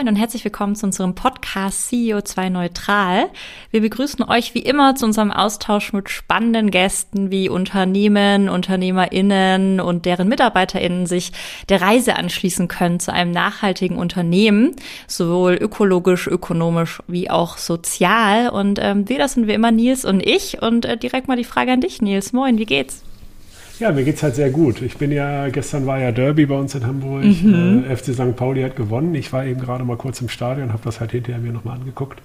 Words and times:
moin 0.00 0.08
und 0.08 0.16
herzlich 0.16 0.44
willkommen 0.44 0.76
zu 0.76 0.86
unserem 0.86 1.14
Podcast 1.14 1.92
CEO2 1.92 2.48
Neutral. 2.48 3.28
Wir 3.70 3.82
begrüßen 3.82 4.24
euch 4.24 4.54
wie 4.54 4.60
immer 4.60 4.94
zu 4.94 5.04
unserem 5.04 5.30
Austausch 5.30 5.92
mit 5.92 6.08
spannenden 6.08 6.70
Gästen, 6.70 7.30
wie 7.30 7.50
Unternehmen, 7.50 8.48
UnternehmerInnen 8.48 9.78
und 9.78 10.06
deren 10.06 10.28
MitarbeiterInnen 10.28 11.04
sich 11.04 11.32
der 11.68 11.82
Reise 11.82 12.16
anschließen 12.16 12.66
können 12.66 12.98
zu 12.98 13.12
einem 13.12 13.30
nachhaltigen 13.30 13.98
Unternehmen, 13.98 14.74
sowohl 15.06 15.58
ökologisch, 15.60 16.28
ökonomisch 16.28 17.02
wie 17.06 17.28
auch 17.28 17.58
sozial. 17.58 18.48
Und 18.48 18.78
ähm, 18.80 19.06
wir, 19.06 19.18
das 19.18 19.34
sind 19.34 19.48
wie 19.48 19.52
immer 19.52 19.70
Nils 19.70 20.06
und 20.06 20.26
ich. 20.26 20.62
Und 20.62 20.86
äh, 20.86 20.96
direkt 20.96 21.28
mal 21.28 21.36
die 21.36 21.44
Frage 21.44 21.72
an 21.72 21.82
dich, 21.82 22.00
Nils. 22.00 22.32
Moin, 22.32 22.56
wie 22.56 22.64
geht's? 22.64 23.02
Ja, 23.80 23.92
mir 23.92 24.04
geht 24.04 24.16
es 24.16 24.22
halt 24.22 24.34
sehr 24.34 24.50
gut. 24.50 24.82
Ich 24.82 24.98
bin 24.98 25.10
ja, 25.10 25.48
gestern 25.48 25.86
war 25.86 25.98
ja 25.98 26.12
Derby 26.12 26.44
bei 26.44 26.54
uns 26.54 26.74
in 26.74 26.86
Hamburg. 26.86 27.24
Mhm. 27.24 27.84
Äh, 27.88 27.96
FC 27.96 28.12
St. 28.12 28.36
Pauli 28.36 28.62
hat 28.62 28.76
gewonnen. 28.76 29.14
Ich 29.14 29.32
war 29.32 29.46
eben 29.46 29.58
gerade 29.58 29.84
mal 29.84 29.96
kurz 29.96 30.20
im 30.20 30.28
Stadion, 30.28 30.74
habe 30.74 30.82
das 30.84 31.00
halt 31.00 31.12
hinterher 31.12 31.40
mir 31.40 31.50
nochmal 31.50 31.78
angeguckt. 31.78 32.20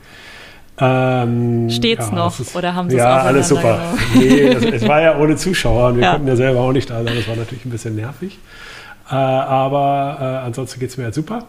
Ähm, 0.77 1.69
Steht's 1.69 2.09
ja, 2.09 2.15
noch 2.15 2.37
ist, 2.37 2.53
oder 2.57 2.75
haben 2.75 2.89
Sie 2.89 2.97
es 2.97 3.01
Ja, 3.01 3.21
alles 3.21 3.47
super. 3.47 3.79
nee, 4.15 4.49
es, 4.49 4.65
es, 4.65 4.85
war 4.85 5.01
ja 5.01 5.17
ohne 5.17 5.37
Zuschauer 5.37 5.87
und 5.87 5.95
wir 5.95 6.03
ja. 6.03 6.11
konnten 6.11 6.27
ja 6.27 6.35
selber 6.35 6.59
auch 6.59 6.73
nicht 6.73 6.89
da 6.89 7.01
sein. 7.01 7.15
Das 7.15 7.25
war 7.29 7.37
natürlich 7.37 7.63
ein 7.63 7.69
bisschen 7.69 7.95
nervig. 7.95 8.37
Äh, 9.09 9.15
aber 9.15 10.17
äh, 10.19 10.45
ansonsten 10.45 10.81
geht 10.81 10.89
es 10.89 10.97
mir 10.97 11.03
ja 11.05 11.13
super. 11.13 11.45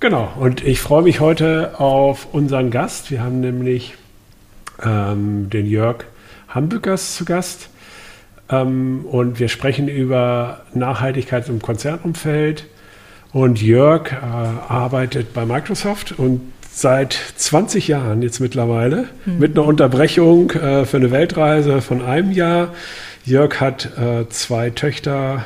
Genau, 0.00 0.32
und 0.40 0.64
ich 0.64 0.80
freue 0.80 1.02
mich 1.02 1.20
heute 1.20 1.78
auf 1.78 2.26
unseren 2.32 2.72
Gast. 2.72 3.12
Wir 3.12 3.22
haben 3.22 3.38
nämlich 3.38 3.94
ähm, 4.84 5.48
den 5.48 5.66
Jörg 5.66 6.06
Hambückers 6.48 7.14
zu 7.14 7.24
Gast. 7.24 7.70
Ähm, 8.50 9.04
und 9.04 9.38
wir 9.38 9.48
sprechen 9.48 9.88
über 9.88 10.62
Nachhaltigkeit 10.74 11.48
im 11.48 11.60
Konzernumfeld. 11.60 12.66
Und 13.32 13.60
Jörg 13.60 14.12
äh, 14.12 14.16
arbeitet 14.16 15.34
bei 15.34 15.44
Microsoft 15.44 16.18
und 16.18 16.40
seit 16.70 17.12
20 17.12 17.88
Jahren 17.88 18.22
jetzt 18.22 18.40
mittlerweile 18.40 19.08
mhm. 19.26 19.38
mit 19.38 19.56
einer 19.56 19.66
Unterbrechung 19.66 20.50
äh, 20.52 20.84
für 20.86 20.96
eine 20.96 21.10
Weltreise 21.10 21.82
von 21.82 22.02
einem 22.02 22.32
Jahr. 22.32 22.74
Jörg 23.24 23.60
hat 23.60 23.98
äh, 23.98 24.28
zwei 24.30 24.70
Töchter, 24.70 25.44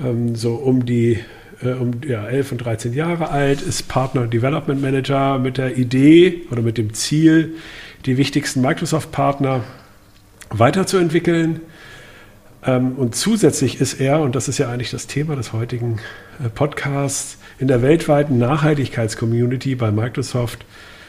ähm, 0.00 0.36
so 0.36 0.54
um 0.54 0.86
die 0.86 1.18
äh, 1.62 1.72
um 1.72 1.92
ja, 2.06 2.26
11 2.26 2.52
und 2.52 2.58
13 2.58 2.92
Jahre 2.92 3.30
alt, 3.30 3.62
ist 3.62 3.88
Partner 3.88 4.26
Development 4.26 4.80
Manager 4.80 5.38
mit 5.38 5.58
der 5.58 5.76
Idee 5.76 6.42
oder 6.50 6.62
mit 6.62 6.78
dem 6.78 6.94
Ziel, 6.94 7.54
die 8.06 8.16
wichtigsten 8.16 8.60
Microsoft-Partner 8.60 9.64
weiterzuentwickeln 10.50 11.60
und 12.72 13.14
zusätzlich 13.14 13.80
ist 13.80 14.00
er, 14.00 14.20
und 14.20 14.34
das 14.34 14.48
ist 14.48 14.58
ja 14.58 14.70
eigentlich 14.70 14.90
das 14.90 15.06
Thema 15.06 15.36
des 15.36 15.52
heutigen 15.52 16.00
äh, 16.44 16.48
Podcasts, 16.48 17.38
in 17.58 17.68
der 17.68 17.82
weltweiten 17.82 18.38
Nachhaltigkeitscommunity 18.38 19.74
bei 19.74 19.90
Microsoft 19.90 20.64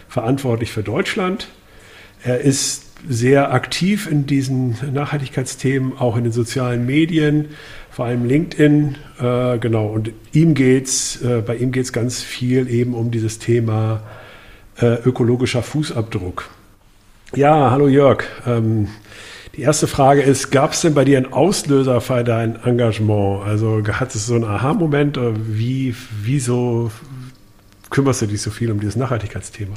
verantwortlich 0.08 0.72
für 0.72 0.83
Deutschland. 0.83 1.48
Er 2.23 2.42
ist 2.42 2.83
sehr 3.08 3.53
aktiv 3.53 4.09
in 4.09 4.26
diesen 4.26 4.78
Nachhaltigkeitsthemen, 4.94 5.98
auch 5.98 6.17
in 6.17 6.23
den 6.23 6.33
sozialen 6.33 6.86
Medien, 6.86 7.50
vor 7.92 8.06
allem 8.06 8.26
LinkedIn. 8.26 8.95
Äh, 9.20 9.58
genau, 9.59 9.88
und 9.88 10.11
ihm 10.33 10.53
geht's, 10.53 11.22
äh, 11.22 11.42
bei 11.45 11.56
ihm 11.56 11.72
geht 11.72 11.86
es 11.86 11.94
ganz 11.94 12.22
viel 12.22 12.70
eben 12.70 12.94
um 12.94 13.11
dieses 13.11 13.39
Thema 13.39 14.02
äh, 14.78 14.95
ökologischer 15.06 15.64
Fußabdruck. 15.64 16.50
Ja, 17.36 17.72
hallo 17.72 17.87
Jörg. 17.87 18.23
Ähm, 18.45 18.87
die 19.55 19.61
erste 19.61 19.88
Frage 19.88 20.21
ist, 20.21 20.52
gab 20.52 20.73
es 20.73 20.82
denn 20.82 20.93
bei 20.93 21.05
dir 21.05 21.17
einen 21.17 21.32
Auslöser 21.32 22.02
für 22.02 22.23
dein 22.23 22.61
Engagement? 22.64 23.45
Also 23.45 23.82
hat 23.88 24.14
es 24.14 24.26
so 24.26 24.36
einen 24.36 24.43
Aha-Moment? 24.43 25.17
Wie, 25.17 25.95
wieso 26.21 26.92
kümmerst 27.89 28.21
du 28.21 28.27
dich 28.27 28.42
so 28.42 28.52
viel 28.52 28.71
um 28.71 28.80
dieses 28.80 28.95
Nachhaltigkeitsthema? 28.98 29.76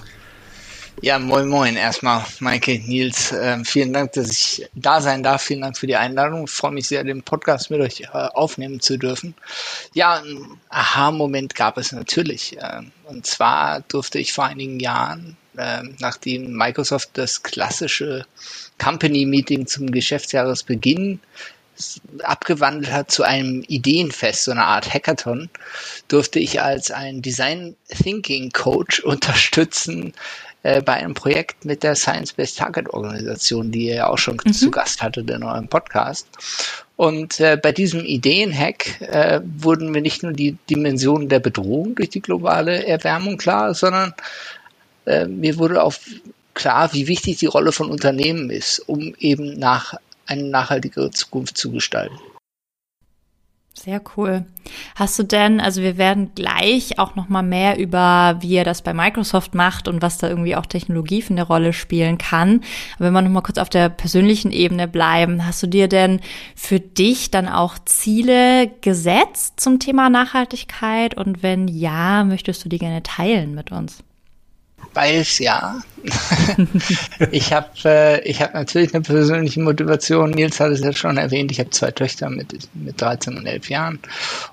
Ja, 1.01 1.21
moin 1.21 1.49
moin. 1.49 1.77
Erstmal, 1.77 2.25
Maike, 2.41 2.81
Nils, 2.81 3.31
äh, 3.31 3.63
vielen 3.65 3.93
Dank, 3.93 4.15
dass 4.15 4.33
ich 4.33 4.69
da 4.75 5.01
sein 5.01 5.23
darf. 5.23 5.43
Vielen 5.43 5.61
Dank 5.61 5.79
für 5.79 5.87
die 5.87 5.95
Einladung. 5.95 6.45
Ich 6.45 6.51
freue 6.51 6.73
mich 6.73 6.89
sehr, 6.89 7.05
den 7.05 7.23
Podcast 7.23 7.71
mit 7.71 7.81
euch 7.81 8.01
äh, 8.01 8.07
aufnehmen 8.13 8.81
zu 8.81 8.97
dürfen. 8.97 9.35
Ja, 9.95 10.15
ein 10.15 10.59
Aha-Moment 10.71 11.55
gab 11.55 11.79
es 11.79 11.93
natürlich. 11.93 12.59
Äh, 12.59 12.81
und 13.05 13.27
zwar 13.27 13.83
durfte 13.83 14.19
ich 14.19 14.33
vor 14.33 14.47
einigen 14.47 14.81
Jahren, 14.81 15.37
äh, 15.57 15.85
nachdem 16.01 16.53
Microsoft 16.57 17.11
das 17.13 17.45
klassische 17.45 18.27
Company-Meeting 18.79 19.67
zum 19.67 19.91
Geschäftsjahresbeginn 19.91 21.21
abgewandelt 22.25 22.93
hat 22.93 23.11
zu 23.11 23.23
einem 23.23 23.63
Ideenfest, 23.69 24.45
so 24.45 24.51
eine 24.51 24.65
Art 24.65 24.93
Hackathon, 24.93 25.49
durfte 26.09 26.39
ich 26.39 26.61
als 26.61 26.91
ein 26.91 27.23
Design 27.23 27.77
Thinking 27.89 28.51
Coach 28.51 29.01
unterstützen 29.05 30.13
äh, 30.65 30.83
bei 30.83 30.95
einem 30.95 31.15
Projekt 31.15 31.65
mit 31.65 31.83
der 31.83 31.95
Science-Based 31.95 32.59
Target 32.59 32.91
Organisation, 32.91 33.71
die 33.71 33.87
ihr 33.87 33.95
ja 33.95 34.07
auch 34.09 34.19
schon 34.19 34.41
mhm. 34.45 34.53
zu 34.53 34.71
Gast 34.71 35.03
hattet 35.03 35.31
in 35.31 35.45
eurem 35.45 35.69
Podcast. 35.69 36.27
Und 36.97 37.39
äh, 37.39 37.57
bei 37.57 37.71
diesem 37.71 38.05
Ideenhack 38.05 39.01
äh, 39.01 39.41
wurden 39.45 39.93
mir 39.93 40.03
nicht 40.03 40.25
nur 40.25 40.33
die 40.33 40.57
Dimensionen 40.69 41.29
der 41.29 41.39
Bedrohung 41.39 41.95
durch 41.95 42.11
die 42.11 42.21
globale 42.21 42.87
Erwärmung 42.87 43.37
klar, 43.37 43.73
sondern 43.73 44.15
äh, 45.07 45.27
mir 45.27 45.59
wurde 45.59 45.81
auf 45.81 46.01
klar, 46.59 46.93
wie 46.93 47.07
wichtig 47.07 47.39
die 47.39 47.47
Rolle 47.47 47.73
von 47.73 47.91
Unternehmen 47.91 48.51
ist, 48.51 48.81
um 48.81 49.15
eben 49.19 49.59
nach 49.59 49.95
eine 50.27 50.45
nachhaltigere 50.45 51.11
Zukunft 51.11 51.57
zu 51.57 51.71
gestalten. 51.71 52.19
Sehr 53.73 54.03
cool. 54.17 54.45
Hast 54.97 55.17
du 55.21 55.23
denn, 55.23 55.61
also 55.61 55.83
wir 55.83 55.97
werden 55.99 56.33
gleich 56.35 56.99
auch 56.99 57.15
noch 57.15 57.29
mal 57.29 57.45
mehr 57.45 57.79
über, 57.79 58.37
wie 58.41 58.57
er 58.57 58.65
das 58.65 58.83
bei 58.83 58.93
Microsoft 58.93 59.55
macht 59.55 59.87
und 59.87 60.03
was 60.03 60.19
da 60.19 60.29
irgendwie 60.29 60.57
auch 60.57 60.67
Technologie 60.67 61.23
für 61.23 61.33
eine 61.33 61.45
Rolle 61.45 61.73
spielen 61.73 62.19
kann. 62.19 62.63
Aber 62.97 63.07
wenn 63.07 63.13
wir 63.13 63.23
noch 63.23 63.31
mal 63.31 63.41
kurz 63.41 63.57
auf 63.57 63.71
der 63.71 63.89
persönlichen 63.89 64.51
Ebene 64.51 64.89
bleiben, 64.89 65.47
hast 65.47 65.63
du 65.63 65.69
dir 65.69 65.87
denn 65.87 66.21
für 66.57 66.81
dich 66.81 67.31
dann 67.31 67.49
auch 67.49 67.79
Ziele 67.85 68.69
gesetzt 68.81 69.61
zum 69.61 69.79
Thema 69.79 70.11
Nachhaltigkeit? 70.11 71.17
Und 71.17 71.45
wenn 71.45 71.69
ja, 71.69 72.25
möchtest 72.25 72.65
du 72.65 72.69
die 72.69 72.79
gerne 72.79 73.05
teilen 73.05 73.55
mit 73.55 73.71
uns? 73.71 74.03
Beides 74.99 75.39
ja. 75.39 75.81
ich 77.31 77.53
habe 77.53 77.69
äh, 77.85 78.21
ich 78.29 78.43
hab 78.43 78.55
natürlich 78.55 78.93
eine 78.93 79.05
persönliche 79.05 79.61
Motivation. 79.61 80.33
Nils 80.33 80.59
hat 80.59 80.73
es 80.73 80.81
ja 80.81 80.93
schon 80.93 81.19
erwähnt. 81.19 81.53
Ich 81.53 81.61
habe 81.61 81.71
zwei 81.71 81.93
Töchter 81.93 82.29
mit, 82.31 82.69
mit 82.75 83.01
13 83.01 83.37
und 83.37 83.47
11 83.47 83.71
Jahren. 83.71 84.01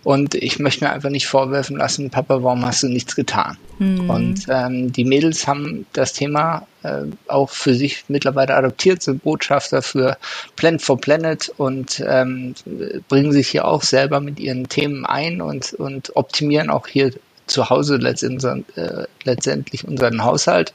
Und 0.04 0.36
ich 0.36 0.60
möchte 0.60 0.86
mir 0.86 0.92
einfach 0.92 1.10
nicht 1.10 1.26
vorwerfen 1.26 1.78
lassen, 1.78 2.12
Papa, 2.12 2.44
warum 2.44 2.64
hast 2.64 2.84
du 2.84 2.90
nichts 2.90 3.16
getan? 3.16 3.58
Mhm. 3.80 4.08
Und 4.08 4.46
ähm, 4.48 4.92
die 4.92 5.04
Mädels 5.04 5.48
haben 5.48 5.88
das 5.94 6.14
Thema 6.14 6.68
äh, 6.84 7.06
auch 7.28 7.50
für 7.50 7.74
sich 7.74 8.06
mittlerweile 8.08 8.54
adoptiert, 8.54 9.02
sind 9.02 9.24
Botschafter 9.24 9.82
für 9.82 10.16
Planet 10.58 10.84
for 10.84 11.02
Planet 11.02 11.52
und 11.58 12.04
ähm, 12.08 12.54
bringen 13.10 13.32
sich 13.32 13.48
hier 13.48 13.66
auch 13.66 13.82
selber 13.82 14.20
mit 14.20 14.40
ihren 14.40 14.70
Themen 14.70 15.08
ein 15.08 15.42
und, 15.42 15.74
und 15.74 16.16
optimieren 16.16 16.70
auch 16.70 16.86
hier 16.86 17.12
zu 17.48 17.70
Hause 17.70 17.98
letztendlich, 17.98 18.64
äh, 18.76 19.06
letztendlich 19.24 19.88
unseren 19.88 20.24
Haushalt. 20.24 20.74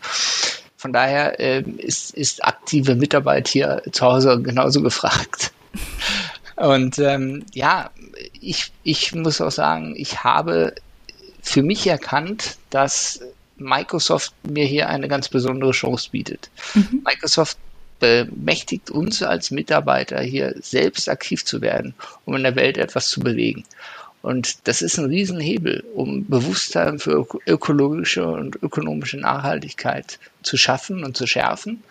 Von 0.77 0.93
daher 0.93 1.39
äh, 1.39 1.63
ist, 1.63 2.15
ist 2.15 2.45
aktive 2.45 2.95
Mitarbeit 2.95 3.49
hier 3.49 3.83
zu 3.93 4.07
Hause 4.07 4.41
genauso 4.41 4.83
gefragt. 4.83 5.53
Und 6.57 6.99
ähm, 6.99 7.45
ja, 7.53 7.91
ich, 8.41 8.73
ich 8.83 9.15
muss 9.15 9.41
auch 9.41 9.51
sagen, 9.51 9.95
ich 9.97 10.25
habe 10.25 10.75
für 11.43 11.63
mich 11.63 11.87
erkannt, 11.87 12.59
dass 12.71 13.21
Microsoft 13.57 14.33
mir 14.43 14.65
hier 14.65 14.89
eine 14.89 15.09
ganz 15.09 15.29
besondere 15.29 15.73
Chance 15.73 16.11
bietet. 16.11 16.51
Mhm. 16.75 17.03
Microsoft 17.05 17.59
bemächtigt 17.99 18.91
uns 18.91 19.23
als 19.23 19.51
Mitarbeiter 19.51 20.21
hier 20.21 20.55
selbst 20.61 21.09
aktiv 21.09 21.45
zu 21.45 21.61
werden, 21.61 21.95
um 22.25 22.35
in 22.37 22.43
der 22.43 22.57
Welt 22.57 22.79
etwas 22.79 23.09
zu 23.09 23.21
bewegen. 23.21 23.65
Und 24.23 24.69
das 24.69 24.83
ist 24.83 24.99
ein 24.99 25.07
Riesenhebel, 25.07 25.85
um 25.95 26.27
Bewusstsein 26.27 26.99
für 26.99 27.27
ökologische 27.47 28.27
und 28.27 28.63
ökonomische 28.63 29.17
Nachhaltigkeit 29.17 30.19
zu 30.43 30.57
schaffen 30.57 31.05
und 31.05 31.17
zu 31.17 31.27
schärfen 31.27 31.83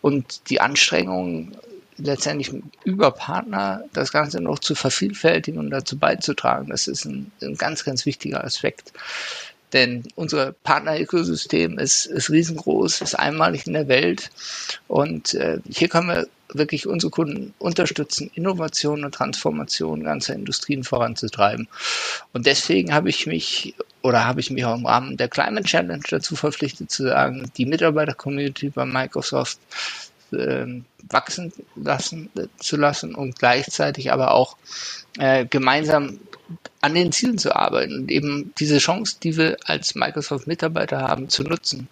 und 0.00 0.50
die 0.50 0.60
Anstrengungen 0.60 1.56
letztendlich 1.98 2.52
über 2.84 3.10
Partner 3.10 3.84
das 3.92 4.12
Ganze 4.12 4.40
noch 4.40 4.58
zu 4.60 4.74
vervielfältigen 4.74 5.58
und 5.58 5.70
dazu 5.70 5.98
beizutragen. 5.98 6.68
Das 6.68 6.86
ist 6.86 7.04
ein, 7.04 7.32
ein 7.42 7.56
ganz, 7.56 7.84
ganz 7.84 8.06
wichtiger 8.06 8.44
Aspekt. 8.44 8.92
Denn 9.72 10.04
unser 10.14 10.52
Partner-Ökosystem 10.52 11.78
ist, 11.78 12.06
ist 12.06 12.30
riesengroß, 12.30 13.02
ist 13.02 13.14
einmalig 13.14 13.66
in 13.66 13.74
der 13.74 13.88
Welt. 13.88 14.30
Und 14.86 15.34
äh, 15.34 15.58
hier 15.68 15.88
können 15.88 16.08
wir 16.08 16.26
wirklich 16.52 16.86
unsere 16.86 17.10
Kunden 17.10 17.54
unterstützen, 17.58 18.30
Innovation 18.34 19.04
und 19.04 19.14
Transformation 19.14 20.04
ganzer 20.04 20.34
Industrien 20.34 20.84
voranzutreiben. 20.84 21.68
Und 22.32 22.46
deswegen 22.46 22.94
habe 22.94 23.10
ich 23.10 23.26
mich 23.26 23.74
oder 24.02 24.24
habe 24.24 24.40
ich 24.40 24.50
mich 24.50 24.64
auch 24.64 24.76
im 24.76 24.86
Rahmen 24.86 25.16
der 25.16 25.28
Climate 25.28 25.66
Challenge 25.66 26.02
dazu 26.08 26.36
verpflichtet 26.36 26.90
zu 26.90 27.04
sagen, 27.04 27.50
die 27.56 27.66
Mitarbeiter-Community 27.66 28.70
bei 28.70 28.86
Microsoft 28.86 29.58
äh, 30.32 30.66
wachsen 31.10 31.52
lassen, 31.74 32.30
äh, 32.36 32.46
zu 32.58 32.76
lassen 32.76 33.14
und 33.14 33.38
gleichzeitig 33.38 34.12
aber 34.12 34.32
auch 34.32 34.56
äh, 35.18 35.46
gemeinsam 35.46 36.20
an 36.80 36.94
den 36.94 37.12
Zielen 37.12 37.38
zu 37.38 37.54
arbeiten 37.54 37.94
und 38.00 38.10
eben 38.10 38.52
diese 38.58 38.78
Chance, 38.78 39.16
die 39.22 39.36
wir 39.36 39.56
als 39.64 39.94
Microsoft-Mitarbeiter 39.94 41.00
haben, 41.00 41.28
zu 41.28 41.42
nutzen. 41.42 41.88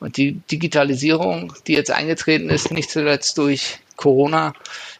Und 0.00 0.16
die 0.16 0.32
Digitalisierung, 0.50 1.54
die 1.66 1.74
jetzt 1.74 1.90
eingetreten 1.90 2.50
ist, 2.50 2.70
nicht 2.70 2.90
zuletzt 2.90 3.38
durch 3.38 3.78
Corona, 3.96 4.52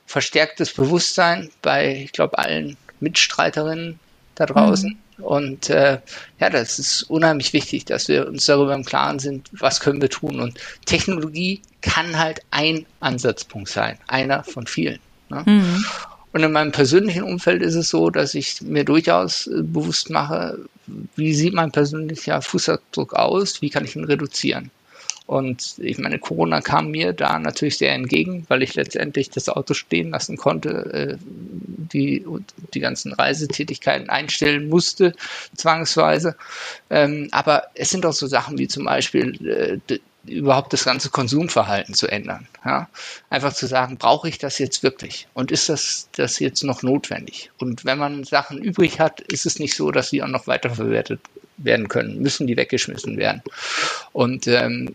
verstärkt 0.07 0.61
das 0.61 0.73
Bewusstsein 0.73 1.51
bei, 1.61 2.03
ich 2.05 2.13
glaube, 2.13 2.39
allen 2.39 2.77
Mitstreiterinnen 3.01 3.99
da 4.37 4.47
draußen. 4.47 4.91
Mhm. 4.91 5.25
Und 5.25 5.71
äh, 5.71 5.99
ja, 6.39 6.51
das 6.51 6.79
ist 6.79 7.05
unheimlich 7.05 7.53
wichtig, 7.53 7.87
dass 7.87 8.09
wir 8.09 8.29
uns 8.29 8.47
darüber 8.47 8.75
im 8.75 8.85
Klaren 8.85 9.19
sind, 9.19 9.49
was 9.53 9.81
können 9.81 10.01
wir 10.01 10.11
tun. 10.11 10.41
Und 10.41 10.59
Technologie 10.85 11.63
kann 11.81 12.19
halt 12.19 12.41
ein 12.51 12.87
Ansatzpunkt 13.01 13.69
sein, 13.69 13.99
einer 14.09 14.45
von 14.45 14.67
vielen. 14.67 14.99
Ne? 15.31 15.43
Mhm. 15.47 15.85
Und 16.37 16.43
in 16.43 16.53
meinem 16.53 16.71
persönlichen 16.71 17.23
Umfeld 17.23 17.63
ist 17.63 17.77
es 17.77 17.89
so, 17.89 18.11
dass 18.11 18.35
ich 18.35 18.61
mir 18.61 18.85
durchaus 18.85 19.47
äh, 19.47 19.63
bewusst 19.63 20.11
mache, 20.11 20.59
wie 21.15 21.33
sieht 21.33 21.55
mein 21.55 21.73
persönlicher 21.73 22.43
Fußabdruck 22.43 23.15
aus, 23.15 23.63
wie 23.63 23.71
kann 23.71 23.87
ich 23.87 23.97
ihn 23.97 24.05
reduzieren. 24.05 24.71
Und 25.25 25.77
ich 25.79 25.97
meine, 25.97 26.19
Corona 26.19 26.61
kam 26.61 26.91
mir 26.91 27.15
da 27.15 27.39
natürlich 27.39 27.79
sehr 27.79 27.95
entgegen, 27.95 28.45
weil 28.49 28.63
ich 28.63 28.75
letztendlich 28.75 29.31
das 29.31 29.49
Auto 29.49 29.73
stehen 29.73 30.11
lassen 30.11 30.37
konnte, 30.37 30.69
äh, 30.93 31.17
die, 31.25 32.27
die 32.75 32.81
ganzen 32.81 33.15
Reisetätigkeiten 33.15 34.11
einstellen 34.11 34.69
musste, 34.69 35.15
zwangsweise. 35.57 36.37
Ähm, 36.91 37.29
aber 37.31 37.69
es 37.73 37.89
sind 37.89 38.05
auch 38.05 38.13
so 38.13 38.27
Sachen 38.27 38.59
wie 38.59 38.69
zum 38.69 38.85
Beispiel 38.85 39.81
äh, 39.89 39.99
überhaupt 40.29 40.73
das 40.73 40.85
ganze 40.85 41.11
Konsumverhalten 41.11 41.95
zu 41.95 42.09
ändern. 42.09 42.47
Ja? 42.65 42.89
Einfach 43.31 43.53
zu 43.53 43.67
sagen, 43.67 43.99
brauche 43.99 44.29
ich 44.29 44.39
das 44.39 44.59
jetzt 44.59 44.83
wirklich? 44.83 45.29
Und 45.35 45.51
ist 45.51 45.69
das, 45.69 46.09
das 46.13 46.39
jetzt 46.39 46.65
noch 46.65 46.83
notwendig? 46.83 47.51
Und 47.59 47.85
wenn 47.85 47.99
man 47.99 48.25
Sachen 48.25 48.63
übrig 48.63 49.01
hat, 49.01 49.21
ist 49.21 49.47
es 49.47 49.59
nicht 49.59 49.75
so, 49.75 49.91
dass 49.91 50.11
sie 50.11 50.23
auch 50.23 50.29
noch 50.29 50.47
weiterverwertet 50.47 51.21
werden 51.59 51.89
können, 51.89 52.21
müssen 52.21 52.47
die 52.47 52.57
weggeschmissen 52.57 53.17
werden. 53.17 53.43
Und 54.13 54.47
ähm, 54.47 54.95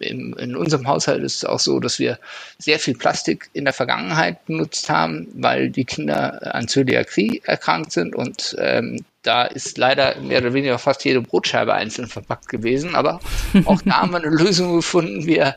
in, 0.00 0.32
in 0.32 0.56
unserem 0.56 0.86
Haushalt 0.86 1.22
ist 1.22 1.36
es 1.36 1.44
auch 1.44 1.60
so, 1.60 1.78
dass 1.80 1.98
wir 1.98 2.18
sehr 2.58 2.78
viel 2.78 2.94
Plastik 2.94 3.48
in 3.52 3.64
der 3.64 3.74
Vergangenheit 3.74 4.44
benutzt 4.46 4.88
haben, 4.88 5.28
weil 5.34 5.70
die 5.70 5.84
Kinder 5.84 6.54
an 6.54 6.68
Zöliakie 6.68 7.42
erkrankt 7.44 7.92
sind 7.92 8.14
und 8.14 8.56
ähm, 8.58 9.04
da 9.24 9.44
ist 9.44 9.78
leider 9.78 10.20
mehr 10.20 10.40
oder 10.40 10.54
weniger 10.54 10.78
fast 10.78 11.04
jede 11.04 11.20
Brotscheibe 11.20 11.74
einzeln 11.74 12.08
verpackt 12.08 12.48
gewesen, 12.48 12.94
aber 12.94 13.20
auch 13.64 13.82
da 13.82 14.02
haben 14.02 14.12
wir 14.12 14.18
eine 14.18 14.28
Lösung 14.36 14.76
gefunden. 14.76 15.26
Wir 15.26 15.56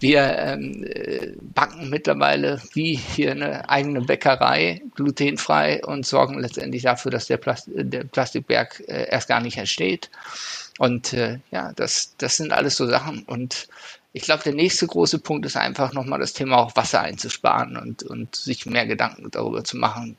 wir 0.00 0.38
ähm, 0.38 0.84
äh, 0.84 1.32
backen 1.40 1.90
mittlerweile 1.90 2.62
wie 2.72 2.94
hier 2.94 3.32
eine 3.32 3.68
eigene 3.68 4.00
Bäckerei 4.00 4.80
glutenfrei 4.94 5.84
und 5.84 6.06
sorgen 6.06 6.38
letztendlich 6.38 6.84
dafür, 6.84 7.10
dass 7.10 7.26
der, 7.26 7.36
Plast 7.36 7.68
der 7.68 8.04
Plastikberg 8.04 8.80
äh, 8.86 9.08
erst 9.10 9.28
gar 9.28 9.40
nicht 9.40 9.56
entsteht. 9.56 10.08
Und 10.78 11.12
äh, 11.14 11.40
ja, 11.50 11.72
das, 11.74 12.14
das 12.18 12.36
sind 12.36 12.52
alles 12.52 12.76
so 12.76 12.86
Sachen. 12.86 13.24
Und 13.24 13.66
ich 14.12 14.22
glaube, 14.22 14.44
der 14.44 14.54
nächste 14.54 14.86
große 14.86 15.18
Punkt 15.18 15.44
ist 15.46 15.56
einfach 15.56 15.92
nochmal 15.92 16.20
das 16.20 16.32
Thema 16.32 16.58
auch 16.58 16.76
Wasser 16.76 17.00
einzusparen 17.00 17.76
und, 17.76 18.04
und 18.04 18.36
sich 18.36 18.66
mehr 18.66 18.86
Gedanken 18.86 19.28
darüber 19.32 19.64
zu 19.64 19.76
machen. 19.76 20.16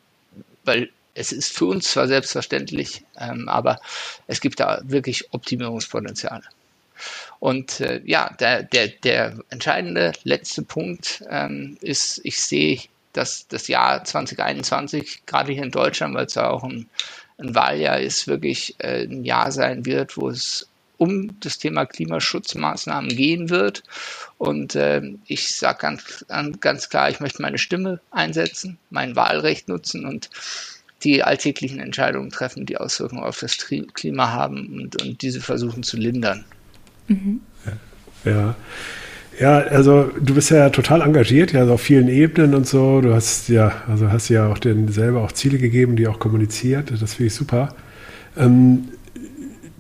Weil 0.66 0.90
es 1.19 1.33
ist 1.33 1.51
für 1.56 1.66
uns 1.66 1.92
zwar 1.92 2.07
selbstverständlich, 2.07 3.04
ähm, 3.19 3.50
aber 3.50 3.80
es 4.27 4.39
gibt 4.39 4.62
da 4.62 4.80
wirklich 4.83 5.33
Optimierungspotenziale. 5.33 6.44
Und 7.39 7.81
äh, 7.81 8.01
ja, 8.06 8.33
der, 8.39 8.63
der, 8.63 8.88
der 8.88 9.38
entscheidende 9.50 10.13
letzte 10.24 10.62
Punkt 10.62 11.24
ähm, 11.30 11.77
ist, 11.81 12.21
ich 12.24 12.42
sehe, 12.42 12.80
dass 13.13 13.48
das 13.48 13.68
Jahr 13.68 14.04
2021, 14.04 15.25
gerade 15.25 15.51
hier 15.51 15.63
in 15.63 15.71
Deutschland, 15.71 16.16
weil 16.16 16.25
es 16.25 16.36
ja 16.36 16.50
auch 16.50 16.63
ein, 16.63 16.88
ein 17.38 17.54
Wahljahr 17.54 18.00
ist, 18.00 18.27
wirklich 18.27 18.75
äh, 18.80 19.04
ein 19.04 19.25
Jahr 19.25 19.51
sein 19.51 19.86
wird, 19.86 20.16
wo 20.16 20.30
es 20.30 20.69
um 20.98 21.39
das 21.39 21.57
Thema 21.57 21.86
Klimaschutzmaßnahmen 21.86 23.10
gehen 23.10 23.50
wird. 23.50 23.83
Und 24.38 24.75
äh, 24.75 25.01
ich 25.27 25.56
sage 25.56 25.80
ganz, 25.80 26.25
ganz 26.60 26.89
klar, 26.89 27.10
ich 27.10 27.19
möchte 27.19 27.42
meine 27.42 27.57
Stimme 27.57 28.00
einsetzen, 28.12 28.77
mein 28.89 29.16
Wahlrecht 29.16 29.69
nutzen 29.69 30.06
und 30.06 30.30
die 31.04 31.24
alltäglichen 31.24 31.80
Entscheidungen 31.80 32.30
treffen, 32.30 32.66
die 32.66 32.78
Auswirkungen 32.78 33.24
auf 33.24 33.40
das 33.40 33.57
Klima 33.57 34.31
haben 34.31 34.81
und, 34.81 35.01
und 35.01 35.22
diese 35.22 35.42
versuchen 35.42 35.84
zu 35.84 35.98
lindern. 35.98 36.46
Mhm. 37.07 37.42
Ja. 38.25 38.56
Ja, 39.40 39.60
also 39.60 40.12
du 40.19 40.36
bist 40.36 40.51
ja 40.51 40.69
total 40.69 41.01
engagiert, 41.01 41.54
ja, 41.54 41.62
also 41.62 41.74
auf 41.74 41.81
vielen 41.81 42.10
Ebenen 42.10 42.54
und 42.54 42.68
so. 42.68 43.00
Du 43.00 43.13
hast 43.13 43.48
ja, 43.48 43.72
also 43.88 44.12
hast 44.12 44.28
ja 44.28 44.48
auch 44.48 44.57
den 44.57 44.90
selber 44.90 45.22
auch 45.22 45.31
Ziele 45.31 45.57
gegeben, 45.57 45.96
die 45.96 46.07
auch 46.07 46.19
kommuniziert. 46.19 46.92
Das 46.92 47.13
finde 47.13 47.28
ich 47.28 47.34
super. 47.34 47.74
Ähm, 48.38 48.90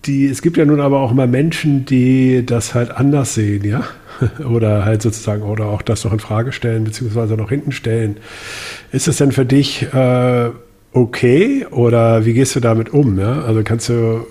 die, 0.05 0.27
es 0.27 0.41
gibt 0.41 0.55
ja 0.55 0.63
nun 0.63 0.79
aber 0.79 1.01
auch 1.01 1.11
immer 1.11 1.27
Menschen, 1.27 1.83
die 1.83 2.45
das 2.45 2.73
halt 2.73 2.91
anders 2.91 3.33
sehen, 3.33 3.65
ja. 3.65 3.83
Oder 4.49 4.85
halt 4.85 5.01
sozusagen, 5.01 5.43
oder 5.43 5.67
auch 5.67 5.81
das 5.81 6.03
noch 6.03 6.11
in 6.11 6.19
Frage 6.19 6.51
stellen, 6.51 6.83
beziehungsweise 6.83 7.35
noch 7.35 7.49
hinten 7.49 7.71
stellen. 7.71 8.17
Ist 8.91 9.07
es 9.07 9.15
denn 9.15 9.31
für 9.31 9.45
dich 9.45 9.83
äh, 9.93 10.49
okay 10.91 11.65
oder 11.67 12.25
wie 12.25 12.33
gehst 12.33 12.55
du 12.55 12.59
damit 12.59 12.89
um? 12.89 13.19
Ja? 13.19 13.41
Also 13.41 13.63
kannst 13.63 13.89
du, 13.89 14.25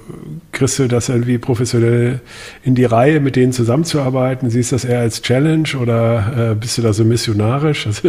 kriegst 0.53 0.79
du 0.79 0.89
das 0.89 1.09
irgendwie 1.09 1.39
professionell 1.39 2.21
in 2.63 2.75
die 2.75 2.85
Reihe, 2.85 3.21
mit 3.21 3.37
denen 3.37 3.53
zusammenzuarbeiten? 3.53 4.51
Siehst 4.51 4.73
du 4.73 4.77
das 4.77 4.85
eher 4.85 5.01
als 5.01 5.23
Challenge 5.23 5.69
oder 5.81 6.53
äh, 6.53 6.55
bist 6.55 6.79
du 6.79 6.83
da 6.83 6.93
so 6.93 7.05
missionarisch? 7.05 7.87
Also, 7.87 8.09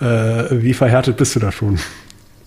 äh, 0.00 0.62
wie 0.62 0.74
verhärtet 0.74 1.16
bist 1.16 1.36
du 1.36 1.40
da 1.40 1.52
schon? 1.52 1.78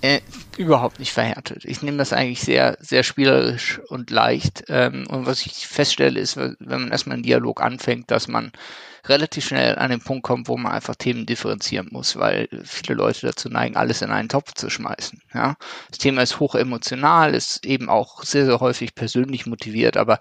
Äh, 0.02 0.20
überhaupt 0.58 1.00
nicht 1.00 1.12
verhärtet. 1.12 1.64
Ich 1.66 1.82
nehme 1.82 1.98
das 1.98 2.14
eigentlich 2.14 2.42
sehr, 2.42 2.78
sehr 2.82 3.04
spielerisch 3.04 3.80
und 3.88 4.12
leicht. 4.12 4.66
Ähm, 4.68 5.06
und 5.10 5.26
was 5.26 5.46
ich 5.46 5.68
feststelle, 5.68 6.20
ist, 6.20 6.38
wenn 6.38 6.56
man 6.60 6.92
erstmal 6.92 7.16
einen 7.16 7.24
Dialog 7.24 7.62
anfängt, 7.62 8.12
dass 8.12 8.28
man 8.28 8.52
relativ 9.10 9.46
schnell 9.46 9.78
an 9.78 9.90
den 9.90 10.02
Punkt 10.02 10.24
kommt, 10.24 10.48
wo 10.48 10.58
man 10.58 10.72
einfach 10.72 10.96
Themen 10.96 11.26
differenzieren 11.26 11.90
muss, 11.92 12.18
weil 12.18 12.48
viele 12.64 12.98
Leute 12.98 13.28
dazu 13.28 13.50
neigen, 13.50 13.76
alles 13.76 14.02
in 14.02 14.12
einen 14.12 14.30
Topf 14.30 14.54
zu 14.54 14.70
schmeißen. 14.70 15.22
Ja? 15.34 15.56
Das 15.90 16.00
Thema 16.00 16.22
ist 16.22 16.40
hoch 16.40 16.56
emotional, 16.56 17.34
ist 17.34 17.66
eben 17.66 17.90
auch 17.90 18.24
sehr, 18.24 18.46
sehr 18.46 18.60
häufig 18.60 18.96
persönlich 18.96 19.46
motiviert, 19.46 19.98
aber 19.98 20.20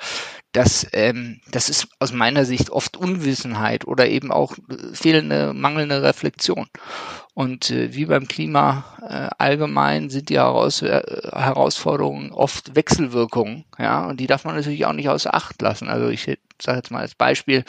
das, 0.52 0.86
ähm, 0.92 1.40
das 1.50 1.68
ist 1.68 1.88
aus 1.98 2.12
meiner 2.12 2.44
Sicht 2.44 2.70
oft 2.70 2.96
Unwissenheit 2.96 3.86
oder 3.86 4.08
eben 4.08 4.32
auch 4.32 4.54
fehlende, 4.92 5.52
mangelnde 5.52 6.02
Reflexion. 6.02 6.66
Und 7.34 7.70
äh, 7.70 7.92
wie 7.92 8.06
beim 8.06 8.26
Klima 8.26 8.84
äh, 9.02 9.28
allgemein 9.36 10.08
sind 10.08 10.30
die 10.30 10.38
Heraus 10.38 10.80
äh, 10.80 11.02
Herausforderungen 11.32 12.32
oft 12.32 12.74
Wechselwirkungen, 12.74 13.66
ja, 13.78 14.06
und 14.06 14.20
die 14.20 14.26
darf 14.26 14.44
man 14.44 14.56
natürlich 14.56 14.86
auch 14.86 14.94
nicht 14.94 15.10
außer 15.10 15.34
Acht 15.34 15.60
lassen. 15.60 15.88
Also 15.88 16.08
ich 16.08 16.24
sage 16.62 16.78
jetzt 16.78 16.90
mal 16.90 17.00
als 17.00 17.14
Beispiel, 17.14 17.64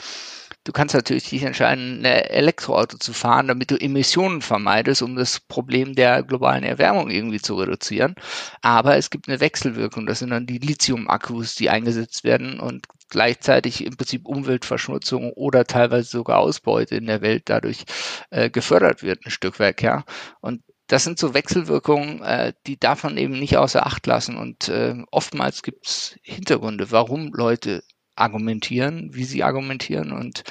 Du 0.68 0.72
kannst 0.72 0.94
natürlich 0.94 1.30
dich 1.30 1.44
entscheiden, 1.44 2.00
ein 2.00 2.04
Elektroauto 2.04 2.98
zu 2.98 3.14
fahren, 3.14 3.48
damit 3.48 3.70
du 3.70 3.80
Emissionen 3.80 4.42
vermeidest, 4.42 5.00
um 5.00 5.16
das 5.16 5.40
Problem 5.40 5.94
der 5.94 6.22
globalen 6.22 6.62
Erwärmung 6.62 7.08
irgendwie 7.08 7.40
zu 7.40 7.54
reduzieren. 7.54 8.14
Aber 8.60 8.98
es 8.98 9.08
gibt 9.08 9.28
eine 9.28 9.40
Wechselwirkung. 9.40 10.04
Das 10.04 10.18
sind 10.18 10.28
dann 10.28 10.44
die 10.44 10.58
Lithium-Akkus, 10.58 11.54
die 11.54 11.70
eingesetzt 11.70 12.22
werden 12.22 12.60
und 12.60 12.86
gleichzeitig 13.08 13.82
im 13.82 13.96
Prinzip 13.96 14.26
Umweltverschmutzung 14.26 15.32
oder 15.32 15.64
teilweise 15.64 16.10
sogar 16.10 16.36
Ausbeute 16.40 16.96
in 16.96 17.06
der 17.06 17.22
Welt 17.22 17.44
dadurch 17.46 17.86
äh, 18.28 18.50
gefördert 18.50 19.02
wird, 19.02 19.24
ein 19.24 19.30
Stück 19.30 19.60
weit, 19.60 19.80
ja. 19.80 20.04
Und 20.42 20.60
das 20.86 21.02
sind 21.02 21.18
so 21.18 21.32
Wechselwirkungen, 21.32 22.20
äh, 22.20 22.52
die 22.66 22.78
darf 22.78 23.04
man 23.04 23.16
eben 23.16 23.38
nicht 23.38 23.56
außer 23.56 23.86
Acht 23.86 24.06
lassen. 24.06 24.36
Und 24.36 24.68
äh, 24.68 24.96
oftmals 25.10 25.62
gibt 25.62 25.86
es 25.86 26.18
Hintergründe, 26.22 26.90
warum 26.90 27.32
Leute 27.32 27.82
argumentieren, 28.18 29.10
wie 29.12 29.24
sie 29.24 29.42
argumentieren 29.42 30.12
und 30.12 30.44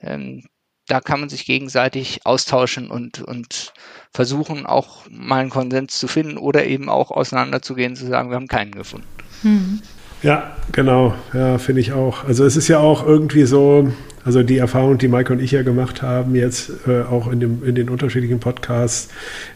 ähm, 0.00 0.44
da 0.88 1.00
kann 1.00 1.20
man 1.20 1.28
sich 1.28 1.46
gegenseitig 1.46 2.20
austauschen 2.24 2.90
und, 2.90 3.22
und 3.22 3.72
versuchen 4.12 4.66
auch 4.66 5.06
mal 5.10 5.40
einen 5.40 5.50
Konsens 5.50 5.98
zu 5.98 6.08
finden 6.08 6.36
oder 6.36 6.66
eben 6.66 6.88
auch 6.88 7.10
auseinanderzugehen, 7.10 7.96
zu 7.96 8.06
sagen, 8.06 8.30
wir 8.30 8.36
haben 8.36 8.48
keinen 8.48 8.72
gefunden. 8.72 9.06
Mhm. 9.42 9.80
Ja, 10.22 10.56
genau. 10.70 11.14
Ja, 11.32 11.58
finde 11.58 11.80
ich 11.80 11.92
auch. 11.92 12.24
Also 12.24 12.44
es 12.44 12.56
ist 12.56 12.68
ja 12.68 12.78
auch 12.78 13.04
irgendwie 13.06 13.44
so, 13.44 13.92
also 14.24 14.42
die 14.42 14.58
Erfahrung, 14.58 14.98
die 14.98 15.08
Mike 15.08 15.32
und 15.32 15.40
ich 15.40 15.50
ja 15.50 15.62
gemacht 15.62 16.02
haben, 16.02 16.34
jetzt 16.34 16.70
äh, 16.86 17.02
auch 17.02 17.30
in, 17.30 17.40
dem, 17.40 17.64
in 17.64 17.74
den 17.74 17.88
unterschiedlichen 17.88 18.38
Podcasts, 18.38 19.08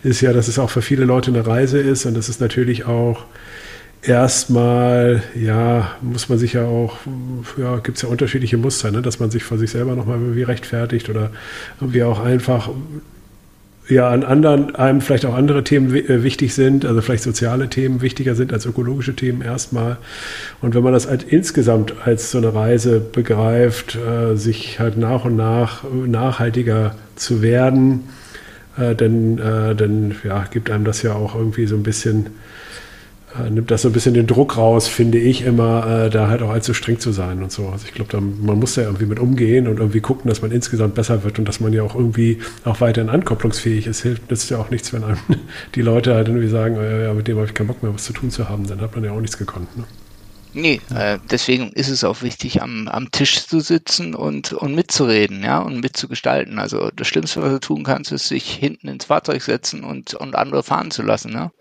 ist 0.02 0.20
ja, 0.23 0.32
dass 0.32 0.49
es 0.49 0.58
auch 0.58 0.70
für 0.70 0.82
viele 0.82 1.04
Leute 1.04 1.30
eine 1.30 1.46
Reise 1.46 1.78
ist 1.78 2.04
und 2.04 2.16
das 2.16 2.28
ist 2.28 2.40
natürlich 2.40 2.85
auch 2.85 3.26
erstmal, 4.06 5.22
ja, 5.34 5.96
muss 6.00 6.28
man 6.28 6.38
sich 6.38 6.54
ja 6.54 6.64
auch, 6.64 6.98
ja, 7.58 7.78
gibt 7.78 7.96
es 7.96 8.02
ja 8.02 8.08
unterschiedliche 8.08 8.56
Muster, 8.56 8.90
ne? 8.90 9.02
dass 9.02 9.18
man 9.18 9.30
sich 9.30 9.44
vor 9.44 9.58
sich 9.58 9.70
selber 9.70 9.96
nochmal 9.96 10.18
irgendwie 10.18 10.42
rechtfertigt 10.42 11.10
oder 11.10 11.30
irgendwie 11.80 12.02
auch 12.04 12.20
einfach, 12.20 12.70
ja, 13.88 14.08
an 14.08 14.25
anderen, 14.25 14.75
einem 14.75 15.00
vielleicht 15.00 15.26
auch 15.26 15.34
andere 15.34 15.62
Themen 15.62 15.94
äh, 15.94 16.22
wichtig 16.22 16.54
sind, 16.54 16.84
also 16.84 17.00
vielleicht 17.00 17.22
soziale 17.22 17.68
Themen 17.68 18.00
wichtiger 18.00 18.34
sind 18.34 18.52
als 18.52 18.66
ökologische 18.66 19.14
Themen 19.14 19.42
erstmal. 19.42 19.98
Und 20.60 20.75
wenn 20.75 20.82
man 20.82 20.92
das 20.92 21.08
halt 21.08 21.22
insgesamt 21.22 21.94
als 22.04 22.30
so 22.30 22.38
eine 22.38 22.52
Reise 22.52 23.00
begreift, 23.00 23.96
äh, 23.96 24.36
sich 24.36 24.80
halt 24.80 24.96
nach 24.96 25.25
und 25.25 25.36
nach 25.36 25.84
nachhaltiger 25.84 26.96
zu 27.14 27.42
werden, 27.42 28.08
äh, 28.76 28.94
dann, 28.94 29.38
äh, 29.38 29.75
dann 29.76 30.16
ja, 30.25 30.44
gibt 30.50 30.70
einem 30.70 30.84
das 30.84 31.02
ja 31.02 31.14
auch 31.14 31.36
irgendwie 31.36 31.66
so 31.66 31.76
ein 31.76 31.84
bisschen 31.84 32.26
äh, 33.44 33.50
nimmt 33.50 33.70
das 33.70 33.82
so 33.82 33.88
ein 33.88 33.92
bisschen 33.92 34.14
den 34.14 34.26
Druck 34.26 34.56
raus, 34.56 34.88
finde 34.88 35.18
ich 35.18 35.44
immer, 35.44 36.04
äh, 36.06 36.10
da 36.10 36.28
halt 36.28 36.42
auch 36.42 36.50
allzu 36.50 36.74
streng 36.74 36.98
zu 36.98 37.12
sein 37.12 37.42
und 37.42 37.52
so. 37.52 37.68
Also 37.68 37.86
ich 37.86 37.94
glaube, 37.94 38.20
man 38.20 38.58
muss 38.58 38.74
da 38.74 38.82
irgendwie 38.82 39.06
mit 39.06 39.18
umgehen 39.18 39.68
und 39.68 39.78
irgendwie 39.78 40.00
gucken, 40.00 40.28
dass 40.28 40.42
man 40.42 40.50
insgesamt 40.50 40.94
besser 40.94 41.24
wird 41.24 41.38
und 41.38 41.46
dass 41.46 41.60
man 41.60 41.72
ja 41.72 41.82
auch 41.82 41.94
irgendwie 41.94 42.38
auch 42.64 42.80
weiterhin 42.80 43.10
ankopplungsfähig 43.10 43.86
ist. 43.86 44.02
Hilft 44.02 44.30
nützt 44.30 44.50
ja 44.50 44.58
auch 44.58 44.70
nichts, 44.70 44.92
wenn 44.92 45.04
einem 45.04 45.18
die 45.74 45.82
Leute 45.82 46.14
halt 46.14 46.28
irgendwie 46.28 46.48
sagen, 46.48 46.76
äh, 46.76 47.04
ja, 47.04 47.14
mit 47.14 47.28
dem 47.28 47.36
habe 47.36 47.46
ich 47.46 47.54
keinen 47.54 47.68
Bock 47.68 47.82
mehr, 47.82 47.92
was 47.92 48.04
zu 48.04 48.12
tun 48.12 48.30
zu 48.30 48.48
haben, 48.48 48.66
dann 48.66 48.80
hat 48.80 48.94
man 48.94 49.04
ja 49.04 49.12
auch 49.12 49.20
nichts 49.20 49.38
gekonnt. 49.38 49.76
Ne? 49.76 49.84
Nee, 50.58 50.80
äh, 50.88 51.18
deswegen 51.22 51.70
ist 51.72 51.90
es 51.90 52.02
auch 52.02 52.22
wichtig, 52.22 52.62
am, 52.62 52.88
am 52.88 53.10
Tisch 53.10 53.46
zu 53.46 53.60
sitzen 53.60 54.14
und, 54.14 54.54
und 54.54 54.75
mitzureden, 54.75 55.44
ja, 55.44 55.58
und 55.58 55.80
mitzugestalten. 55.82 56.58
Also 56.58 56.90
das 56.96 57.08
Schlimmste, 57.08 57.42
was 57.42 57.50
du 57.50 57.60
tun 57.60 57.84
kannst, 57.84 58.10
ist 58.10 58.28
sich 58.28 58.54
hinten 58.54 58.88
ins 58.88 59.04
Fahrzeug 59.04 59.42
setzen 59.42 59.84
und, 59.84 60.14
und 60.14 60.34
andere 60.34 60.62
fahren 60.62 60.90
zu 60.90 61.02
lassen. 61.02 61.32
Ja? 61.32 61.52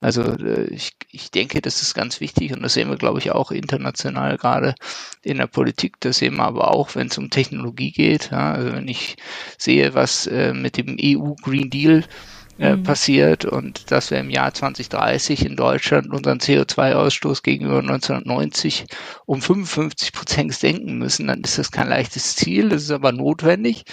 Also 0.00 0.22
äh, 0.22 0.64
ich, 0.64 0.96
ich 1.12 1.30
denke, 1.30 1.60
das 1.62 1.80
ist 1.80 1.94
ganz 1.94 2.20
wichtig 2.20 2.52
und 2.52 2.62
das 2.64 2.74
sehen 2.74 2.90
wir, 2.90 2.96
glaube 2.96 3.20
ich, 3.20 3.30
auch 3.30 3.52
international 3.52 4.36
gerade 4.36 4.74
in 5.22 5.38
der 5.38 5.46
Politik. 5.46 6.00
Das 6.00 6.18
sehen 6.18 6.34
wir 6.34 6.42
aber 6.42 6.72
auch, 6.72 6.96
wenn 6.96 7.06
es 7.06 7.18
um 7.18 7.30
Technologie 7.30 7.92
geht. 7.92 8.32
Ja? 8.32 8.54
Also 8.54 8.72
wenn 8.72 8.88
ich 8.88 9.14
sehe, 9.58 9.94
was 9.94 10.26
äh, 10.26 10.52
mit 10.52 10.76
dem 10.76 10.96
EU 11.00 11.34
Green 11.40 11.70
Deal 11.70 12.00
äh, 12.00 12.33
mhm. 12.58 12.82
passiert 12.82 13.44
und 13.44 13.90
dass 13.90 14.10
wir 14.10 14.18
im 14.18 14.30
Jahr 14.30 14.52
2030 14.52 15.44
in 15.44 15.56
Deutschland 15.56 16.12
unseren 16.12 16.38
CO2-Ausstoß 16.38 17.42
gegenüber 17.42 17.78
1990 17.78 18.86
um 19.26 19.40
55 19.40 20.12
Prozent 20.12 20.54
senken 20.54 20.98
müssen, 20.98 21.26
dann 21.26 21.40
ist 21.42 21.58
das 21.58 21.70
kein 21.70 21.88
leichtes 21.88 22.36
Ziel. 22.36 22.68
Das 22.68 22.82
ist 22.82 22.90
aber 22.90 23.12
notwendig, 23.12 23.84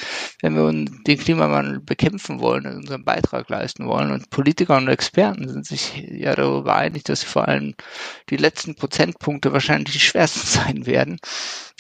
wenn 0.42 0.56
wir 0.56 0.72
den 0.72 1.18
Klimawandel 1.20 1.80
bekämpfen 1.80 2.40
wollen 2.40 2.66
und 2.66 2.76
unseren 2.78 3.04
Beitrag 3.04 3.50
leisten 3.50 3.88
wollen. 3.88 4.12
Und 4.12 4.30
Politiker 4.30 4.78
und 4.78 4.88
Experten 4.88 5.48
sind 5.48 5.66
sich 5.66 5.96
ja 5.98 6.36
darüber 6.36 6.76
einig, 6.76 7.04
dass 7.04 7.24
vor 7.24 7.48
allem 7.48 7.76
die 8.30 8.38
letzten 8.38 8.76
Prozentpunkte 8.76 9.54
wahrscheinlich 9.54 9.94
die 9.94 10.00
schwersten 10.00 10.48
sein 10.48 10.86
werden 10.86 11.20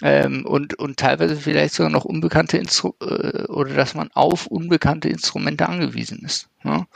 ähm, 0.01 0.45
und, 0.45 0.77
und 0.79 0.97
teilweise 0.97 1.35
vielleicht 1.35 1.75
sogar 1.75 1.91
noch 1.91 2.05
unbekannte 2.05 2.57
Instru 2.57 2.93
äh, 3.01 3.43
oder 3.45 3.73
dass 3.73 3.93
man 3.93 4.09
auf 4.13 4.47
unbekannte 4.47 5.09
Instrumente 5.09 5.67
angewiesen 5.67 6.23
ist. 6.25 6.47
Ne? 6.71 6.87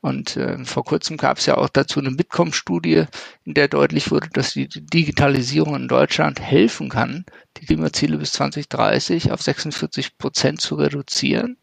Und 0.00 0.36
äh, 0.36 0.64
vor 0.64 0.84
kurzem 0.84 1.18
gab 1.18 1.38
es 1.38 1.46
ja 1.46 1.58
auch 1.58 1.68
dazu 1.68 2.00
eine 2.00 2.10
Bitkom-Studie, 2.10 3.04
in 3.44 3.54
der 3.54 3.68
deutlich 3.68 4.10
wurde, 4.10 4.30
dass 4.32 4.54
die 4.54 4.68
Digitalisierung 4.68 5.76
in 5.76 5.88
Deutschland 5.88 6.40
helfen 6.40 6.88
kann, 6.88 7.26
die 7.58 7.66
Klimaziele 7.66 8.16
bis 8.16 8.32
2030 8.32 9.30
auf 9.32 9.42
46 9.42 10.16
Prozent 10.16 10.60
zu 10.60 10.76
reduzieren 10.76 11.58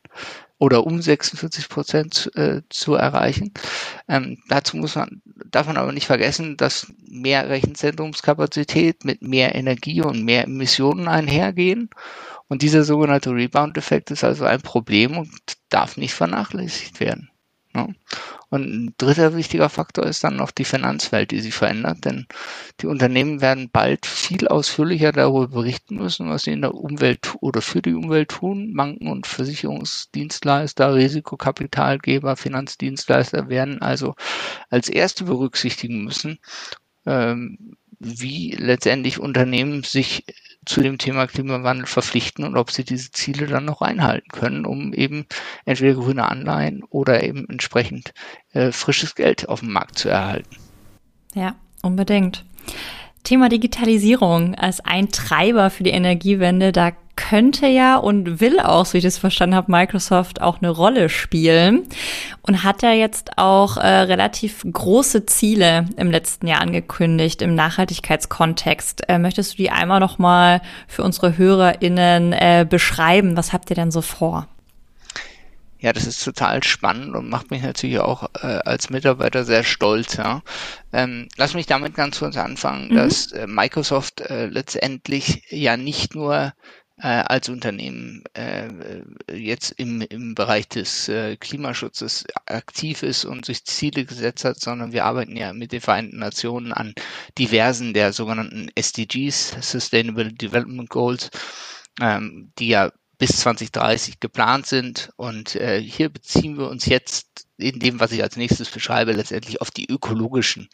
oder 0.57 0.85
um 0.85 1.01
46 1.01 1.67
Prozent 1.67 2.31
äh, 2.35 2.61
zu 2.69 2.93
erreichen. 2.93 3.51
Ähm, 4.07 4.37
dazu 4.47 4.77
muss 4.77 4.95
man, 4.95 5.21
darf 5.51 5.67
man 5.67 5.77
aber 5.77 5.91
nicht 5.91 6.07
vergessen, 6.07 6.55
dass 6.55 6.93
mehr 7.07 7.49
Rechenzentrumskapazität 7.49 9.03
mit 9.05 9.21
mehr 9.21 9.55
Energie 9.55 10.01
und 10.01 10.23
mehr 10.23 10.43
Emissionen 10.45 11.07
einhergehen. 11.07 11.89
Und 12.47 12.61
dieser 12.61 12.83
sogenannte 12.83 13.31
Rebound-Effekt 13.31 14.11
ist 14.11 14.23
also 14.23 14.45
ein 14.45 14.61
Problem 14.61 15.17
und 15.17 15.31
darf 15.69 15.97
nicht 15.97 16.13
vernachlässigt 16.13 16.99
werden. 16.99 17.29
Ja. 17.75 17.89
Und 18.49 18.61
ein 18.63 18.93
dritter 18.97 19.35
wichtiger 19.35 19.69
Faktor 19.69 20.05
ist 20.05 20.23
dann 20.23 20.37
noch 20.37 20.51
die 20.51 20.63
Finanzwelt, 20.63 21.31
die 21.31 21.41
sich 21.41 21.53
verändert, 21.53 22.05
denn 22.05 22.25
die 22.79 22.87
Unternehmen 22.87 23.41
werden 23.41 23.69
bald 23.69 24.05
viel 24.05 24.47
ausführlicher 24.47 25.11
darüber 25.11 25.49
berichten 25.49 25.97
müssen, 25.97 26.29
was 26.29 26.43
sie 26.43 26.53
in 26.53 26.61
der 26.61 26.73
Umwelt 26.73 27.35
oder 27.41 27.61
für 27.61 27.81
die 27.81 27.93
Umwelt 27.93 28.29
tun. 28.29 28.73
Banken 28.75 29.09
und 29.09 29.27
Versicherungsdienstleister, 29.27 30.95
Risikokapitalgeber, 30.95 32.37
Finanzdienstleister 32.37 33.49
werden 33.49 33.81
also 33.81 34.15
als 34.69 34.87
erste 34.87 35.25
berücksichtigen 35.25 36.05
müssen, 36.05 36.39
ähm, 37.05 37.75
wie 37.99 38.51
letztendlich 38.51 39.19
Unternehmen 39.19 39.83
sich 39.83 40.23
zu 40.65 40.81
dem 40.81 40.97
Thema 40.97 41.27
Klimawandel 41.27 41.85
verpflichten 41.85 42.43
und 42.43 42.57
ob 42.57 42.71
sie 42.71 42.83
diese 42.83 43.11
Ziele 43.11 43.47
dann 43.47 43.65
noch 43.65 43.81
einhalten 43.81 44.29
können, 44.29 44.65
um 44.65 44.93
eben 44.93 45.25
entweder 45.65 45.95
grüne 45.95 46.29
Anleihen 46.29 46.83
oder 46.83 47.23
eben 47.23 47.47
entsprechend 47.49 48.13
äh, 48.53 48.71
frisches 48.71 49.15
Geld 49.15 49.49
auf 49.49 49.61
dem 49.61 49.71
Markt 49.71 49.97
zu 49.97 50.09
erhalten. 50.09 50.55
Ja, 51.33 51.55
unbedingt. 51.81 52.45
Thema 53.25 53.49
Digitalisierung 53.49 54.55
als 54.55 54.79
ein 54.79 55.11
Treiber 55.11 55.69
für 55.69 55.83
die 55.83 55.89
Energiewende, 55.89 56.71
da 56.71 56.91
könnte 57.15 57.67
ja 57.67 57.97
und 57.97 58.39
will 58.39 58.59
auch, 58.59 58.85
so 58.85 58.97
ich 58.97 59.03
das 59.03 59.17
verstanden 59.17 59.55
habe, 59.55 59.71
Microsoft 59.71 60.41
auch 60.41 60.61
eine 60.61 60.69
Rolle 60.69 61.09
spielen 61.09 61.83
und 62.41 62.63
hat 62.63 62.81
ja 62.83 62.91
jetzt 62.91 63.37
auch 63.37 63.77
äh, 63.77 63.87
relativ 63.87 64.65
große 64.69 65.25
Ziele 65.25 65.85
im 65.97 66.11
letzten 66.11 66.47
Jahr 66.47 66.61
angekündigt 66.61 67.41
im 67.41 67.55
Nachhaltigkeitskontext. 67.55 69.09
Äh, 69.09 69.19
möchtest 69.19 69.53
du 69.53 69.57
die 69.57 69.71
einmal 69.71 69.99
noch 69.99 70.17
mal 70.17 70.61
für 70.87 71.03
unsere 71.03 71.37
HörerInnen 71.37 72.33
äh, 72.33 72.65
beschreiben? 72.69 73.37
Was 73.37 73.53
habt 73.53 73.69
ihr 73.69 73.75
denn 73.75 73.91
so 73.91 74.01
vor? 74.01 74.47
Ja, 75.85 75.93
das 75.93 76.07
ist 76.07 76.23
total 76.23 76.63
spannend 76.63 77.15
und 77.15 77.29
macht 77.29 77.51
mich 77.51 77.61
natürlich 77.61 77.99
auch 77.99 78.27
äh, 78.41 78.57
als 78.65 78.89
Mitarbeiter 78.89 79.43
sehr 79.43 79.63
stolz. 79.63 80.17
Ja. 80.17 80.41
Ähm, 80.91 81.27
lass 81.37 81.53
mich 81.53 81.67
damit 81.67 81.93
ganz 81.93 82.17
kurz 82.17 82.37
anfangen, 82.37 82.89
mhm. 82.89 82.95
dass 82.95 83.31
äh, 83.33 83.45
Microsoft 83.45 84.21
äh, 84.21 84.47
letztendlich 84.47 85.43
ja 85.51 85.77
nicht 85.77 86.15
nur 86.15 86.53
äh, 86.97 87.07
als 87.07 87.49
Unternehmen 87.49 88.23
äh, 88.33 88.67
jetzt 89.31 89.73
im, 89.77 90.01
im 90.01 90.33
Bereich 90.33 90.67
des 90.69 91.07
äh, 91.07 91.37
Klimaschutzes 91.37 92.25
aktiv 92.47 93.03
ist 93.03 93.23
und 93.23 93.45
sich 93.45 93.63
Ziele 93.63 94.05
gesetzt 94.05 94.43
hat, 94.43 94.59
sondern 94.59 94.91
wir 94.91 95.05
arbeiten 95.05 95.37
ja 95.37 95.53
mit 95.53 95.71
den 95.71 95.81
Vereinten 95.81 96.17
Nationen 96.17 96.73
an 96.73 96.95
diversen 97.37 97.93
der 97.93 98.11
sogenannten 98.11 98.69
SDGs, 98.73 99.57
Sustainable 99.61 100.33
Development 100.33 100.89
Goals, 100.89 101.29
ähm, 102.01 102.51
die 102.57 102.69
ja 102.69 102.91
bis 103.17 103.37
2030 103.37 104.19
geplant 104.19 104.65
sind. 104.65 105.11
Und 105.15 105.55
äh, 105.55 105.81
hier 105.81 106.09
beziehen 106.09 106.57
wir 106.57 106.69
uns 106.69 106.85
jetzt 106.85 107.47
in 107.57 107.79
dem, 107.79 107.99
was 107.99 108.11
ich 108.11 108.21
als 108.21 108.37
nächstes 108.37 108.69
beschreibe, 108.69 109.13
letztendlich 109.13 109.61
auf 109.61 109.71
die 109.71 109.89
ökologischen 109.89 110.69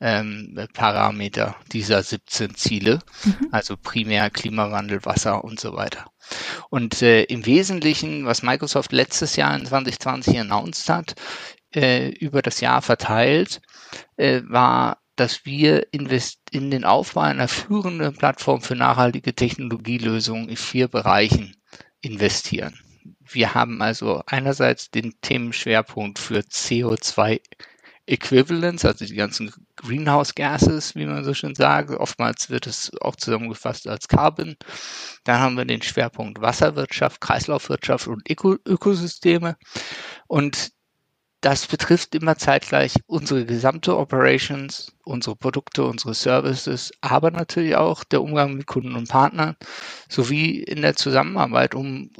ähm, 0.00 0.58
Parameter 0.74 1.56
dieser 1.72 2.02
17 2.02 2.54
Ziele, 2.54 2.98
mhm. 3.24 3.48
also 3.50 3.76
primär 3.76 4.30
Klimawandel, 4.30 5.04
Wasser 5.04 5.42
und 5.42 5.58
so 5.58 5.74
weiter. 5.74 6.06
Und 6.70 7.00
äh, 7.02 7.22
im 7.24 7.46
Wesentlichen, 7.46 8.26
was 8.26 8.42
Microsoft 8.42 8.92
letztes 8.92 9.36
Jahr 9.36 9.56
in 9.56 9.64
2020 9.64 10.40
announced 10.40 10.88
hat, 10.88 11.14
äh, 11.74 12.10
über 12.10 12.42
das 12.42 12.60
Jahr 12.60 12.82
verteilt, 12.82 13.62
äh, 14.16 14.42
war, 14.46 14.98
dass 15.16 15.46
wir 15.46 15.86
in 15.92 16.70
den 16.70 16.84
Aufbau 16.84 17.22
einer 17.22 17.48
führenden 17.48 18.14
Plattform 18.14 18.60
für 18.60 18.76
nachhaltige 18.76 19.34
Technologielösungen 19.34 20.50
in 20.50 20.56
vier 20.58 20.88
Bereichen 20.88 21.56
investieren. 22.06 22.74
Wir 23.28 23.54
haben 23.54 23.82
also 23.82 24.22
einerseits 24.26 24.90
den 24.90 25.14
Themenschwerpunkt 25.20 26.18
für 26.18 26.38
CO2 26.40 27.40
Equivalents, 28.06 28.84
also 28.84 29.04
die 29.04 29.16
ganzen 29.16 29.52
Greenhouse 29.74 30.36
Gases, 30.36 30.94
wie 30.94 31.06
man 31.06 31.24
so 31.24 31.34
schön 31.34 31.56
sagt. 31.56 31.90
Oftmals 31.90 32.48
wird 32.50 32.68
es 32.68 32.92
auch 33.00 33.16
zusammengefasst 33.16 33.88
als 33.88 34.06
Carbon. 34.06 34.56
Dann 35.24 35.40
haben 35.40 35.56
wir 35.56 35.64
den 35.64 35.82
Schwerpunkt 35.82 36.40
Wasserwirtschaft, 36.40 37.20
Kreislaufwirtschaft 37.20 38.06
und 38.06 38.30
Öko 38.30 38.56
Ökosysteme. 38.64 39.56
Und 40.28 40.70
das 41.46 41.68
betrifft 41.68 42.16
immer 42.16 42.36
zeitgleich 42.36 42.94
unsere 43.06 43.44
gesamte 43.44 43.96
Operations, 43.96 44.96
unsere 45.04 45.36
Produkte, 45.36 45.84
unsere 45.84 46.12
Services, 46.12 46.90
aber 47.02 47.30
natürlich 47.30 47.76
auch 47.76 48.02
der 48.02 48.20
Umgang 48.20 48.54
mit 48.54 48.66
Kunden 48.66 48.96
und 48.96 49.08
Partnern 49.08 49.54
sowie 50.08 50.60
in 50.60 50.82
der 50.82 50.96
Zusammenarbeit, 50.96 51.76
um 51.76 52.10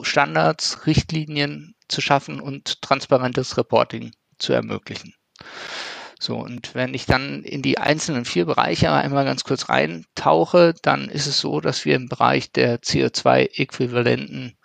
Standards, 0.00 0.86
Richtlinien 0.86 1.74
zu 1.88 2.00
schaffen 2.00 2.40
und 2.40 2.80
transparentes 2.80 3.56
Reporting 3.56 4.12
zu 4.38 4.52
ermöglichen. 4.52 5.12
So, 6.20 6.36
und 6.36 6.76
wenn 6.76 6.94
ich 6.94 7.04
dann 7.04 7.42
in 7.42 7.62
die 7.62 7.78
einzelnen 7.78 8.24
vier 8.24 8.44
Bereiche 8.44 8.92
einmal 8.92 9.24
ganz 9.24 9.42
kurz 9.42 9.68
reintauche, 9.68 10.74
dann 10.82 11.08
ist 11.08 11.26
es 11.26 11.40
so, 11.40 11.60
dass 11.60 11.84
wir 11.84 11.96
im 11.96 12.08
Bereich 12.08 12.52
der 12.52 12.80
CO2-äquivalenten 12.80 14.56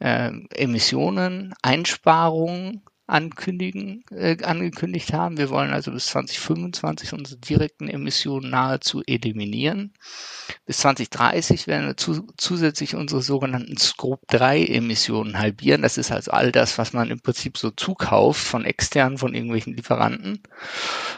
äh, 0.00 0.32
Emissionen, 0.56 1.54
Einsparungen, 1.62 2.82
ankündigen, 3.06 4.02
äh, 4.10 4.42
angekündigt 4.42 5.12
haben. 5.12 5.36
Wir 5.36 5.50
wollen 5.50 5.72
also 5.72 5.90
bis 5.92 6.06
2025 6.06 7.12
unsere 7.12 7.38
direkten 7.38 7.88
Emissionen 7.88 8.50
nahezu 8.50 9.02
eliminieren. 9.06 9.92
Bis 10.64 10.78
2030 10.78 11.66
werden 11.66 11.86
wir 11.88 11.96
zu, 11.96 12.26
zusätzlich 12.38 12.94
unsere 12.94 13.22
sogenannten 13.22 13.76
Scope 13.76 14.24
3 14.28 14.64
Emissionen 14.64 15.38
halbieren. 15.38 15.82
Das 15.82 15.98
ist 15.98 16.10
also 16.10 16.30
all 16.30 16.50
das, 16.50 16.78
was 16.78 16.92
man 16.92 17.10
im 17.10 17.20
Prinzip 17.20 17.58
so 17.58 17.70
zukauft 17.70 18.40
von 18.40 18.64
externen, 18.64 19.18
von 19.18 19.34
irgendwelchen 19.34 19.74
Lieferanten. 19.74 20.42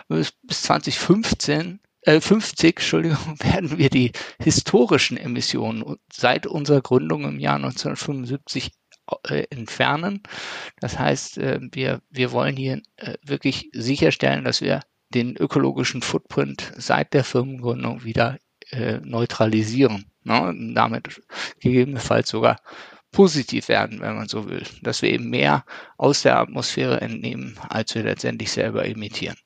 Bis, 0.09 0.33
bis 0.43 0.63
2015 0.63 1.81
äh, 2.03 2.21
50, 2.21 2.77
Entschuldigung, 2.77 3.19
werden 3.41 3.79
wir 3.79 3.91
die 3.91 4.13
historischen 4.41 5.17
Emissionen 5.17 5.97
seit 6.13 6.47
unserer 6.47 6.81
Gründung 6.81 7.25
im 7.25 7.39
Jahr 7.39 7.57
1975 7.57 8.67
äh, 8.67 8.71
entfernen. 9.51 10.23
Das 10.81 10.99
heißt, 10.99 11.39
äh, 11.39 11.61
wir, 11.73 12.01
wir 12.11 12.33
wollen 12.33 12.57
hier 12.57 12.83
äh, 12.97 13.15
wirklich 13.25 13.71
sicherstellen, 13.73 14.45
dass 14.45 14.61
wir 14.61 14.81
den 15.15 15.37
ökologischen 15.37 16.03
Footprint 16.03 16.73
seit 16.77 17.15
der 17.15 17.25
Firmengründung 17.25 18.05
wieder 18.05 18.39
äh, 18.71 18.99
neutralisieren. 19.03 20.11
Ne? 20.25 20.41
Und 20.41 20.75
damit 20.75 21.23
gegebenenfalls 21.61 22.29
sogar 22.29 22.57
positiv 23.13 23.69
werden, 23.69 24.01
wenn 24.01 24.17
man 24.17 24.29
so 24.29 24.49
will. 24.49 24.65
Dass 24.83 25.03
wir 25.03 25.11
eben 25.11 25.31
mehr 25.31 25.65
aus 25.97 26.23
der 26.23 26.39
Atmosphäre 26.39 27.01
entnehmen, 27.01 27.59
als 27.69 27.95
wir 27.95 28.03
letztendlich 28.03 28.51
selber 28.51 28.85
emittieren. 28.87 29.37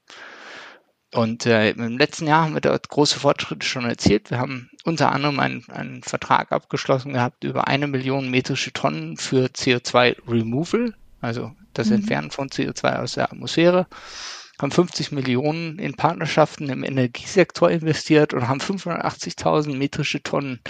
Und 1.12 1.44
äh, 1.44 1.70
im 1.70 1.98
letzten 1.98 2.26
Jahr 2.28 2.44
haben 2.44 2.54
wir 2.54 2.60
dort 2.60 2.88
große 2.88 3.18
Fortschritte 3.18 3.66
schon 3.66 3.84
erzielt. 3.84 4.30
Wir 4.30 4.38
haben 4.38 4.70
unter 4.84 5.10
anderem 5.10 5.40
einen, 5.40 5.68
einen 5.70 6.02
Vertrag 6.02 6.52
abgeschlossen 6.52 7.12
gehabt 7.14 7.42
über 7.42 7.66
eine 7.66 7.88
Million 7.88 8.30
metrische 8.30 8.72
Tonnen 8.72 9.16
für 9.16 9.46
CO2-Removal, 9.46 10.94
also 11.20 11.52
das 11.74 11.88
mhm. 11.88 11.96
Entfernen 11.96 12.30
von 12.30 12.48
CO2 12.48 13.00
aus 13.00 13.14
der 13.14 13.32
Atmosphäre 13.32 13.86
haben 14.60 14.70
50 14.70 15.12
Millionen 15.12 15.78
in 15.78 15.94
Partnerschaften 15.94 16.68
im 16.68 16.84
Energiesektor 16.84 17.70
investiert 17.70 18.34
und 18.34 18.48
haben 18.48 18.60
580.000 18.60 19.76
metrische 19.76 20.22
Tonnen 20.22 20.60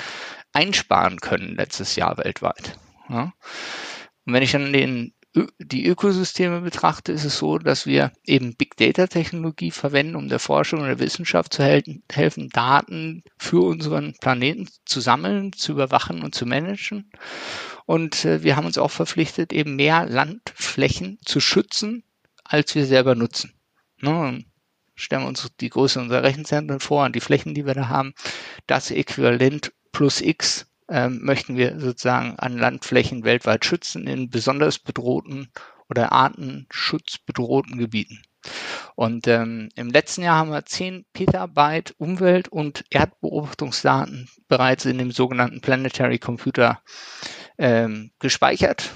einsparen 0.53 1.21
können 1.21 1.57
letztes 1.57 1.97
Jahr 1.97 2.17
weltweit. 2.19 2.79
Ja. 3.09 3.33
Und 4.27 4.33
wenn 4.33 4.43
ich 4.43 4.53
dann 4.53 4.73
den, 4.73 5.13
die 5.59 5.87
Ökosysteme 5.87 6.61
betrachte, 6.61 7.13
ist 7.13 7.25
es 7.25 7.39
so, 7.39 7.59
dass 7.59 7.87
wir 7.87 8.13
eben 8.25 8.57
Big 8.57 8.77
Data 8.77 9.07
Technologie 9.07 9.71
verwenden, 9.71 10.17
um 10.17 10.29
der 10.29 10.41
Forschung 10.41 10.81
und 10.81 10.87
der 10.87 10.99
Wissenschaft 10.99 11.55
zu 11.55 11.63
helfen, 11.63 12.03
helfen 12.11 12.49
Daten 12.49 13.23
für 13.39 13.65
unseren 13.65 14.15
Planeten 14.21 14.69
zu 14.85 15.01
sammeln, 15.01 15.53
zu 15.53 15.73
überwachen 15.73 16.23
und 16.23 16.35
zu 16.35 16.47
managen. 16.47 17.11
Und 17.87 18.25
äh, 18.25 18.43
wir 18.43 18.57
haben 18.57 18.67
uns 18.67 18.79
auch 18.79 18.91
verpflichtet, 18.91 19.53
eben 19.53 19.77
mehr 19.77 20.07
Landflächen 20.07 21.19
zu 21.25 21.39
schützen, 21.39 22.03
als 22.43 22.75
wir 22.75 22.87
selber 22.87 23.15
nutzen. 23.15 23.55
Ne? 24.01 24.45
Stellen 24.97 25.23
wir 25.23 25.29
uns 25.29 25.47
die 25.61 25.71
Größe 25.71 26.01
unserer 26.01 26.25
Rechenzentren 26.25 26.81
vor 26.81 27.05
und 27.05 27.15
die 27.15 27.21
Flächen, 27.21 27.55
die 27.55 27.67
wir 27.67 27.75
da 27.75 27.89
haben. 27.89 28.15
Das 28.67 28.91
Äquivalent 28.91 29.73
plus 29.93 30.21
X 30.21 30.67
ähm, 30.91 31.21
möchten 31.23 31.57
wir 31.57 31.79
sozusagen 31.81 32.39
an 32.39 32.59
Landflächen 32.59 33.25
weltweit 33.25 33.65
schützen 33.65 34.07
in 34.07 34.29
besonders 34.29 34.79
bedrohten 34.79 35.51
oder 35.89 36.13
artenschutzbedrohten 36.13 37.79
Gebieten. 37.79 38.23
Und 38.97 39.27
ähm, 39.29 39.69
im 39.77 39.91
letzten 39.91 40.23
Jahr 40.23 40.37
haben 40.37 40.51
wir 40.51 40.65
10 40.65 41.05
Petabyte 41.13 41.95
Umwelt- 41.99 42.49
und 42.49 42.85
Erdbeobachtungsdaten 42.91 44.29
bereits 44.49 44.85
in 44.85 44.99
dem 44.99 45.11
sogenannten 45.13 45.61
Planetary 45.61 46.19
Computer 46.19 46.83
ähm, 47.59 48.11
gespeichert. 48.19 48.91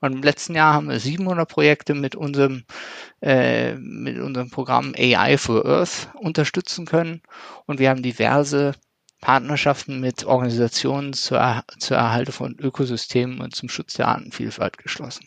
Und 0.00 0.12
im 0.12 0.22
letzten 0.22 0.54
Jahr 0.54 0.74
haben 0.74 0.88
wir 0.88 1.00
700 1.00 1.48
Projekte 1.48 1.94
mit 1.94 2.14
unserem, 2.14 2.64
äh, 3.20 3.74
mit 3.74 4.18
unserem 4.18 4.50
Programm 4.50 4.94
AI 4.96 5.38
for 5.38 5.64
Earth 5.66 6.08
unterstützen 6.14 6.86
können. 6.86 7.22
Und 7.66 7.78
wir 7.80 7.90
haben 7.90 8.02
diverse 8.02 8.74
Partnerschaften 9.20 10.00
mit 10.00 10.24
Organisationen 10.24 11.12
zur, 11.12 11.64
zur 11.78 11.96
Erhaltung 11.96 12.34
von 12.34 12.56
Ökosystemen 12.58 13.40
und 13.40 13.54
zum 13.54 13.68
Schutz 13.68 13.94
der 13.94 14.08
Artenvielfalt 14.08 14.78
geschlossen. 14.78 15.26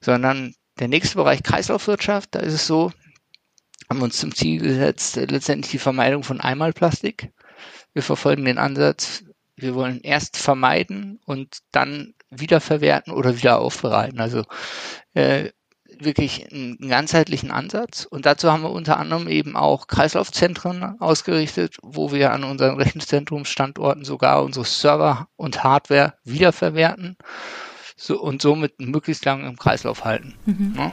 Sondern 0.00 0.54
der 0.78 0.88
nächste 0.88 1.16
Bereich 1.16 1.42
Kreislaufwirtschaft, 1.42 2.34
da 2.34 2.40
ist 2.40 2.52
es 2.52 2.66
so, 2.66 2.92
haben 3.88 4.00
wir 4.00 4.04
uns 4.04 4.18
zum 4.18 4.34
Ziel 4.34 4.60
gesetzt, 4.60 5.16
letztendlich 5.16 5.70
die 5.70 5.78
Vermeidung 5.78 6.22
von 6.22 6.40
Einmalplastik. 6.40 7.32
Wir 7.94 8.02
verfolgen 8.02 8.44
den 8.44 8.58
Ansatz, 8.58 9.24
wir 9.56 9.74
wollen 9.74 10.00
erst 10.02 10.36
vermeiden 10.36 11.18
und 11.24 11.58
dann 11.72 12.14
wiederverwerten 12.30 13.12
oder 13.12 13.36
wieder 13.36 13.58
aufbereiten. 13.58 14.20
Also 14.20 14.44
äh, 15.14 15.50
wirklich 16.00 16.50
einen 16.52 16.88
ganzheitlichen 16.88 17.50
Ansatz. 17.50 18.04
Und 18.04 18.26
dazu 18.26 18.50
haben 18.50 18.62
wir 18.62 18.70
unter 18.70 18.98
anderem 18.98 19.28
eben 19.28 19.56
auch 19.56 19.86
Kreislaufzentren 19.86 21.00
ausgerichtet, 21.00 21.76
wo 21.82 22.12
wir 22.12 22.32
an 22.32 22.44
unseren 22.44 22.76
Rechenzentrumsstandorten 22.76 24.04
sogar 24.04 24.42
unsere 24.42 24.64
Server 24.64 25.28
und 25.36 25.64
Hardware 25.64 26.14
wiederverwerten 26.24 27.16
so, 27.96 28.20
und 28.20 28.42
somit 28.42 28.80
möglichst 28.80 29.24
lange 29.24 29.46
im 29.46 29.56
Kreislauf 29.56 30.04
halten. 30.04 30.34
Mhm. 30.46 30.74
Ja. 30.76 30.92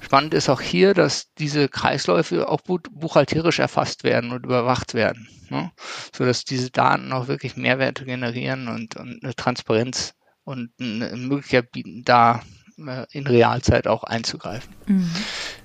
Spannend 0.00 0.32
ist 0.32 0.48
auch 0.48 0.60
hier, 0.60 0.94
dass 0.94 1.34
diese 1.34 1.68
Kreisläufe 1.68 2.48
auch 2.48 2.60
buchhalterisch 2.62 3.58
erfasst 3.58 4.04
werden 4.04 4.30
und 4.30 4.46
überwacht 4.46 4.94
werden, 4.94 5.28
ne? 5.50 5.72
sodass 6.16 6.44
diese 6.44 6.70
Daten 6.70 7.12
auch 7.12 7.28
wirklich 7.28 7.56
Mehrwerte 7.56 8.04
generieren 8.04 8.68
und, 8.68 8.96
und 8.96 9.22
eine 9.22 9.34
Transparenz 9.34 10.14
und 10.44 10.70
eine 10.80 11.14
Möglichkeit 11.16 11.72
bieten, 11.72 12.04
da 12.04 12.40
in 13.12 13.26
Realzeit 13.26 13.86
auch 13.86 14.04
einzugreifen. 14.04 14.74
Mhm. 14.86 15.10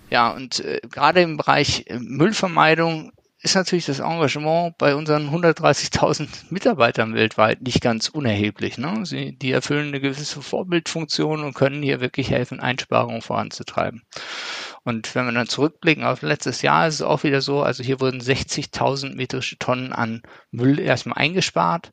Ja, 0.10 0.32
und 0.32 0.60
äh, 0.60 0.82
gerade 0.90 1.22
im 1.22 1.38
Bereich 1.38 1.86
äh, 1.88 2.00
Müllvermeidung 2.00 3.12
ist 3.44 3.56
natürlich 3.56 3.86
das 3.86 4.00
Engagement 4.00 4.78
bei 4.78 4.96
unseren 4.96 5.30
130.000 5.30 6.28
Mitarbeitern 6.50 7.14
weltweit 7.14 7.62
nicht 7.62 7.82
ganz 7.82 8.08
unerheblich. 8.08 8.78
Ne? 8.78 9.06
Sie, 9.06 9.38
die 9.38 9.52
erfüllen 9.52 9.90
eine 9.90 10.00
gewisse 10.00 10.42
Vorbildfunktion 10.42 11.44
und 11.44 11.54
können 11.54 11.84
hier 11.84 12.00
wirklich 12.00 12.32
helfen, 12.32 12.62
Einsparungen 12.62 13.22
voranzutreiben. 13.22 14.04
Und 14.84 15.14
wenn 15.14 15.26
wir 15.26 15.34
dann 15.34 15.48
zurückblicken 15.48 16.06
auf 16.06 16.22
letztes 16.22 16.62
Jahr, 16.62 16.88
ist 16.88 16.96
es 16.96 17.02
auch 17.02 17.24
wieder 17.24 17.42
so, 17.42 17.64
also 17.64 17.84
hier 17.84 18.00
wurden 18.00 18.22
60.000 18.22 19.16
metrische 19.16 19.58
Tonnen 19.58 19.92
an 19.92 20.22
Müll 20.52 20.80
erstmal 20.80 21.18
eingespart. 21.18 21.92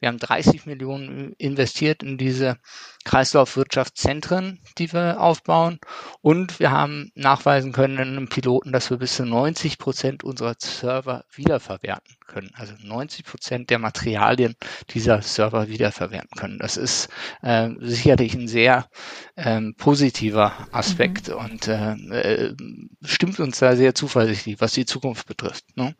Wir 0.00 0.08
haben 0.08 0.18
30 0.18 0.66
Millionen 0.66 1.34
investiert 1.34 2.02
in 2.02 2.18
diese 2.18 2.58
Kreislaufwirtschaftszentren, 3.04 4.60
die 4.78 4.92
wir 4.92 5.20
aufbauen. 5.20 5.78
Und 6.22 6.58
wir 6.58 6.70
haben 6.70 7.12
nachweisen 7.14 7.72
können 7.72 7.98
in 7.98 8.16
einem 8.16 8.28
Piloten, 8.28 8.72
dass 8.72 8.90
wir 8.90 8.96
bis 8.96 9.16
zu 9.16 9.24
90 9.24 9.78
Prozent 9.78 10.24
unserer 10.24 10.54
Server 10.58 11.24
wiederverwerten 11.32 12.16
können. 12.26 12.50
Also 12.54 12.74
90 12.82 13.24
Prozent 13.24 13.70
der 13.70 13.78
Materialien 13.78 14.54
dieser 14.90 15.20
Server 15.20 15.68
wiederverwerten 15.68 16.36
können. 16.36 16.58
Das 16.58 16.76
ist 16.76 17.08
äh, 17.42 17.70
sicherlich 17.80 18.34
ein 18.34 18.48
sehr 18.48 18.88
ähm, 19.36 19.74
positiver 19.76 20.52
Aspekt 20.72 21.28
mhm. 21.28 21.34
und 21.34 21.68
äh, 21.68 21.92
äh, 21.92 22.56
stimmt 23.04 23.40
uns 23.40 23.58
da 23.58 23.76
sehr 23.76 23.94
zuversichtlich, 23.94 24.60
was 24.60 24.72
die 24.72 24.86
Zukunft 24.86 25.26
betrifft. 25.26 25.64
Ne? 25.76 25.94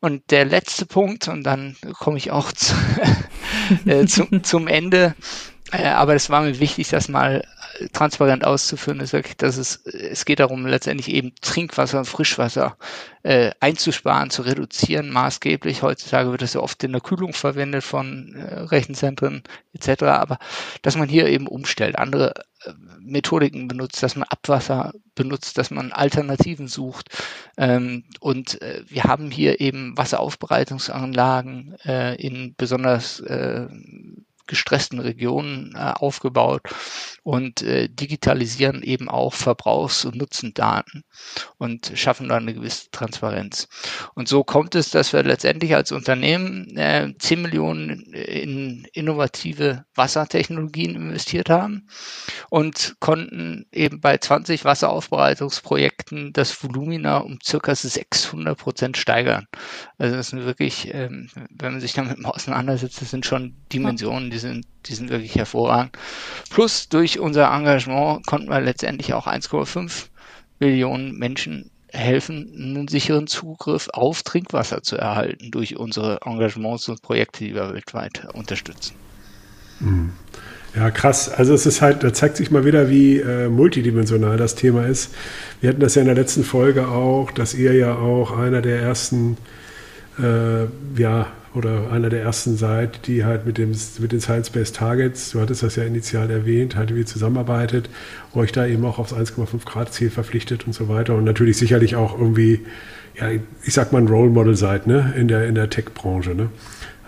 Und 0.00 0.30
der 0.30 0.44
letzte 0.44 0.86
Punkt, 0.86 1.26
und 1.28 1.42
dann 1.42 1.76
komme 1.98 2.18
ich 2.18 2.30
auch 2.30 2.52
zu, 2.52 2.74
äh, 3.86 4.06
zum, 4.06 4.42
zum 4.44 4.68
Ende, 4.68 5.14
äh, 5.72 5.88
aber 5.88 6.14
es 6.14 6.30
war 6.30 6.42
mir 6.42 6.60
wichtig, 6.60 6.88
das 6.88 7.08
mal 7.08 7.44
transparent 7.92 8.44
auszuführen, 8.44 9.00
ist 9.00 9.12
wirklich, 9.12 9.36
dass 9.36 9.56
es, 9.56 9.84
es 9.86 10.24
geht 10.24 10.40
darum, 10.40 10.66
letztendlich 10.66 11.08
eben 11.08 11.32
Trinkwasser 11.40 11.98
und 12.00 12.04
Frischwasser 12.06 12.76
äh, 13.22 13.52
einzusparen, 13.60 14.30
zu 14.30 14.42
reduzieren, 14.42 15.10
maßgeblich. 15.10 15.82
Heutzutage 15.82 16.30
wird 16.30 16.42
das 16.42 16.54
ja 16.54 16.60
oft 16.60 16.82
in 16.84 16.92
der 16.92 17.00
Kühlung 17.00 17.32
verwendet 17.32 17.84
von 17.84 18.34
äh, 18.34 18.60
Rechenzentren 18.60 19.42
etc., 19.74 20.02
aber 20.04 20.38
dass 20.82 20.96
man 20.96 21.08
hier 21.08 21.26
eben 21.26 21.46
umstellt, 21.46 21.98
andere 21.98 22.34
äh, 22.64 22.72
Methodiken 23.00 23.68
benutzt, 23.68 24.02
dass 24.02 24.16
man 24.16 24.28
Abwasser 24.28 24.92
benutzt, 25.14 25.58
dass 25.58 25.70
man 25.70 25.92
Alternativen 25.92 26.68
sucht. 26.68 27.08
Ähm, 27.56 28.04
und 28.20 28.60
äh, 28.62 28.82
wir 28.86 29.04
haben 29.04 29.30
hier 29.30 29.60
eben 29.60 29.96
Wasseraufbereitungsanlagen 29.96 31.76
äh, 31.84 32.14
in 32.16 32.54
besonders 32.56 33.20
äh, 33.20 33.66
gestressten 34.48 34.98
Regionen 34.98 35.74
äh, 35.76 35.92
aufgebaut 35.94 36.62
und 37.22 37.62
äh, 37.62 37.88
digitalisieren 37.88 38.82
eben 38.82 39.08
auch 39.08 39.34
Verbrauchs- 39.34 40.04
und 40.04 40.16
Nutzendaten 40.16 41.04
und 41.58 41.92
schaffen 41.94 42.28
dann 42.28 42.42
eine 42.42 42.54
gewisse 42.54 42.90
Transparenz. 42.90 43.68
Und 44.14 44.28
so 44.28 44.42
kommt 44.42 44.74
es, 44.74 44.90
dass 44.90 45.12
wir 45.12 45.22
letztendlich 45.22 45.74
als 45.74 45.92
Unternehmen 45.92 46.76
äh, 46.76 47.12
10 47.18 47.42
Millionen 47.42 48.12
in 48.12 48.86
innovative 48.92 49.84
Wassertechnologien 49.94 50.96
investiert 50.96 51.50
haben 51.50 51.88
und 52.50 52.96
konnten 53.00 53.66
eben 53.72 54.00
bei 54.00 54.18
20 54.18 54.64
Wasseraufbereitungsprojekten 54.64 56.32
das 56.32 56.62
Volumina 56.62 57.18
um 57.18 57.38
circa 57.44 57.74
600 57.74 58.58
Prozent 58.58 58.96
steigern. 58.96 59.46
Also 59.98 60.16
das 60.16 60.28
sind 60.28 60.44
wirklich, 60.44 60.92
ähm, 60.94 61.28
wenn 61.50 61.72
man 61.72 61.80
sich 61.80 61.92
damit 61.92 62.18
mal 62.18 62.30
auseinandersetzt, 62.38 63.00
das 63.00 63.10
sind 63.10 63.26
schon 63.26 63.56
Dimensionen, 63.72 64.30
die 64.30 64.37
sind, 64.38 64.66
die 64.86 64.94
sind 64.94 65.10
wirklich 65.10 65.34
hervorragend. 65.36 65.96
Plus 66.50 66.88
durch 66.88 67.18
unser 67.18 67.52
Engagement 67.52 68.26
konnten 68.26 68.48
wir 68.48 68.60
letztendlich 68.60 69.14
auch 69.14 69.26
1,5 69.26 70.06
Millionen 70.60 71.16
Menschen 71.18 71.70
helfen, 71.90 72.52
einen 72.54 72.88
sicheren 72.88 73.26
Zugriff 73.26 73.88
auf 73.92 74.22
Trinkwasser 74.22 74.82
zu 74.82 74.96
erhalten 74.96 75.50
durch 75.50 75.76
unsere 75.76 76.20
Engagements 76.24 76.88
und 76.88 77.02
Projekte, 77.02 77.44
die 77.44 77.54
wir 77.54 77.72
weltweit 77.72 78.26
unterstützen. 78.34 78.94
Mhm. 79.80 80.12
Ja, 80.76 80.90
krass. 80.90 81.30
Also 81.30 81.54
es 81.54 81.64
ist 81.64 81.80
halt, 81.80 82.04
da 82.04 82.12
zeigt 82.12 82.36
sich 82.36 82.50
mal 82.50 82.64
wieder, 82.64 82.90
wie 82.90 83.18
äh, 83.18 83.48
multidimensional 83.48 84.36
das 84.36 84.54
Thema 84.54 84.86
ist. 84.86 85.14
Wir 85.60 85.70
hatten 85.70 85.80
das 85.80 85.94
ja 85.94 86.02
in 86.02 86.06
der 86.06 86.14
letzten 86.14 86.44
Folge 86.44 86.88
auch, 86.88 87.30
dass 87.30 87.54
ihr 87.54 87.72
ja 87.72 87.94
auch 87.94 88.36
einer 88.36 88.60
der 88.60 88.80
ersten 88.80 89.38
äh, 90.18 90.64
ja, 91.00 91.26
oder 91.58 91.90
einer 91.90 92.08
der 92.08 92.22
ersten 92.22 92.56
seid, 92.56 93.06
die 93.08 93.24
halt 93.24 93.44
mit, 93.44 93.58
dem, 93.58 93.72
mit 93.98 94.12
den 94.12 94.20
Science-Based 94.20 94.76
Targets, 94.76 95.30
du 95.32 95.40
hattest 95.40 95.64
das 95.64 95.76
ja 95.76 95.82
initial 95.82 96.30
erwähnt, 96.30 96.76
halt 96.76 96.94
wie 96.94 97.04
zusammenarbeitet, 97.04 97.90
euch 98.32 98.52
da 98.52 98.64
eben 98.64 98.84
auch 98.84 98.98
aufs 98.98 99.12
1,5 99.12 99.66
Grad 99.66 99.92
Ziel 99.92 100.08
verpflichtet 100.08 100.66
und 100.66 100.72
so 100.72 100.88
weiter 100.88 101.16
und 101.16 101.24
natürlich 101.24 101.58
sicherlich 101.58 101.96
auch 101.96 102.18
irgendwie, 102.18 102.60
ja, 103.20 103.28
ich 103.64 103.74
sag 103.74 103.92
mal 103.92 104.00
ein 104.00 104.08
Role 104.08 104.30
Model 104.30 104.56
seid, 104.56 104.86
ne, 104.86 105.12
in 105.16 105.26
der, 105.28 105.46
in 105.46 105.56
der 105.56 105.68
Tech-Branche, 105.68 106.34
ne. 106.34 106.48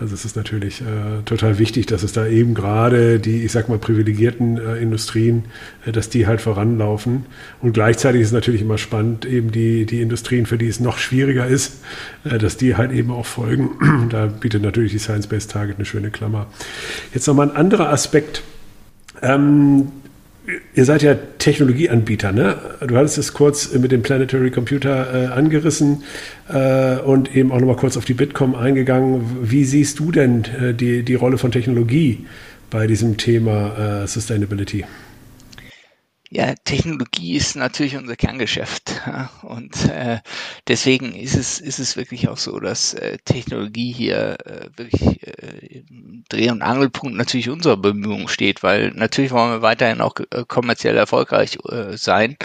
Also 0.01 0.15
es 0.15 0.25
ist 0.25 0.35
natürlich 0.35 0.81
äh, 0.81 1.23
total 1.27 1.59
wichtig, 1.59 1.85
dass 1.85 2.03
es 2.03 2.13
da 2.13 2.27
eben 2.27 2.55
gerade 2.55 3.21
die, 3.21 3.45
ich 3.45 3.53
sag 3.53 3.69
mal, 3.69 3.79
privilegierten 3.79 4.57
äh, 4.57 4.77
Industrien, 4.77 5.45
äh, 5.85 5.93
dass 5.93 6.09
die 6.09 6.27
halt 6.27 6.41
voranlaufen. 6.41 7.27
Und 7.61 7.75
gleichzeitig 7.75 8.23
ist 8.23 8.29
es 8.29 8.33
natürlich 8.33 8.63
immer 8.63 8.79
spannend, 8.79 9.27
eben 9.27 9.53
die, 9.53 9.85
die 9.85 10.01
Industrien, 10.01 10.47
für 10.47 10.57
die 10.57 10.69
es 10.69 10.81
noch 10.81 10.97
schwieriger 10.97 11.47
ist, 11.47 11.85
äh, 12.25 12.39
dass 12.39 12.57
die 12.57 12.77
halt 12.77 12.93
eben 12.93 13.11
auch 13.11 13.27
folgen. 13.27 14.09
da 14.11 14.27
bietet 14.27 14.63
natürlich 14.63 14.93
die 14.93 14.99
Science-Based 14.99 15.51
Target 15.51 15.77
eine 15.77 15.85
schöne 15.85 16.11
Klammer. 16.11 16.47
Jetzt 17.13 17.27
nochmal 17.27 17.51
ein 17.51 17.57
anderer 17.57 17.91
Aspekt. 17.91 18.43
Ähm, 19.21 19.89
Ihr 20.75 20.85
seid 20.85 21.03
ja 21.03 21.15
Technologieanbieter, 21.39 22.33
ne? 22.33 22.57
Du 22.87 22.97
hattest 22.97 23.19
es 23.19 23.33
kurz 23.33 23.73
mit 23.73 23.93
dem 23.93 24.03
Planetary 24.03 24.51
Computer 24.51 25.15
äh, 25.15 25.27
angerissen 25.27 26.05
äh, 26.49 26.97
und 26.97 27.35
eben 27.35 27.53
auch 27.53 27.59
nochmal 27.59 27.77
kurz 27.77 27.97
auf 27.97 28.05
die 28.05 28.15
Bitkom 28.15 28.55
eingegangen. 28.55 29.39
Wie 29.43 29.65
siehst 29.65 29.99
du 29.99 30.13
denn 30.13 30.45
äh, 30.45 30.75
die, 30.75 31.03
die 31.03 31.15
Rolle 31.15 31.39
von 31.39 31.53
Technologie 31.53 32.27
bei 32.71 32.87
diesem 32.87 33.17
Thema 33.17 34.03
äh, 34.03 34.07
Sustainability? 34.07 34.85
Ja, 36.33 36.55
Technologie 36.55 37.35
ist 37.35 37.57
natürlich 37.57 37.97
unser 37.97 38.15
Kerngeschäft. 38.15 39.03
Und 39.43 39.87
äh, 39.87 40.21
deswegen 40.69 41.13
ist 41.13 41.35
es, 41.35 41.59
ist 41.59 41.81
es 41.81 41.97
wirklich 41.97 42.29
auch 42.29 42.39
so, 42.39 42.61
dass 42.61 42.95
äh, 42.95 43.19
Technologie 43.25 43.91
hier 43.91 44.39
äh, 44.47 44.69
wirklich 44.77 45.27
äh, 45.27 45.83
Dreh- 46.29 46.53
und 46.53 46.63
Angelpunkt 46.63 47.17
natürlich 47.17 47.51
unserer 47.51 47.77
Bemühungen 47.77 48.29
steht, 48.29 48.63
weil 48.63 48.93
natürlich 48.93 49.33
wollen 49.33 49.51
wir 49.51 49.63
weiterhin 49.63 50.01
auch 50.01 50.15
äh, 50.31 50.45
kommerziell 50.47 50.97
erfolgreich 50.97 51.59
äh, 51.69 51.97
sein 51.97 52.37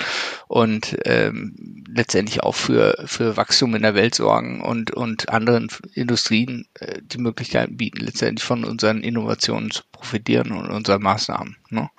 und 0.48 0.98
ähm, 1.06 1.86
letztendlich 1.88 2.42
auch 2.42 2.56
für, 2.56 3.04
für 3.06 3.38
Wachstum 3.38 3.76
in 3.76 3.84
der 3.84 3.94
Welt 3.94 4.16
sorgen 4.16 4.62
und, 4.62 4.90
und 4.92 5.30
anderen 5.30 5.70
Industrien 5.94 6.68
äh, 6.80 7.02
die 7.04 7.20
Möglichkeiten 7.20 7.78
bieten, 7.78 8.04
letztendlich 8.04 8.44
von 8.44 8.64
unseren 8.64 9.02
Innovationen 9.02 9.70
zu 9.70 9.84
profitieren 9.92 10.52
und 10.54 10.72
unseren 10.72 11.04
Maßnahmen. 11.04 11.58
Ne? 11.70 11.92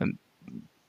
Ähm, 0.00 0.18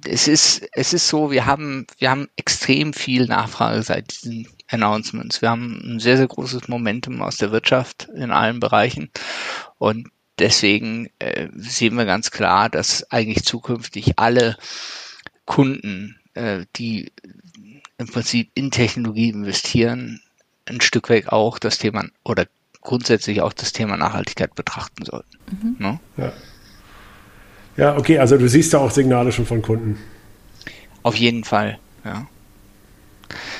es 0.06 0.28
ist, 0.28 0.68
es 0.74 0.94
ist 0.94 1.08
so, 1.08 1.32
wir 1.32 1.46
haben, 1.46 1.86
wir 1.98 2.10
haben 2.10 2.30
extrem 2.38 2.94
viel 2.94 3.26
Nachfrage 3.26 3.84
seit 3.84 4.12
diesen 4.12 4.48
Announcements. 4.68 5.42
Wir 5.42 5.50
haben 5.50 5.82
ein 5.84 6.00
sehr, 6.00 6.18
sehr 6.18 6.28
großes 6.28 6.68
Momentum 6.68 7.22
aus 7.22 7.38
der 7.38 7.52
Wirtschaft 7.52 8.08
in 8.16 8.32
allen 8.32 8.60
Bereichen. 8.60 9.10
Und 9.78 10.10
deswegen 10.38 11.10
äh, 11.20 11.50
sehen 11.56 11.96
wir 11.96 12.06
ganz 12.06 12.32
klar, 12.32 12.70
dass 12.70 13.12
eigentlich 13.12 13.44
zukünftig 13.44 14.18
alle 14.18 14.58
Kunden, 15.46 16.20
äh, 16.34 16.66
die 16.76 17.12
im 17.98 18.08
Prinzip 18.08 18.52
in 18.54 18.72
Technologie 18.72 19.30
investieren, 19.30 20.22
ein 20.66 20.82
Stück 20.82 21.10
weit 21.10 21.30
auch 21.30 21.60
das 21.60 21.78
Thema 21.78 22.06
oder 22.24 22.46
grundsätzlich 22.82 23.42
auch 23.42 23.52
das 23.52 23.74
Thema 23.74 23.98
Nachhaltigkeit 23.98 24.56
betrachten 24.56 25.04
sollten. 25.04 25.38
Mhm. 25.52 25.76
Ne? 25.80 26.00
Ja. 26.16 26.34
Ja, 27.80 27.98
okay, 27.98 28.20
also 28.20 28.38
du 28.38 28.50
siehst 28.50 28.74
da 28.74 28.80
auch 28.80 28.92
Signale 28.92 29.32
schon 29.32 29.46
von 29.46 29.62
Kunden. 29.62 29.98
Auf 31.02 31.16
jeden 31.16 31.46
Fall, 31.46 31.80
ja. 32.04 32.28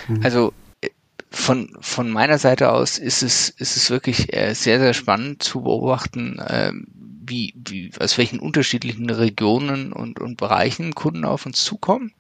Mhm. 0.10 0.20
Also 0.22 0.52
äh, 0.82 0.90
von, 1.32 1.72
von 1.80 2.10
meiner 2.10 2.38
Seite 2.38 2.74
aus 2.74 2.98
ist 2.98 3.24
es, 3.24 3.48
ist 3.50 3.78
es 3.78 3.90
wirklich 3.90 4.36
äh, 4.36 4.54
sehr, 4.54 4.80
sehr 4.80 4.94
spannend 4.94 5.42
zu 5.42 5.62
beobachten, 5.62 6.38
ähm, 6.50 6.88
wie, 7.26 7.54
wie, 7.56 7.92
aus 7.98 8.18
welchen 8.18 8.42
unterschiedlichen 8.42 9.10
Regionen 9.10 9.94
und, 9.94 10.20
und 10.20 10.36
Bereichen 10.36 10.94
Kunden 10.96 11.24
auf 11.24 11.46
uns 11.46 11.64
zukommen. 11.64 12.12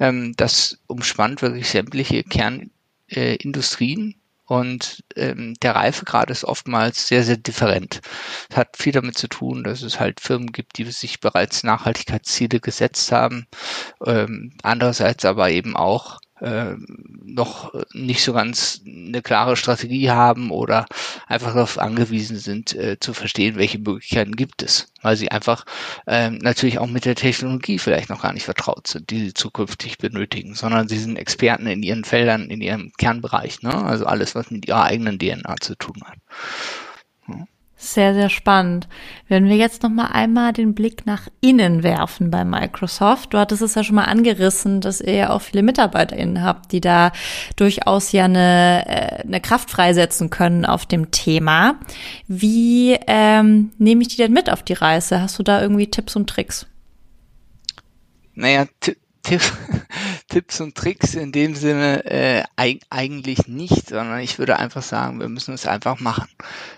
Ähm, 0.00 0.32
das 0.38 0.78
umspannt 0.86 1.42
wirklich 1.42 1.68
sämtliche 1.68 2.24
Kernindustrien. 2.24 4.12
Äh, 4.12 4.14
und 4.46 5.04
ähm, 5.16 5.54
der 5.62 5.74
Reifegrad 5.74 6.30
ist 6.30 6.44
oftmals 6.44 7.08
sehr, 7.08 7.24
sehr 7.24 7.36
different. 7.36 8.00
Das 8.48 8.58
hat 8.58 8.76
viel 8.76 8.92
damit 8.92 9.18
zu 9.18 9.28
tun, 9.28 9.64
dass 9.64 9.82
es 9.82 10.00
halt 10.00 10.20
Firmen 10.20 10.52
gibt, 10.52 10.78
die 10.78 10.84
sich 10.84 11.20
bereits 11.20 11.64
Nachhaltigkeitsziele 11.64 12.60
gesetzt 12.60 13.12
haben. 13.12 13.46
Ähm, 14.04 14.56
andererseits 14.62 15.24
aber 15.24 15.50
eben 15.50 15.76
auch 15.76 16.18
äh, 16.40 16.74
noch 17.24 17.72
nicht 17.92 18.22
so 18.22 18.32
ganz 18.32 18.82
eine 18.86 19.22
klare 19.22 19.56
Strategie 19.56 20.10
haben 20.10 20.50
oder 20.50 20.86
einfach 21.26 21.54
darauf 21.54 21.78
angewiesen 21.78 22.36
sind, 22.36 22.74
äh, 22.74 22.98
zu 23.00 23.14
verstehen, 23.14 23.56
welche 23.56 23.78
Möglichkeiten 23.78 24.36
gibt 24.36 24.62
es, 24.62 24.92
weil 25.02 25.16
sie 25.16 25.30
einfach 25.30 25.64
äh, 26.06 26.30
natürlich 26.30 26.78
auch 26.78 26.88
mit 26.88 27.04
der 27.04 27.14
Technologie 27.14 27.78
vielleicht 27.78 28.10
noch 28.10 28.22
gar 28.22 28.32
nicht 28.32 28.44
vertraut 28.44 28.86
sind, 28.86 29.10
die 29.10 29.20
sie 29.20 29.34
zukünftig 29.34 29.98
benötigen, 29.98 30.54
sondern 30.54 30.88
sie 30.88 30.98
sind 30.98 31.16
Experten 31.16 31.66
in 31.66 31.82
ihren 31.82 32.04
Feldern, 32.04 32.50
in 32.50 32.60
ihrem 32.60 32.92
Kernbereich, 32.98 33.62
ne? 33.62 33.74
also 33.74 34.06
alles, 34.06 34.34
was 34.34 34.50
mit 34.50 34.66
ihrer 34.66 34.84
eigenen 34.84 35.18
DNA 35.18 35.56
zu 35.60 35.74
tun 35.76 36.02
hat. 36.04 36.18
Ja. 37.28 37.46
Sehr, 37.78 38.14
sehr 38.14 38.30
spannend. 38.30 38.88
Wenn 39.28 39.50
wir 39.50 39.56
jetzt 39.56 39.82
noch 39.82 39.90
mal 39.90 40.06
einmal 40.06 40.54
den 40.54 40.74
Blick 40.74 41.04
nach 41.04 41.28
innen 41.42 41.82
werfen 41.82 42.30
bei 42.30 42.42
Microsoft. 42.42 43.34
Du 43.34 43.38
hattest 43.38 43.60
es 43.60 43.74
ja 43.74 43.84
schon 43.84 43.96
mal 43.96 44.04
angerissen, 44.04 44.80
dass 44.80 45.02
ihr 45.02 45.12
ja 45.12 45.30
auch 45.30 45.42
viele 45.42 45.62
MitarbeiterInnen 45.62 46.42
habt, 46.42 46.72
die 46.72 46.80
da 46.80 47.12
durchaus 47.56 48.12
ja 48.12 48.24
eine, 48.24 48.84
äh, 48.86 49.22
eine 49.24 49.42
Kraft 49.42 49.70
freisetzen 49.70 50.30
können 50.30 50.64
auf 50.64 50.86
dem 50.86 51.10
Thema. 51.10 51.78
Wie 52.26 52.96
ähm, 53.06 53.72
nehme 53.76 54.00
ich 54.00 54.08
die 54.08 54.16
denn 54.16 54.32
mit 54.32 54.48
auf 54.48 54.62
die 54.62 54.72
Reise? 54.72 55.20
Hast 55.20 55.38
du 55.38 55.42
da 55.42 55.60
irgendwie 55.60 55.90
Tipps 55.90 56.16
und 56.16 56.30
Tricks? 56.30 56.66
Naja, 58.34 58.66
Tipp, 58.80 58.96
Tipps 60.36 60.60
und 60.60 60.74
Tricks 60.74 61.14
in 61.14 61.32
dem 61.32 61.54
Sinne 61.54 62.04
äh, 62.04 62.44
eigentlich 62.90 63.48
nicht, 63.48 63.88
sondern 63.88 64.20
ich 64.20 64.38
würde 64.38 64.58
einfach 64.58 64.82
sagen, 64.82 65.18
wir 65.18 65.30
müssen 65.30 65.54
es 65.54 65.66
einfach 65.66 65.98
machen. 65.98 66.28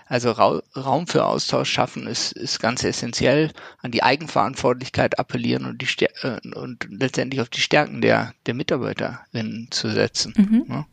Also 0.05 0.31
Ra 0.31 0.61
Raum 0.77 1.07
für 1.07 1.25
Austausch 1.25 1.69
schaffen 1.69 2.07
ist, 2.07 2.31
ist 2.31 2.61
ganz 2.61 2.85
essentiell, 2.85 3.51
an 3.79 3.91
die 3.91 4.01
Eigenverantwortlichkeit 4.01 5.19
appellieren 5.19 5.65
und, 5.65 5.81
die 5.81 5.87
Stär 5.87 6.09
äh, 6.21 6.39
und 6.55 6.87
letztendlich 6.89 7.41
auf 7.41 7.49
die 7.49 7.59
Stärken 7.59 7.99
der, 7.99 8.33
der 8.45 8.53
Mitarbeiterinnen 8.53 9.67
zu 9.71 9.89
setzen. 9.89 10.33
Mhm. 10.37 10.65
Ja. 10.69 10.87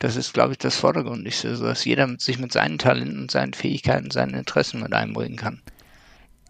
Das 0.00 0.16
ist, 0.16 0.34
glaube 0.34 0.54
ich, 0.54 0.58
das 0.58 0.74
Vordergründigste, 0.74 1.54
sodass 1.54 1.84
jeder 1.84 2.12
sich 2.18 2.40
mit 2.40 2.52
seinen 2.52 2.78
Talenten, 2.78 3.28
seinen 3.28 3.54
Fähigkeiten, 3.54 4.10
seinen 4.10 4.34
Interessen 4.34 4.80
mit 4.80 4.92
einbringen 4.92 5.36
kann. 5.36 5.62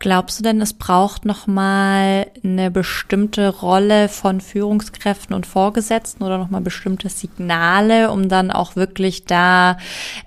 Glaubst 0.01 0.39
du 0.39 0.43
denn, 0.45 0.61
es 0.61 0.75
braucht 0.75 1.25
nochmal 1.25 2.31
eine 2.45 2.71
bestimmte 2.71 3.49
Rolle 3.49 4.09
von 4.09 4.41
Führungskräften 4.41 5.35
und 5.35 5.45
Vorgesetzten 5.45 6.23
oder 6.23 6.39
nochmal 6.39 6.61
bestimmte 6.61 7.09
Signale, 7.09 8.13
um 8.13 8.29
dann 8.29 8.53
auch 8.53 8.77
wirklich 8.77 9.25
da 9.25 9.77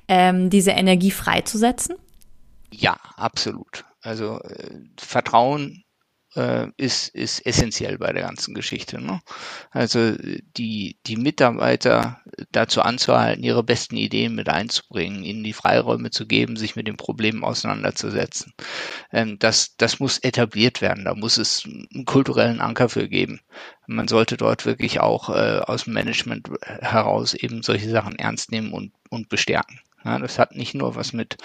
ähm, 0.10 0.50
diese 0.50 0.72
Energie 0.72 1.12
freizusetzen? 1.12 1.96
Ja, 2.72 2.98
absolut. 3.16 3.86
Also 4.02 4.40
äh, 4.42 4.80
Vertrauen 4.98 5.84
äh, 6.36 6.68
ist, 6.78 7.10
ist 7.10 7.46
essentiell 7.46 7.98
bei 7.98 8.14
der 8.14 8.24
ganzen 8.24 8.54
Geschichte. 8.54 9.02
Ne? 9.02 9.22
Also 9.72 10.16
die, 10.58 10.98
die 11.06 11.18
Mitarbeiter 11.18 12.22
dazu 12.52 12.82
anzuhalten, 12.82 13.44
ihre 13.44 13.64
besten 13.64 13.98
Ideen 13.98 14.36
mit 14.36 14.50
einzubringen, 14.50 15.24
ihnen 15.24 15.44
die 15.44 15.54
Freiräume 15.54 16.12
zu 16.12 16.26
geben, 16.26 16.56
sich 16.56 16.76
mit 16.76 16.88
den 16.88 16.98
Problemen 16.98 17.44
auseinanderzusetzen. 17.44 18.54
Ähm, 19.12 19.40
das, 19.40 19.76
das 19.78 20.00
muss 20.00 20.20
etabliert 20.20 20.82
werden. 20.82 21.06
Da 21.06 21.16
muss 21.16 21.38
es 21.38 21.66
einen 21.66 22.06
kulturellen 22.06 22.62
Anker 22.62 22.90
für 22.90 23.08
geben. 23.08 23.42
Man 23.88 24.08
sollte 24.08 24.38
dort 24.38 24.66
wirklich 24.66 25.00
auch 25.00 25.30
äh, 25.30 25.60
aus 25.60 25.84
dem 25.84 25.94
Management 25.94 26.50
heraus 26.62 27.34
eben 27.34 27.62
solche 27.62 27.90
Sachen 27.90 28.18
ernst 28.18 28.52
nehmen 28.52 28.72
und, 28.72 28.94
und 29.10 29.28
bestärken. 29.30 29.80
Ja, 30.04 30.18
das 30.18 30.40
hat 30.40 30.56
nicht 30.56 30.74
nur 30.74 30.96
was 30.96 31.14
mit 31.14 31.38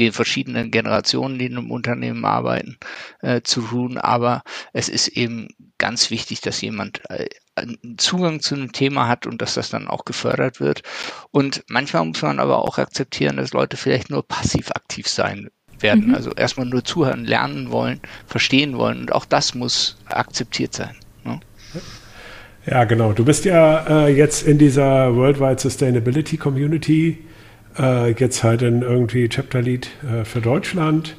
den 0.00 0.12
verschiedenen 0.12 0.70
Generationen, 0.70 1.38
die 1.38 1.46
in 1.46 1.56
einem 1.56 1.70
Unternehmen 1.70 2.24
arbeiten, 2.24 2.78
äh, 3.20 3.42
zu 3.42 3.60
tun, 3.60 3.98
aber 3.98 4.42
es 4.72 4.88
ist 4.88 5.08
eben 5.08 5.48
ganz 5.78 6.10
wichtig, 6.10 6.40
dass 6.40 6.60
jemand 6.60 7.02
äh, 7.10 7.28
einen 7.54 7.98
Zugang 7.98 8.40
zu 8.40 8.54
einem 8.54 8.72
Thema 8.72 9.08
hat 9.08 9.26
und 9.26 9.40
dass 9.42 9.54
das 9.54 9.70
dann 9.70 9.88
auch 9.88 10.04
gefördert 10.04 10.60
wird. 10.60 10.82
Und 11.30 11.64
manchmal 11.68 12.04
muss 12.04 12.22
man 12.22 12.40
aber 12.40 12.64
auch 12.64 12.78
akzeptieren, 12.78 13.36
dass 13.36 13.52
Leute 13.52 13.76
vielleicht 13.76 14.10
nur 14.10 14.26
passiv 14.26 14.70
aktiv 14.70 15.06
sein 15.08 15.50
werden. 15.78 16.08
Mhm. 16.08 16.14
Also 16.14 16.32
erstmal 16.32 16.66
nur 16.66 16.84
zuhören, 16.84 17.24
lernen 17.24 17.70
wollen, 17.70 18.00
verstehen 18.26 18.76
wollen. 18.76 19.00
Und 19.00 19.12
auch 19.12 19.24
das 19.24 19.54
muss 19.54 19.96
akzeptiert 20.06 20.74
sein. 20.74 20.96
Ne? 21.24 21.40
Ja, 22.66 22.84
genau. 22.84 23.12
Du 23.12 23.24
bist 23.24 23.44
ja 23.44 24.06
äh, 24.06 24.14
jetzt 24.14 24.46
in 24.46 24.58
dieser 24.58 25.14
Worldwide 25.14 25.58
Sustainability 25.58 26.36
Community 26.36 27.24
äh, 27.78 28.10
jetzt 28.12 28.42
halt 28.42 28.62
dann 28.62 28.82
irgendwie 28.82 29.28
Chapter 29.28 29.62
Lead 29.62 29.90
äh, 30.04 30.24
für 30.24 30.40
Deutschland. 30.40 31.16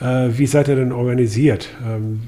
Äh, 0.00 0.30
wie 0.30 0.46
seid 0.46 0.68
ihr 0.68 0.76
denn 0.76 0.92
organisiert? 0.92 1.68
Ähm, 1.84 2.22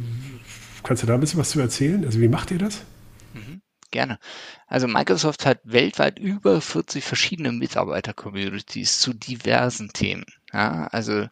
kannst 0.82 1.02
du 1.02 1.06
da 1.06 1.14
ein 1.14 1.20
bisschen 1.20 1.40
was 1.40 1.50
zu 1.50 1.60
erzählen? 1.60 2.04
Also 2.04 2.20
wie 2.20 2.28
macht 2.28 2.50
ihr 2.50 2.58
das? 2.58 2.84
Mhm, 3.32 3.62
gerne. 3.90 4.18
Also 4.66 4.88
Microsoft 4.88 5.46
hat 5.46 5.60
weltweit 5.64 6.18
über 6.18 6.60
40 6.60 7.04
verschiedene 7.04 7.52
Mitarbeiter-Communities 7.52 8.98
zu 8.98 9.12
diversen 9.14 9.88
Themen. 9.88 10.24
Ja, 10.52 10.86
also 10.88 11.26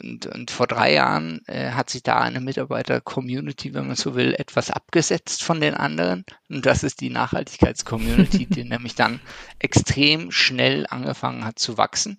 und, 0.00 0.26
und 0.26 0.50
vor 0.52 0.68
drei 0.68 0.94
Jahren 0.94 1.42
äh, 1.46 1.70
hat 1.70 1.90
sich 1.90 2.04
da 2.04 2.18
eine 2.20 2.40
Mitarbeiter-Community, 2.40 3.74
wenn 3.74 3.88
man 3.88 3.96
so 3.96 4.14
will, 4.14 4.34
etwas 4.34 4.70
abgesetzt 4.70 5.42
von 5.42 5.60
den 5.60 5.74
anderen. 5.74 6.24
Und 6.48 6.64
das 6.64 6.84
ist 6.84 7.00
die 7.00 7.10
Nachhaltigkeits-Community, 7.10 8.46
die 8.50 8.64
nämlich 8.64 8.94
dann 8.94 9.20
extrem 9.58 10.30
schnell 10.30 10.86
angefangen 10.88 11.44
hat 11.44 11.58
zu 11.58 11.76
wachsen. 11.76 12.18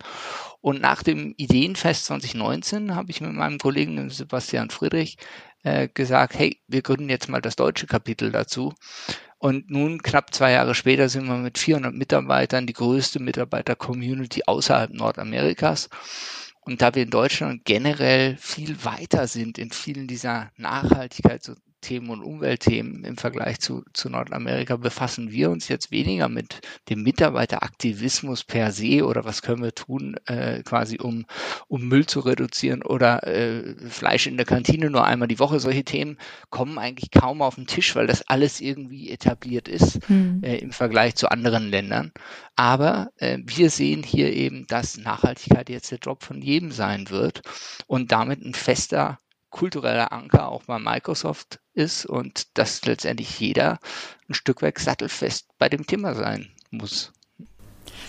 Und 0.60 0.82
nach 0.82 1.02
dem 1.02 1.34
Ideenfest 1.38 2.06
2019 2.06 2.94
habe 2.96 3.12
ich 3.12 3.22
mit 3.22 3.32
meinem 3.32 3.58
Kollegen 3.58 4.10
Sebastian 4.10 4.70
Friedrich 4.70 5.18
äh, 5.64 5.88
gesagt, 5.88 6.38
hey, 6.38 6.60
wir 6.68 6.82
gründen 6.82 7.10
jetzt 7.10 7.30
mal 7.30 7.42
das 7.42 7.56
deutsche 7.56 7.88
Kapitel 7.88 8.32
dazu. 8.32 8.74
Und 9.38 9.70
nun, 9.70 10.04
knapp 10.04 10.34
zwei 10.34 10.52
Jahre 10.52 10.76
später, 10.76 11.08
sind 11.08 11.26
wir 11.28 11.38
mit 11.38 11.58
400 11.58 11.94
Mitarbeitern 11.94 12.68
die 12.68 12.74
größte 12.74 13.22
Mitarbeiter-Community 13.22 14.44
außerhalb 14.46 14.92
Nordamerikas. 14.92 15.90
Und 16.70 16.84
da 16.84 16.94
wir 16.94 17.02
in 17.02 17.10
Deutschland 17.10 17.66
generell 17.66 18.38
viel 18.38 18.86
weiter 18.86 19.26
sind 19.26 19.58
in 19.58 19.72
vielen 19.72 20.06
dieser 20.06 20.52
Nachhaltigkeits- 20.56 21.50
Themen 21.82 22.10
und 22.10 22.22
Umweltthemen 22.22 23.04
im 23.04 23.18
Vergleich 23.18 23.60
zu, 23.60 23.84
zu 23.94 24.10
Nordamerika 24.10 24.78
befassen 24.78 25.32
wir 25.32 25.50
uns 25.50 25.68
jetzt 25.68 25.92
weniger 25.92 26.30
mit 26.30 26.62
dem 26.90 27.04
Mitarbeiteraktivismus 27.04 28.44
per 28.44 28.72
se 28.72 29.06
oder 29.06 29.26
was 29.26 29.42
können 29.42 29.64
wir 29.64 29.74
tun, 29.74 30.16
äh, 30.26 30.62
quasi 30.64 31.00
um, 31.00 31.26
um 31.68 31.88
Müll 31.88 32.06
zu 32.06 32.20
reduzieren 32.20 32.84
oder 32.84 33.26
äh, 33.26 33.76
Fleisch 33.90 34.28
in 34.28 34.38
der 34.38 34.46
Kantine 34.46 34.90
nur 34.90 35.06
einmal 35.06 35.28
die 35.28 35.40
Woche. 35.40 35.60
Solche 35.60 35.84
Themen 35.84 36.18
kommen 36.50 36.78
eigentlich 36.78 37.12
kaum 37.12 37.42
auf 37.42 37.56
den 37.56 37.68
Tisch, 37.68 37.96
weil 37.96 38.08
das 38.08 38.28
alles 38.28 38.62
irgendwie 38.62 39.10
etabliert 39.10 39.68
ist 39.68 40.00
hm. 40.08 40.42
äh, 40.44 40.58
im 40.58 40.72
Vergleich 40.72 41.16
zu 41.16 41.30
anderen 41.30 41.70
Ländern. 41.70 42.12
Aber 42.56 43.12
äh, 43.18 43.40
wir 43.46 43.70
sehen 43.70 44.04
hier 44.04 44.34
eben, 44.34 44.68
dass 44.68 44.98
Nachhaltigkeit 44.98 45.70
jetzt 45.70 45.92
der 45.92 46.00
Job 46.00 46.24
von 46.24 46.42
jedem 46.42 46.72
sein 46.72 47.10
wird 47.10 47.42
und 47.88 48.12
damit 48.12 48.42
ein 48.44 48.54
fester 48.54 49.20
kultureller 49.50 50.12
Anker 50.12 50.50
auch 50.50 50.64
bei 50.64 50.80
Microsoft 50.80 51.60
ist 51.80 52.06
und 52.06 52.48
dass 52.58 52.86
letztendlich 52.86 53.40
jeder 53.40 53.80
ein 54.30 54.34
Stück 54.34 54.62
weit 54.62 54.78
sattelfest 54.78 55.48
bei 55.58 55.70
dem 55.70 55.88
Thema 55.88 56.14
sein 56.14 56.50
muss. 56.70 57.12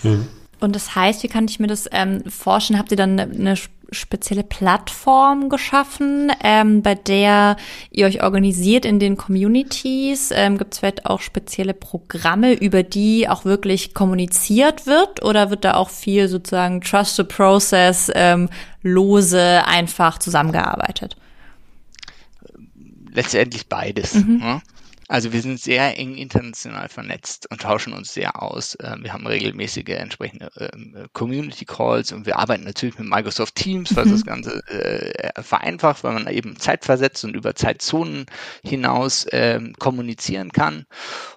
Mhm. 0.03 0.27
Und 0.59 0.75
das 0.75 0.95
heißt, 0.95 1.23
wie 1.23 1.27
kann 1.27 1.45
ich 1.45 1.59
mir 1.59 1.67
das 1.67 1.89
ähm, 1.91 2.23
forschen? 2.29 2.77
Habt 2.77 2.91
ihr 2.91 2.97
dann 2.97 3.19
eine, 3.19 3.33
eine 3.33 3.55
spezielle 3.91 4.43
Plattform 4.43 5.49
geschaffen, 5.49 6.31
ähm, 6.43 6.83
bei 6.83 6.95
der 6.95 7.57
ihr 7.89 8.05
euch 8.05 8.23
organisiert 8.23 8.85
in 8.85 8.99
den 8.99 9.17
Communities? 9.17 10.29
Ähm, 10.31 10.59
Gibt 10.59 10.73
es 10.73 10.79
vielleicht 10.79 11.07
auch 11.07 11.19
spezielle 11.19 11.73
Programme, 11.73 12.53
über 12.53 12.83
die 12.83 13.27
auch 13.27 13.43
wirklich 13.43 13.95
kommuniziert 13.95 14.85
wird? 14.85 15.23
Oder 15.23 15.49
wird 15.49 15.65
da 15.65 15.73
auch 15.73 15.89
viel 15.89 16.27
sozusagen 16.27 16.81
Trust 16.81 17.15
the 17.15 17.23
Process 17.23 18.11
ähm, 18.13 18.47
lose 18.83 19.63
einfach 19.65 20.19
zusammengearbeitet? 20.19 21.17
Letztendlich 23.13 23.67
beides. 23.67 24.13
Mhm. 24.15 24.37
Ne? 24.37 24.61
Also 25.11 25.33
wir 25.33 25.41
sind 25.41 25.59
sehr 25.59 25.99
eng 25.99 26.15
international 26.15 26.87
vernetzt 26.87 27.45
und 27.51 27.61
tauschen 27.61 27.91
uns 27.91 28.13
sehr 28.13 28.41
aus. 28.41 28.77
Ähm, 28.81 29.03
wir 29.03 29.11
haben 29.11 29.27
regelmäßige 29.27 29.89
entsprechende 29.89 30.49
ähm, 30.57 31.05
Community 31.11 31.65
Calls 31.65 32.13
und 32.13 32.25
wir 32.25 32.39
arbeiten 32.39 32.63
natürlich 32.63 32.97
mit 32.97 33.09
Microsoft 33.09 33.55
Teams, 33.55 33.93
was 33.93 34.05
mhm. 34.05 34.11
das 34.11 34.25
Ganze 34.25 34.63
äh, 34.69 35.41
vereinfacht, 35.41 36.05
weil 36.05 36.13
man 36.13 36.27
eben 36.33 36.55
zeitversetzt 36.55 37.25
und 37.25 37.35
über 37.35 37.55
Zeitzonen 37.55 38.25
hinaus 38.63 39.27
ähm, 39.33 39.73
kommunizieren 39.79 40.53
kann 40.53 40.85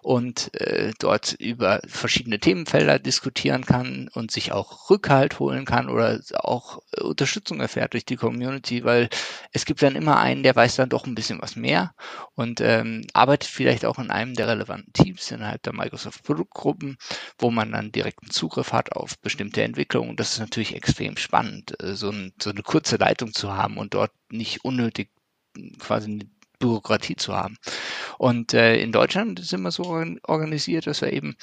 und 0.02 0.54
äh, 0.60 0.92
dort 1.00 1.32
über 1.32 1.80
verschiedene 1.88 2.38
Themenfelder 2.38 3.00
diskutieren 3.00 3.66
kann 3.66 4.08
und 4.14 4.30
sich 4.30 4.52
auch 4.52 4.88
Rückhalt 4.88 5.40
holen 5.40 5.64
kann 5.64 5.88
oder 5.88 6.20
auch 6.34 6.78
Unterstützung 7.00 7.58
erfährt 7.58 7.94
durch 7.94 8.04
die 8.04 8.14
Community, 8.14 8.84
weil 8.84 9.08
es 9.50 9.64
gibt 9.64 9.82
dann 9.82 9.96
immer 9.96 10.20
einen, 10.20 10.44
der 10.44 10.54
weiß 10.54 10.76
dann 10.76 10.90
doch 10.90 11.06
ein 11.06 11.16
bisschen 11.16 11.42
was 11.42 11.56
mehr 11.56 11.92
und 12.36 12.60
ähm, 12.60 13.04
arbeitet 13.14 13.50
viel 13.50 13.63
vielleicht 13.64 13.86
auch 13.86 13.98
in 13.98 14.10
einem 14.10 14.34
der 14.34 14.46
relevanten 14.46 14.92
Teams 14.92 15.30
innerhalb 15.30 15.62
der 15.62 15.72
Microsoft 15.72 16.22
Produktgruppen, 16.22 16.98
wo 17.38 17.50
man 17.50 17.72
dann 17.72 17.92
direkten 17.92 18.28
Zugriff 18.28 18.74
hat 18.74 18.92
auf 18.92 19.18
bestimmte 19.20 19.62
Entwicklungen. 19.62 20.16
Das 20.16 20.34
ist 20.34 20.38
natürlich 20.38 20.74
extrem 20.74 21.16
spannend, 21.16 21.74
äh, 21.82 21.94
so, 21.94 22.10
ein, 22.10 22.34
so 22.38 22.50
eine 22.50 22.60
kurze 22.60 22.96
Leitung 22.96 23.32
zu 23.32 23.56
haben 23.56 23.78
und 23.78 23.94
dort 23.94 24.12
nicht 24.30 24.66
unnötig 24.66 25.08
quasi 25.78 26.10
eine 26.10 26.26
Bürokratie 26.58 27.16
zu 27.16 27.34
haben. 27.34 27.56
Und 28.18 28.54
äh, 28.54 28.76
in 28.76 28.92
Deutschland 28.92 29.44
sind 29.44 29.62
wir 29.62 29.70
so 29.70 29.84
organisiert, 30.22 30.86
dass 30.86 31.00
wir 31.00 31.12
eben 31.12 31.36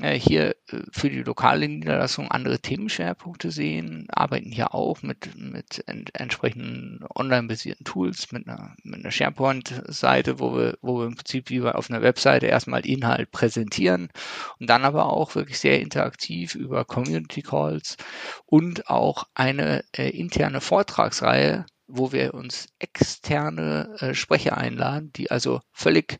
äh, 0.00 0.18
hier 0.18 0.56
äh, 0.68 0.82
für 0.90 1.10
die 1.10 1.22
lokale 1.22 1.68
Niederlassung 1.68 2.30
andere 2.30 2.58
Themenschwerpunkte 2.58 3.50
sehen, 3.50 4.06
arbeiten 4.10 4.50
hier 4.50 4.74
auch 4.74 5.02
mit, 5.02 5.36
mit 5.36 5.82
ent 5.86 6.10
entsprechenden 6.14 7.04
online-basierten 7.14 7.84
Tools, 7.84 8.32
mit 8.32 8.48
einer, 8.48 8.74
mit 8.82 9.00
einer 9.00 9.10
SharePoint-Seite, 9.10 10.38
wo 10.38 10.56
wir, 10.56 10.78
wo 10.80 11.00
wir 11.00 11.06
im 11.06 11.16
Prinzip 11.16 11.50
wie 11.50 11.60
auf 11.62 11.90
einer 11.90 12.02
Webseite 12.02 12.46
erstmal 12.46 12.86
Inhalt 12.86 13.30
präsentieren 13.30 14.08
und 14.58 14.70
dann 14.70 14.84
aber 14.84 15.06
auch 15.06 15.34
wirklich 15.34 15.58
sehr 15.58 15.80
interaktiv 15.80 16.54
über 16.54 16.84
Community 16.84 17.42
Calls 17.42 17.96
und 18.46 18.88
auch 18.88 19.24
eine 19.34 19.84
äh, 19.96 20.10
interne 20.10 20.60
Vortragsreihe 20.60 21.66
wo 21.94 22.10
wir 22.10 22.32
uns 22.32 22.68
externe 22.78 23.94
äh, 23.98 24.14
Sprecher 24.14 24.56
einladen, 24.56 25.12
die 25.12 25.30
also 25.30 25.60
völlig, 25.72 26.18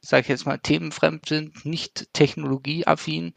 sage 0.00 0.22
ich 0.22 0.28
jetzt 0.28 0.46
mal, 0.46 0.58
themenfremd 0.58 1.26
sind, 1.26 1.66
nicht 1.66 2.12
technologieaffin 2.12 3.34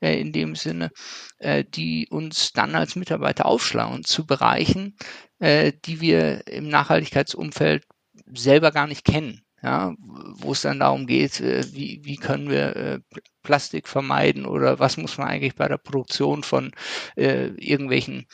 äh, 0.00 0.20
in 0.20 0.32
dem 0.32 0.54
Sinne, 0.54 0.90
äh, 1.38 1.64
die 1.64 2.08
uns 2.10 2.52
dann 2.52 2.74
als 2.74 2.94
Mitarbeiter 2.94 3.46
aufschlauen 3.46 4.04
zu 4.04 4.26
Bereichen, 4.26 4.96
äh, 5.38 5.72
die 5.86 6.02
wir 6.02 6.46
im 6.46 6.68
Nachhaltigkeitsumfeld 6.68 7.86
selber 8.34 8.70
gar 8.70 8.86
nicht 8.86 9.04
kennen. 9.04 9.40
Ja, 9.62 9.94
wo 9.98 10.52
es 10.52 10.60
dann 10.60 10.80
darum 10.80 11.06
geht, 11.06 11.40
äh, 11.40 11.64
wie, 11.72 12.02
wie 12.04 12.16
können 12.16 12.50
wir 12.50 12.76
äh, 12.76 13.00
Plastik 13.42 13.88
vermeiden 13.88 14.44
oder 14.44 14.78
was 14.78 14.98
muss 14.98 15.16
man 15.16 15.28
eigentlich 15.28 15.54
bei 15.54 15.68
der 15.68 15.78
Produktion 15.78 16.42
von 16.42 16.72
irgendwelchen 17.16 18.26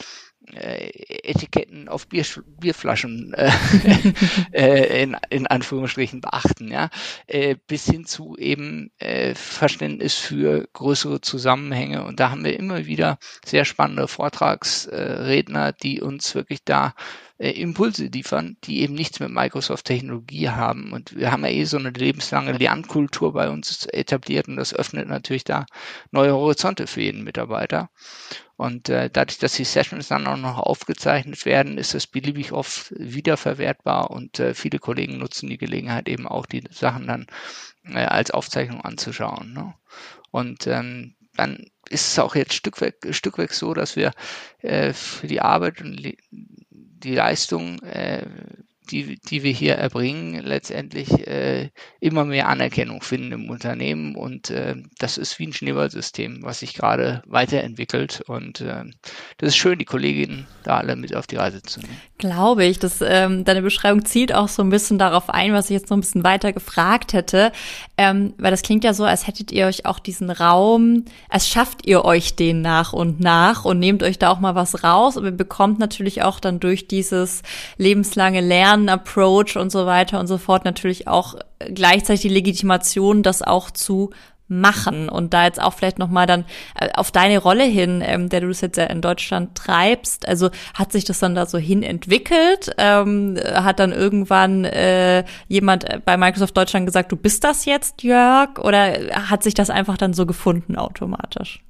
Etiketten 0.53 1.89
auf 1.89 2.09
Bier, 2.09 2.25
Bierflaschen 2.59 3.35
äh, 3.35 3.51
äh, 4.53 5.03
in, 5.03 5.17
in 5.29 5.47
Anführungsstrichen 5.47 6.21
beachten, 6.21 6.71
ja, 6.73 6.91
äh, 7.27 7.57
bis 7.67 7.85
hin 7.85 8.05
zu 8.05 8.37
eben 8.37 8.91
äh, 8.99 9.35
Verständnis 9.35 10.15
für 10.15 10.69
größere 10.73 11.21
Zusammenhänge. 11.21 12.05
Und 12.05 12.21
da 12.21 12.31
haben 12.31 12.45
wir 12.45 12.59
immer 12.59 12.87
wieder 12.87 13.19
sehr 13.45 13.65
spannende 13.65 14.09
Vortragsredner, 14.09 15.73
die 15.73 16.01
uns 16.01 16.35
wirklich 16.35 16.65
da 16.65 16.95
äh, 17.41 17.53
Impulse 17.53 18.07
liefern, 18.07 18.59
die 18.65 18.83
eben 18.83 18.95
nichts 18.95 19.19
mit 19.19 19.31
Microsoft-Technologie 19.31 20.51
haben. 20.51 20.93
Und 20.93 21.17
wir 21.17 21.33
haben 21.33 21.43
ja 21.43 21.51
eh 21.51 21.65
so 21.65 21.79
eine 21.79 21.89
lebenslange 21.89 22.53
Lernkultur 22.53 23.33
bei 23.33 23.49
uns 23.49 23.87
etabliert 23.87 24.47
und 24.47 24.57
das 24.57 24.75
öffnet 24.75 25.09
natürlich 25.09 25.45
da 25.45 25.65
neue 26.11 26.35
Horizonte 26.35 26.87
für 26.87 27.01
jeden 27.01 27.25
Mitarbeiter. 27.25 27.89
Und 28.57 28.91
äh, 28.91 29.09
dadurch, 29.11 29.39
dass 29.39 29.55
die 29.55 29.65
Sessions 29.65 30.09
dann 30.09 30.27
auch 30.27 30.37
noch 30.37 30.59
aufgezeichnet 30.59 31.47
werden, 31.47 31.79
ist 31.79 31.95
es 31.95 32.07
beliebig 32.07 32.53
oft 32.53 32.93
wiederverwertbar 32.95 34.11
und 34.11 34.39
äh, 34.39 34.53
viele 34.53 34.79
Kollegen 34.79 35.17
nutzen 35.17 35.49
die 35.49 35.57
Gelegenheit 35.57 36.11
eben 36.11 36.29
auch, 36.29 36.45
die 36.45 36.65
Sachen 36.71 37.07
dann 37.07 37.27
äh, 37.87 38.05
als 38.05 38.33
Aufzeichnung 38.33 38.83
anzuschauen. 38.83 39.55
Ne? 39.55 39.73
Und 40.31 40.67
ähm, 40.67 41.15
dann 41.37 41.71
ist 41.89 42.09
es 42.09 42.19
auch 42.19 42.35
jetzt 42.35 42.53
Stück 42.53 42.83
weg, 42.83 42.97
Stück 43.13 43.39
weg 43.39 43.55
so, 43.55 43.73
dass 43.73 43.97
wir 43.97 44.13
äh, 44.59 44.93
für 44.93 45.27
die 45.27 45.41
Arbeit 45.41 45.81
und 45.81 45.99
die 47.03 47.15
Leistung 47.15 47.79
äh, 47.83 48.25
die, 48.91 49.19
die 49.19 49.43
wir 49.43 49.53
hier 49.53 49.77
erbringen, 49.77 50.43
letztendlich 50.45 51.27
äh, 51.27 51.71
immer 52.01 52.25
mehr 52.25 52.49
Anerkennung 52.49 53.03
finden 53.03 53.33
im 53.33 53.51
Unternehmen. 53.51 54.15
Und 54.15 54.51
äh, 54.51 54.77
das 54.99 55.19
ist 55.19 55.39
wie 55.39 55.47
ein 55.47 55.53
Schneeballsystem, 55.53 56.43
was 56.43 56.61
sich 56.61 56.75
gerade 56.75 57.23
weiterentwickelt. 57.27 58.23
Und 58.27 58.61
äh, 58.61 58.85
das 59.39 59.51
ist 59.51 59.57
schön, 59.57 59.79
die 59.79 59.85
Kolleginnen 59.85 60.47
da 60.65 60.79
alle 60.79 60.97
mit 60.97 61.15
auf 61.15 61.27
die 61.27 61.37
Reise 61.37 61.63
zu 61.63 61.81
nehmen. 61.81 62.01
Glaube 62.19 62.65
ich. 62.65 62.79
dass 62.79 63.01
ähm, 63.01 63.45
deine 63.45 63.63
Beschreibung 63.63 64.05
zielt 64.05 64.35
auch 64.35 64.49
so 64.49 64.63
ein 64.63 64.71
bisschen 64.71 64.99
darauf 64.99 65.31
ein, 65.31 65.53
was 65.53 65.67
ich 65.67 65.75
jetzt 65.75 65.91
noch 65.91 65.97
ein 65.97 66.01
bisschen 66.01 66.25
weiter 66.25 66.53
gefragt 66.53 67.13
hätte. 67.13 67.53
Ähm, 67.97 68.35
weil 68.39 68.51
das 68.51 68.63
klingt 68.63 68.85
ja 68.85 68.95
so, 68.95 69.05
als 69.05 69.27
hättet 69.27 69.53
ihr 69.53 69.67
euch 69.67 69.87
auch 69.87 69.99
diesen 69.99 70.31
Raum, 70.31 71.05
als 71.29 71.49
schafft 71.49 71.87
ihr 71.87 72.05
euch 72.05 72.37
den 72.37 72.63
nach 72.63 72.93
und 72.93 73.21
nach 73.21 73.65
und 73.65 73.79
nehmt 73.79 74.03
euch 74.03 74.19
da 74.19 74.31
auch 74.31 74.41
mal 74.41 74.55
was 74.55 74.85
raus. 74.85 75.17
Und 75.17 75.25
ihr 75.25 75.31
bekommt 75.31 75.79
natürlich 75.79 76.23
auch 76.23 76.41
dann 76.41 76.61
durch 76.61 76.89
dieses 76.89 77.43
lebenslange 77.77 78.41
Lernen 78.41 78.80
Approach 78.89 79.57
und 79.57 79.71
so 79.71 79.87
weiter 79.87 80.21
und 80.21 80.27
so 80.27 80.39
fort 80.39 80.65
natürlich 80.65 81.09
auch 81.09 81.35
gleichzeitig 81.59 82.23
die 82.23 82.29
Legitimation, 82.29 83.23
das 83.23 83.43
auch 83.43 83.71
zu 83.71 84.11
machen 84.51 85.09
und 85.09 85.33
da 85.33 85.45
jetzt 85.45 85.63
auch 85.63 85.73
vielleicht 85.73 85.99
noch 85.99 86.11
mal 86.11 86.27
dann 86.27 86.45
äh, 86.79 86.89
auf 86.95 87.13
deine 87.13 87.39
Rolle 87.39 87.65
hin, 87.65 88.03
ähm, 88.05 88.29
der 88.29 88.41
du 88.41 88.49
das 88.49 88.61
jetzt 88.61 88.77
ja 88.77 88.85
in 88.85 89.01
Deutschland 89.01 89.55
treibst. 89.55 90.27
Also 90.27 90.51
hat 90.75 90.93
sich 90.93 91.05
das 91.05 91.21
dann 91.21 91.35
da 91.35 91.47
so 91.47 91.57
hin 91.57 91.83
entwickelt? 91.83 92.73
Ähm, 92.77 93.39
hat 93.55 93.79
dann 93.79 93.93
irgendwann 93.93 94.65
äh, 94.65 95.25
jemand 95.47 96.05
bei 96.05 96.17
Microsoft 96.17 96.57
Deutschland 96.57 96.87
gesagt, 96.87 97.13
du 97.13 97.17
bist 97.17 97.45
das 97.45 97.65
jetzt, 97.65 98.03
Jörg? 98.03 98.59
Oder 98.59 99.29
hat 99.29 99.45
sich 99.45 99.55
das 99.55 99.71
einfach 99.71 99.97
dann 99.97 100.15
so 100.15 100.27
gefunden 100.27 100.77
automatisch? 100.77 101.63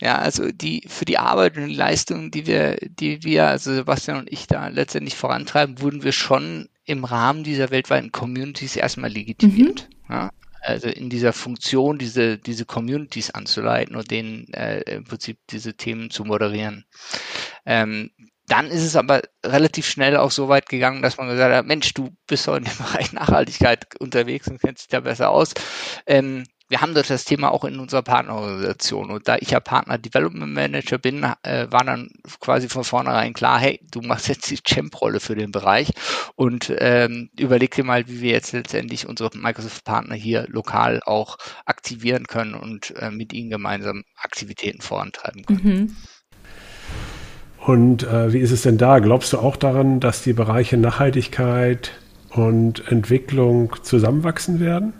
Ja, 0.00 0.18
also 0.18 0.50
die 0.52 0.84
für 0.88 1.06
die 1.06 1.18
Arbeit 1.18 1.56
und 1.56 1.68
die 1.68 1.74
Leistung, 1.74 2.30
die 2.30 2.46
wir, 2.46 2.76
die 2.82 3.22
wir, 3.24 3.46
also 3.48 3.74
Sebastian 3.74 4.18
und 4.18 4.32
ich 4.32 4.46
da 4.46 4.68
letztendlich 4.68 5.16
vorantreiben, 5.16 5.80
wurden 5.80 6.02
wir 6.02 6.12
schon 6.12 6.68
im 6.84 7.04
Rahmen 7.04 7.44
dieser 7.44 7.70
weltweiten 7.70 8.12
Communities 8.12 8.76
erstmal 8.76 9.10
legitimiert. 9.10 9.88
Mhm. 10.08 10.14
Ja, 10.14 10.30
also 10.60 10.88
in 10.88 11.08
dieser 11.08 11.32
Funktion, 11.32 11.98
diese, 11.98 12.38
diese 12.38 12.64
Communities 12.64 13.30
anzuleiten 13.30 13.96
und 13.96 14.10
denen 14.10 14.52
äh, 14.52 14.80
im 14.82 15.04
Prinzip 15.04 15.38
diese 15.50 15.74
Themen 15.74 16.10
zu 16.10 16.24
moderieren. 16.24 16.84
Ähm, 17.64 18.10
dann 18.48 18.66
ist 18.70 18.82
es 18.82 18.96
aber 18.96 19.22
relativ 19.44 19.86
schnell 19.86 20.16
auch 20.16 20.30
so 20.30 20.48
weit 20.48 20.68
gegangen, 20.68 21.02
dass 21.02 21.16
man 21.16 21.28
gesagt 21.28 21.54
hat, 21.54 21.66
Mensch, 21.66 21.92
du 21.94 22.10
bist 22.26 22.46
doch 22.46 22.56
in 22.56 22.64
dem 22.64 22.76
Bereich 22.78 23.12
Nachhaltigkeit 23.12 23.86
unterwegs 23.98 24.48
und 24.48 24.60
kennst 24.60 24.84
dich 24.84 24.88
da 24.88 25.00
besser 25.00 25.30
aus. 25.30 25.54
Ähm, 26.06 26.44
wir 26.68 26.80
haben 26.80 26.94
das 26.94 27.24
Thema 27.24 27.52
auch 27.52 27.64
in 27.64 27.78
unserer 27.78 28.02
Partnerorganisation. 28.02 29.10
Und 29.10 29.28
da 29.28 29.36
ich 29.38 29.50
ja 29.50 29.60
Partner 29.60 29.98
Development 29.98 30.52
Manager 30.52 30.98
bin, 30.98 31.22
äh, 31.42 31.66
war 31.70 31.84
dann 31.84 32.10
quasi 32.40 32.68
von 32.68 32.82
vornherein 32.82 33.34
klar, 33.34 33.60
hey, 33.60 33.80
du 33.90 34.00
machst 34.00 34.28
jetzt 34.28 34.50
die 34.50 34.58
Champ-Rolle 34.58 35.20
für 35.20 35.36
den 35.36 35.52
Bereich 35.52 35.92
und 36.34 36.72
ähm, 36.78 37.30
überleg 37.38 37.74
dir 37.74 37.84
mal, 37.84 38.08
wie 38.08 38.20
wir 38.20 38.32
jetzt 38.32 38.52
letztendlich 38.52 39.08
unsere 39.08 39.30
Microsoft-Partner 39.34 40.16
hier 40.16 40.46
lokal 40.48 41.00
auch 41.04 41.38
aktivieren 41.66 42.26
können 42.26 42.54
und 42.54 42.94
äh, 42.96 43.10
mit 43.10 43.32
ihnen 43.32 43.50
gemeinsam 43.50 44.02
Aktivitäten 44.16 44.80
vorantreiben 44.80 45.44
können. 45.44 45.62
Mhm. 45.62 45.96
Und 47.64 48.04
äh, 48.04 48.32
wie 48.32 48.38
ist 48.38 48.52
es 48.52 48.62
denn 48.62 48.78
da? 48.78 49.00
Glaubst 49.00 49.32
du 49.32 49.38
auch 49.38 49.56
daran, 49.56 49.98
dass 49.98 50.22
die 50.22 50.32
Bereiche 50.32 50.76
Nachhaltigkeit 50.76 51.92
und 52.30 52.86
Entwicklung 52.90 53.74
zusammenwachsen 53.82 54.60
werden? 54.60 54.92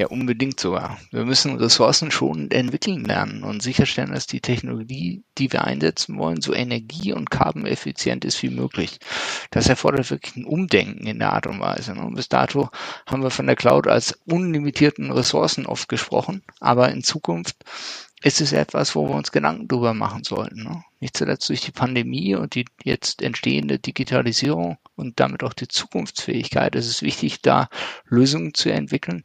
Ja, 0.00 0.06
unbedingt 0.06 0.58
sogar. 0.58 0.98
Wir 1.10 1.26
müssen 1.26 1.56
Ressourcen 1.56 2.10
schon 2.10 2.50
entwickeln 2.50 3.04
lernen 3.04 3.42
und 3.42 3.62
sicherstellen, 3.62 4.12
dass 4.12 4.26
die 4.26 4.40
Technologie, 4.40 5.22
die 5.36 5.52
wir 5.52 5.64
einsetzen 5.64 6.16
wollen, 6.16 6.40
so 6.40 6.54
energie- 6.54 7.12
und 7.12 7.30
carbon-effizient 7.30 8.24
ist 8.24 8.42
wie 8.42 8.48
möglich. 8.48 8.98
Das 9.50 9.68
erfordert 9.68 10.10
wirklich 10.10 10.36
ein 10.36 10.46
Umdenken 10.46 11.06
in 11.06 11.18
der 11.18 11.34
Art 11.34 11.46
und 11.46 11.60
Weise. 11.60 11.92
Und 11.92 12.14
bis 12.14 12.30
dato 12.30 12.70
haben 13.04 13.22
wir 13.22 13.28
von 13.28 13.46
der 13.46 13.56
Cloud 13.56 13.88
als 13.88 14.18
unlimitierten 14.24 15.12
Ressourcen 15.12 15.66
oft 15.66 15.90
gesprochen, 15.90 16.40
aber 16.60 16.90
in 16.90 17.02
Zukunft 17.02 17.56
ist 18.22 18.40
es 18.40 18.52
etwas, 18.52 18.94
wo 18.94 19.06
wir 19.06 19.14
uns 19.14 19.32
Gedanken 19.32 19.68
drüber 19.68 19.92
machen 19.92 20.24
sollten. 20.24 20.62
Ne? 20.62 20.82
Nicht 21.00 21.14
zuletzt 21.14 21.46
durch 21.50 21.60
die 21.60 21.72
Pandemie 21.72 22.34
und 22.36 22.54
die 22.54 22.64
jetzt 22.84 23.20
entstehende 23.20 23.78
Digitalisierung 23.78 24.78
und 24.96 25.20
damit 25.20 25.44
auch 25.44 25.52
die 25.52 25.68
Zukunftsfähigkeit 25.68 26.74
ist 26.74 26.88
es 26.88 27.02
wichtig, 27.02 27.42
da 27.42 27.68
Lösungen 28.08 28.54
zu 28.54 28.72
entwickeln, 28.72 29.24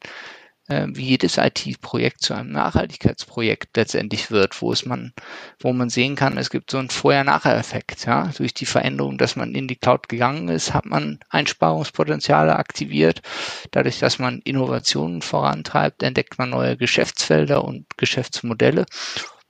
wie 0.68 1.04
jedes 1.04 1.38
IT-Projekt 1.38 2.24
zu 2.24 2.34
einem 2.34 2.52
Nachhaltigkeitsprojekt 2.52 3.78
letztendlich 3.78 4.32
wird, 4.32 4.60
wo 4.62 4.72
es 4.72 4.86
man, 4.86 5.14
wo 5.60 5.72
man 5.74 5.90
sehen 5.90 6.16
kann, 6.16 6.38
es 6.38 6.50
gibt 6.50 6.72
so 6.72 6.80
einen 6.80 6.90
Vorher-Nachher-Effekt. 6.90 8.06
Ja? 8.06 8.32
Durch 8.36 8.54
die 8.54 8.66
Veränderung, 8.66 9.20
dass 9.20 9.36
man 9.36 9.54
in 9.54 9.68
die 9.68 9.76
Cloud 9.76 10.10
gegangen 10.10 10.50
ist, 10.50 10.74
hat 10.74 10.86
man 10.86 11.20
Einsparungspotenziale 11.30 12.56
aktiviert. 12.56 13.22
Dadurch, 13.72 14.00
dass 14.00 14.18
man 14.18 14.40
Innovationen 14.40 15.22
vorantreibt, 15.22 16.02
entdeckt 16.02 16.40
man 16.40 16.50
neue 16.50 16.78
Geschäftsfelder 16.78 17.64
und 17.64 17.86
Geschäftsmodelle 17.98 18.86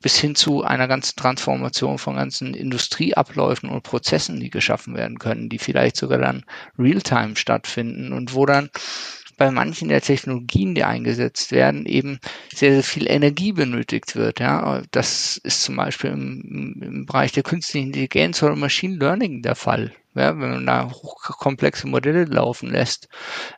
bis 0.01 0.19
hin 0.19 0.35
zu 0.35 0.63
einer 0.63 0.87
ganzen 0.87 1.15
Transformation 1.15 1.97
von 1.97 2.15
ganzen 2.15 2.53
Industrieabläufen 2.53 3.69
und 3.69 3.81
Prozessen, 3.81 4.39
die 4.39 4.51
geschaffen 4.51 4.95
werden 4.95 5.17
können, 5.17 5.49
die 5.49 5.57
vielleicht 5.57 5.95
sogar 5.95 6.19
dann 6.19 6.45
real-time 6.77 7.35
stattfinden 7.35 8.13
und 8.13 8.35
wo 8.35 8.45
dann 8.45 8.69
bei 9.37 9.51
manchen 9.51 9.89
der 9.89 10.01
Technologien, 10.01 10.75
die 10.75 10.83
eingesetzt 10.83 11.51
werden, 11.51 11.85
eben 11.85 12.19
sehr, 12.53 12.73
sehr 12.73 12.83
viel 12.83 13.07
Energie 13.09 13.51
benötigt 13.51 14.15
wird. 14.15 14.39
Ja, 14.39 14.81
das 14.91 15.37
ist 15.37 15.63
zum 15.63 15.75
Beispiel 15.75 16.11
im, 16.11 16.81
im 16.81 17.05
Bereich 17.05 17.31
der 17.31 17.43
künstlichen 17.43 17.87
Intelligenz 17.87 18.41
oder 18.43 18.55
Machine 18.55 18.97
Learning 18.97 19.41
der 19.41 19.55
Fall. 19.55 19.93
Ja, 20.15 20.39
wenn 20.39 20.49
man 20.49 20.65
da 20.65 20.89
hochkomplexe 20.89 21.87
Modelle 21.87 22.25
laufen 22.25 22.69
lässt, 22.69 23.09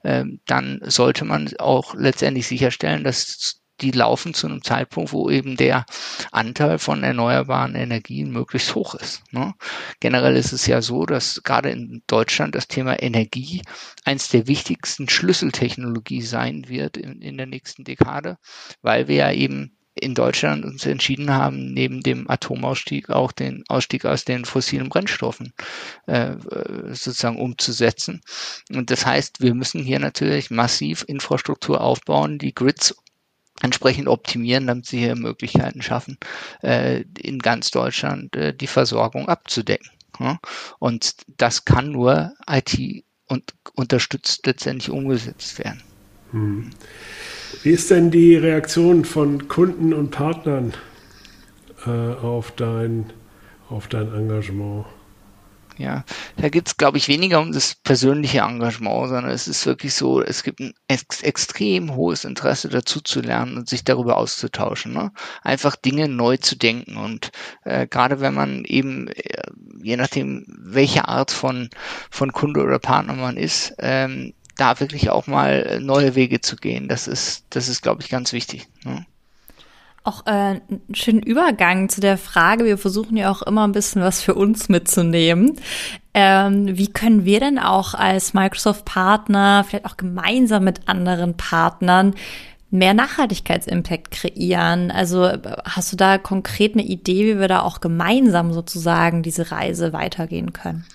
äh, 0.04 0.26
dann 0.48 0.80
sollte 0.84 1.24
man 1.24 1.50
auch 1.60 1.94
letztendlich 1.94 2.48
sicherstellen, 2.48 3.04
dass 3.04 3.62
die 3.82 3.92
laufen 3.92 4.34
zu 4.34 4.48
einem 4.48 4.64
Zeitpunkt, 4.64 5.12
wo 5.12 5.30
eben 5.30 5.56
der 5.56 5.86
Anteil 6.32 6.80
von 6.80 7.04
erneuerbaren 7.04 7.76
Energien 7.76 8.32
möglichst 8.32 8.76
hoch 8.76 8.96
ist. 8.96 9.24
Ne? 9.32 9.54
Generell 10.00 10.36
ist 10.36 10.52
es 10.52 10.68
ja 10.68 10.82
so, 10.82 11.06
dass 11.06 11.42
gerade 11.44 11.70
in 11.70 12.02
Deutschland 12.08 12.56
das 12.56 12.68
Thema 12.68 13.02
Energie 13.02 13.62
eins 14.06 14.30
der 14.30 14.48
wichtigsten 14.48 15.10
Schlüsseltechnologie 15.10 16.22
sein 16.22 16.68
wird 16.68 16.98
in, 16.98 17.22
in 17.22 17.38
der 17.38 17.48
nächsten 17.48 17.84
Dekade, 17.84 18.38
weil 18.82 19.08
wir 19.08 19.16
ja 19.16 19.32
eben 19.32 19.78
in 20.00 20.16
Deutschland 20.16 20.66
uns 20.66 20.86
entschieden 20.86 21.32
haben, 21.32 21.74
neben 21.74 22.02
dem 22.02 22.30
Atomausstieg 22.30 23.10
auch 23.10 23.32
den 23.32 23.64
Ausstieg 23.68 24.06
aus 24.06 24.26
den 24.26 24.46
fossilen 24.46 24.90
Brennstoffen 24.90 25.54
äh, 26.06 26.36
sozusagen 26.90 27.40
umzusetzen. 27.40 28.22
Und 28.70 28.92
das 28.92 29.06
heißt, 29.06 29.42
wir 29.42 29.54
müssen 29.54 29.84
hier 29.84 30.00
natürlich 30.00 30.52
massiv 30.52 31.04
Infrastruktur 31.08 31.82
aufbauen, 31.82 32.38
die 32.38 32.54
Grids 32.54 32.96
entsprechend 33.62 34.08
optimieren, 34.08 34.68
damit 34.68 34.86
sie 34.86 35.00
hier 35.00 35.16
Möglichkeiten 35.16 35.82
schaffen, 35.82 36.18
äh, 36.62 37.04
in 37.20 37.40
ganz 37.40 37.72
Deutschland 37.72 38.36
äh, 38.36 38.54
die 38.54 38.68
Versorgung 38.68 39.28
abzudecken. 39.28 39.90
Und 40.80 41.16
das 41.38 41.66
kann 41.66 41.92
nur 41.92 42.34
IT 42.50 43.04
und 43.28 43.54
unterstützt 43.76 44.46
letztendlich 44.48 44.90
umgesetzt 44.90 45.60
werden. 45.60 45.84
Hm. 46.32 46.70
Wie 47.64 47.72
ist 47.72 47.92
denn 47.92 48.12
die 48.12 48.36
Reaktion 48.36 49.06
von 49.06 49.48
Kunden 49.48 49.94
und 49.94 50.12
Partnern 50.12 50.74
äh, 51.86 51.90
auf, 51.90 52.52
dein, 52.52 53.14
auf 53.70 53.88
dein 53.88 54.14
Engagement? 54.14 54.86
Ja, 55.78 56.04
da 56.38 56.50
geht 56.50 56.68
es, 56.68 56.78
glaube 56.78 56.98
ich, 56.98 57.08
weniger 57.08 57.40
um 57.40 57.52
das 57.52 57.76
persönliche 57.76 58.40
Engagement, 58.40 59.10
sondern 59.10 59.32
es 59.32 59.48
ist 59.48 59.66
wirklich 59.66 59.94
so, 59.94 60.22
es 60.22 60.42
gibt 60.42 60.60
ein 60.60 60.74
ex 60.88 61.22
extrem 61.22 61.96
hohes 61.96 62.26
Interesse 62.26 62.70
dazu 62.70 63.00
zu 63.00 63.22
lernen 63.22 63.58
und 63.58 63.70
sich 63.70 63.84
darüber 63.84 64.18
auszutauschen. 64.18 64.94
Ne? 64.94 65.12
Einfach 65.44 65.76
Dinge 65.76 66.08
neu 66.08 66.38
zu 66.38 66.58
denken. 66.58 66.98
Und 66.98 67.32
äh, 67.64 67.86
gerade 67.86 68.20
wenn 68.20 68.34
man 68.34 68.66
eben, 68.66 69.08
äh, 69.10 69.44
je 69.84 69.98
nachdem, 69.98 70.46
welche 70.48 71.08
Art 71.08 71.32
von, 71.32 71.70
von 72.10 72.32
Kunde 72.32 72.64
oder 72.64 72.80
Partner 72.80 73.14
man 73.14 73.38
ist, 73.38 73.76
ähm, 73.78 74.34
da 74.58 74.80
wirklich 74.80 75.12
auch 75.12 75.28
mal 75.28 75.80
neue 75.80 76.16
Wege 76.16 76.42
zu 76.42 76.56
gehen, 76.56 76.88
das 76.88 77.08
ist, 77.08 77.46
das 77.52 77.68
ist, 77.68 77.84
glaube 77.84 78.02
ich, 78.02 78.10
ganz 78.10 78.34
wichtig. 78.34 78.68
Ne? 78.84 79.06
Auch 80.04 80.26
äh, 80.26 80.30
einen 80.30 80.82
schönen 80.94 81.22
Übergang 81.22 81.90
zu 81.90 82.02
der 82.02 82.18
Frage. 82.18 82.66
Wir 82.66 82.78
versuchen 82.78 83.18
ja 83.18 83.30
auch 83.30 83.42
immer 83.42 83.68
ein 83.68 83.74
bisschen 83.74 84.02
was 84.02 84.22
für 84.22 84.36
uns 84.36 84.70
mitzunehmen. 84.70 85.60
Ähm, 86.14 86.78
wie 86.78 86.88
können 86.88 87.26
wir 87.26 87.40
denn 87.40 87.60
auch 87.60 87.94
als 87.94 88.34
Microsoft-Partner, 88.34 89.66
vielleicht 89.68 89.86
auch 89.86 89.98
gemeinsam 89.98 90.64
mit 90.64 90.88
anderen 90.88 91.36
Partnern, 91.36 92.16
mehr 92.72 92.94
Nachhaltigkeitsimpact 92.94 94.12
kreieren? 94.12 94.92
Also 94.92 95.32
hast 95.66 95.92
du 95.92 95.98
da 95.98 96.18
konkret 96.18 96.74
eine 96.74 96.84
Idee, 96.84 97.36
wie 97.36 97.40
wir 97.40 97.48
da 97.48 97.62
auch 97.62 97.82
gemeinsam 97.82 98.54
sozusagen 98.54 99.24
diese 99.24 99.52
Reise 99.52 99.94
weitergehen 99.94 100.54
können? 100.54 100.86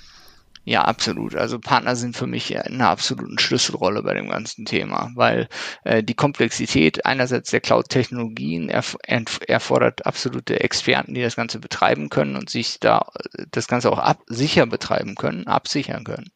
Ja, 0.64 0.84
absolut. 0.84 1.34
Also 1.34 1.58
Partner 1.58 1.96
sind 1.96 2.16
für 2.16 2.28
mich 2.28 2.52
in 2.52 2.58
einer 2.60 2.88
absoluten 2.90 3.36
Schlüsselrolle 3.38 4.02
bei 4.04 4.14
dem 4.14 4.28
ganzen 4.28 4.64
Thema, 4.64 5.10
weil 5.16 5.48
äh, 5.82 6.04
die 6.04 6.14
Komplexität 6.14 7.04
einerseits 7.04 7.50
der 7.50 7.60
Cloud-Technologien 7.60 8.68
erf 8.68 8.96
erfordert 9.48 10.06
absolute 10.06 10.60
Experten, 10.60 11.14
die 11.14 11.22
das 11.22 11.34
Ganze 11.34 11.58
betreiben 11.58 12.10
können 12.10 12.36
und 12.36 12.48
sich 12.48 12.78
da 12.78 13.10
äh, 13.36 13.44
das 13.50 13.66
Ganze 13.66 13.90
auch 13.90 13.98
ab 13.98 14.22
sicher 14.28 14.66
betreiben 14.66 15.16
können, 15.16 15.48
absichern 15.48 16.04
können. 16.04 16.30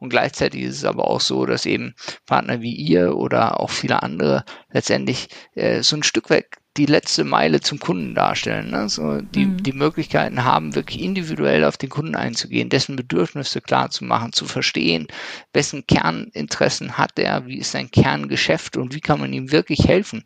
Und 0.00 0.08
gleichzeitig 0.08 0.62
ist 0.62 0.78
es 0.78 0.84
aber 0.84 1.08
auch 1.08 1.20
so, 1.20 1.46
dass 1.46 1.64
eben 1.64 1.94
Partner 2.26 2.60
wie 2.60 2.74
ihr 2.74 3.14
oder 3.16 3.60
auch 3.60 3.70
viele 3.70 4.02
andere 4.02 4.44
letztendlich 4.72 5.28
äh, 5.54 5.82
so 5.82 5.94
ein 5.94 6.02
Stück 6.02 6.30
weit 6.30 6.46
die 6.78 6.86
letzte 6.86 7.24
Meile 7.24 7.60
zum 7.60 7.78
Kunden 7.80 8.14
darstellen. 8.14 8.70
Ne? 8.70 8.88
So 8.88 9.20
die, 9.20 9.46
mhm. 9.46 9.62
die 9.62 9.72
Möglichkeiten 9.72 10.44
haben, 10.44 10.74
wirklich 10.74 11.02
individuell 11.02 11.64
auf 11.64 11.76
den 11.76 11.90
Kunden 11.90 12.14
einzugehen, 12.14 12.68
dessen 12.68 12.96
Bedürfnisse 12.96 13.60
klar 13.60 13.90
zu 13.90 14.04
machen, 14.04 14.32
zu 14.32 14.46
verstehen, 14.46 15.08
wessen 15.52 15.86
Kerninteressen 15.86 16.96
hat 16.96 17.18
er, 17.18 17.46
wie 17.46 17.58
ist 17.58 17.72
sein 17.72 17.90
Kerngeschäft 17.90 18.76
und 18.76 18.94
wie 18.94 19.00
kann 19.00 19.20
man 19.20 19.32
ihm 19.32 19.50
wirklich 19.50 19.88
helfen. 19.88 20.24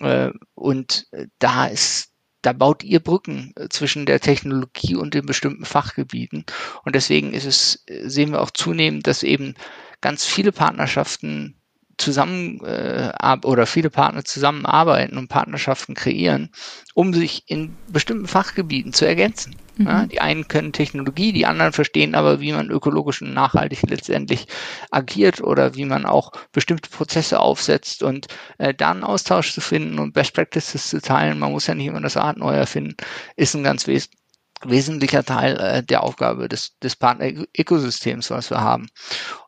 Äh, 0.00 0.30
und 0.54 1.06
da 1.38 1.66
ist 1.66 2.10
da 2.42 2.52
baut 2.52 2.84
ihr 2.84 3.00
Brücken 3.00 3.54
zwischen 3.70 4.04
der 4.04 4.20
Technologie 4.20 4.96
und 4.96 5.14
den 5.14 5.24
bestimmten 5.24 5.64
Fachgebieten. 5.64 6.44
Und 6.84 6.94
deswegen 6.94 7.32
ist 7.32 7.46
es, 7.46 7.84
sehen 8.02 8.32
wir 8.32 8.42
auch 8.42 8.50
zunehmend, 8.50 9.06
dass 9.06 9.22
eben 9.22 9.54
ganz 10.02 10.26
viele 10.26 10.52
Partnerschaften 10.52 11.58
zusammen 11.98 12.60
äh, 12.64 13.12
oder 13.44 13.66
viele 13.66 13.90
Partner 13.90 14.24
zusammenarbeiten 14.24 15.18
und 15.18 15.28
Partnerschaften 15.28 15.94
kreieren, 15.94 16.50
um 16.94 17.12
sich 17.14 17.44
in 17.46 17.76
bestimmten 17.88 18.26
Fachgebieten 18.26 18.92
zu 18.92 19.06
ergänzen. 19.06 19.56
Mhm. 19.76 19.86
Ja, 19.86 20.06
die 20.06 20.20
einen 20.20 20.48
können 20.48 20.72
Technologie, 20.72 21.32
die 21.32 21.46
anderen 21.46 21.72
verstehen 21.72 22.14
aber, 22.14 22.40
wie 22.40 22.52
man 22.52 22.70
ökologisch 22.70 23.22
und 23.22 23.34
nachhaltig 23.34 23.82
letztendlich 23.88 24.46
agiert 24.90 25.40
oder 25.40 25.74
wie 25.74 25.84
man 25.84 26.06
auch 26.06 26.32
bestimmte 26.52 26.90
Prozesse 26.90 27.40
aufsetzt 27.40 28.02
und 28.02 28.28
äh, 28.58 28.72
da 28.72 28.92
einen 28.92 29.04
Austausch 29.04 29.52
zu 29.52 29.60
finden 29.60 29.98
und 29.98 30.12
Best 30.12 30.34
Practices 30.34 30.88
zu 30.88 31.00
teilen. 31.00 31.38
Man 31.38 31.52
muss 31.52 31.66
ja 31.66 31.74
nicht 31.74 31.86
immer 31.86 32.00
das 32.00 32.16
Rad 32.16 32.36
neu 32.36 32.54
erfinden, 32.54 32.96
ist 33.36 33.54
ein 33.54 33.64
ganz 33.64 33.86
wes 33.86 34.08
wesentlicher 34.64 35.24
Teil 35.24 35.56
äh, 35.58 35.82
der 35.82 36.02
Aufgabe 36.02 36.48
des, 36.48 36.78
des 36.78 36.96
Partner-Ökosystems, 36.96 38.30
was 38.30 38.50
wir 38.50 38.60
haben. 38.60 38.86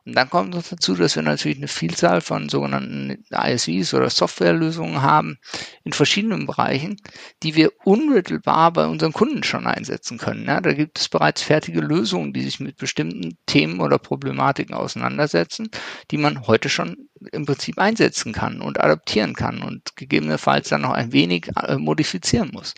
Und 0.05 0.15
dann 0.15 0.29
kommt 0.29 0.53
noch 0.53 0.63
dazu, 0.63 0.95
dass 0.95 1.15
wir 1.15 1.23
natürlich 1.23 1.57
eine 1.57 1.67
Vielzahl 1.67 2.21
von 2.21 2.47
sogenannten 2.49 3.25
ISVs 3.31 3.93
oder 3.93 4.09
Softwarelösungen 4.09 5.01
haben 5.01 5.37
in 5.83 5.91
verschiedenen 5.91 6.45
Bereichen, 6.45 6.97
die 7.43 7.55
wir 7.55 7.71
unmittelbar 7.83 8.71
bei 8.71 8.85
unseren 8.85 9.13
Kunden 9.13 9.43
schon 9.43 9.67
einsetzen 9.67 10.17
können. 10.17 10.45
Ja, 10.45 10.61
da 10.61 10.73
gibt 10.73 10.99
es 10.99 11.09
bereits 11.09 11.41
fertige 11.41 11.81
Lösungen, 11.81 12.31
die 12.33 12.41
sich 12.41 12.59
mit 12.59 12.77
bestimmten 12.77 13.37
Themen 13.47 13.81
oder 13.81 13.97
Problematiken 13.99 14.75
auseinandersetzen, 14.75 15.69
die 16.11 16.17
man 16.17 16.47
heute 16.47 16.69
schon 16.69 17.06
im 17.31 17.45
Prinzip 17.45 17.77
einsetzen 17.79 18.33
kann 18.33 18.61
und 18.61 18.79
adaptieren 18.79 19.33
kann 19.33 19.61
und 19.61 19.95
gegebenenfalls 19.95 20.69
dann 20.69 20.81
noch 20.81 20.91
ein 20.91 21.11
wenig 21.13 21.49
äh, 21.61 21.77
modifizieren 21.77 22.51
muss. 22.53 22.73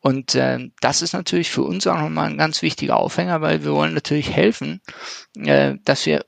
Und 0.00 0.34
äh, 0.34 0.70
das 0.80 1.02
ist 1.02 1.12
natürlich 1.12 1.50
für 1.50 1.62
uns 1.62 1.86
auch 1.86 1.98
nochmal 1.98 2.30
ein 2.30 2.38
ganz 2.38 2.62
wichtiger 2.62 2.96
Aufhänger, 2.96 3.40
weil 3.40 3.64
wir 3.64 3.72
wollen 3.72 3.94
natürlich 3.94 4.30
helfen, 4.30 4.80
äh, 5.36 5.76
dass 5.84 6.06
wir 6.06 6.24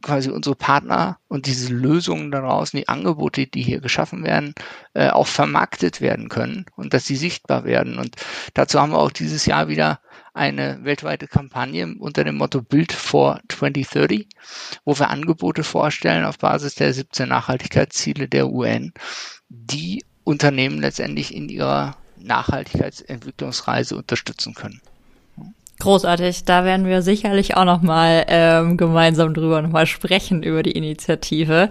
quasi 0.00 0.30
unsere 0.30 0.54
Partner 0.54 1.18
und 1.28 1.46
diese 1.46 1.72
Lösungen 1.72 2.30
da 2.30 2.40
draußen, 2.40 2.78
die 2.78 2.88
Angebote, 2.88 3.46
die 3.46 3.62
hier 3.62 3.80
geschaffen 3.80 4.22
werden, 4.22 4.54
äh, 4.94 5.08
auch 5.08 5.26
vermarktet 5.26 6.00
werden 6.00 6.28
können 6.28 6.66
und 6.76 6.94
dass 6.94 7.06
sie 7.06 7.16
sichtbar 7.16 7.64
werden. 7.64 7.98
Und 7.98 8.16
dazu 8.54 8.80
haben 8.80 8.92
wir 8.92 8.98
auch 8.98 9.10
dieses 9.10 9.44
Jahr 9.46 9.68
wieder 9.68 10.00
eine 10.34 10.84
weltweite 10.84 11.26
Kampagne 11.28 11.94
unter 11.98 12.24
dem 12.24 12.36
Motto 12.36 12.62
Build 12.62 12.92
for 12.92 13.40
2030, 13.48 14.28
wo 14.84 14.98
wir 14.98 15.10
Angebote 15.10 15.64
vorstellen 15.64 16.24
auf 16.24 16.38
Basis 16.38 16.74
der 16.74 16.92
17 16.92 17.28
Nachhaltigkeitsziele 17.28 18.28
der 18.28 18.48
UN, 18.48 18.92
die 19.48 20.04
Unternehmen 20.24 20.80
letztendlich 20.80 21.34
in 21.34 21.48
ihrer 21.48 21.96
Nachhaltigkeitsentwicklungsreise 22.16 23.96
unterstützen 23.96 24.54
können. 24.54 24.80
Großartig, 25.82 26.44
da 26.44 26.64
werden 26.64 26.86
wir 26.86 27.02
sicherlich 27.02 27.56
auch 27.56 27.64
noch 27.64 27.82
mal 27.82 28.24
ähm, 28.28 28.76
gemeinsam 28.76 29.34
drüber 29.34 29.60
noch 29.62 29.70
mal 29.70 29.86
sprechen 29.86 30.44
über 30.44 30.62
die 30.62 30.70
Initiative. 30.70 31.70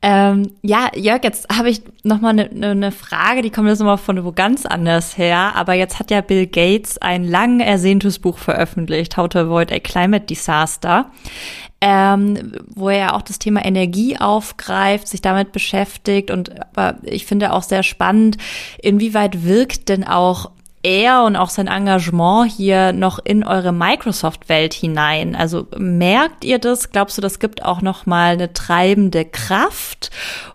Ähm, 0.00 0.52
ja, 0.62 0.88
Jörg, 0.96 1.22
jetzt 1.22 1.54
habe 1.54 1.68
ich 1.68 1.82
noch 2.02 2.22
mal 2.22 2.30
eine 2.30 2.48
ne, 2.50 2.74
ne 2.74 2.90
Frage, 2.90 3.42
die 3.42 3.50
kommt 3.50 3.68
jetzt 3.68 3.80
noch 3.80 3.86
mal 3.86 3.98
von 3.98 4.24
wo 4.24 4.32
ganz 4.32 4.64
anders 4.64 5.18
her. 5.18 5.52
Aber 5.54 5.74
jetzt 5.74 5.98
hat 5.98 6.10
ja 6.10 6.22
Bill 6.22 6.46
Gates 6.46 6.96
ein 6.96 7.24
lang 7.24 7.60
ersehntes 7.60 8.20
Buch 8.20 8.38
veröffentlicht, 8.38 9.18
How 9.18 9.28
to 9.28 9.40
Avoid 9.40 9.70
a 9.70 9.80
Climate 9.80 10.24
Disaster, 10.24 11.10
ähm, 11.82 12.54
wo 12.74 12.88
er 12.88 13.14
auch 13.14 13.22
das 13.22 13.38
Thema 13.38 13.66
Energie 13.66 14.16
aufgreift, 14.18 15.08
sich 15.08 15.20
damit 15.20 15.52
beschäftigt 15.52 16.30
und 16.30 16.58
aber 16.74 16.96
ich 17.02 17.26
finde 17.26 17.52
auch 17.52 17.64
sehr 17.64 17.82
spannend, 17.82 18.38
inwieweit 18.80 19.44
wirkt 19.44 19.90
denn 19.90 20.04
auch 20.04 20.52
er 20.82 21.24
und 21.24 21.36
auch 21.36 21.50
sein 21.50 21.66
Engagement 21.66 22.50
hier 22.50 22.92
noch 22.92 23.18
in 23.22 23.44
eure 23.44 23.72
Microsoft-Welt 23.72 24.74
hinein? 24.74 25.34
Also 25.34 25.66
merkt 25.76 26.44
ihr 26.44 26.58
das? 26.58 26.90
Glaubst 26.90 27.18
du, 27.18 27.22
das 27.22 27.38
gibt 27.38 27.64
auch 27.64 27.82
noch 27.82 28.06
mal 28.06 28.34
eine 28.34 28.52
treibende 28.52 29.24
Kraft? 29.24 30.10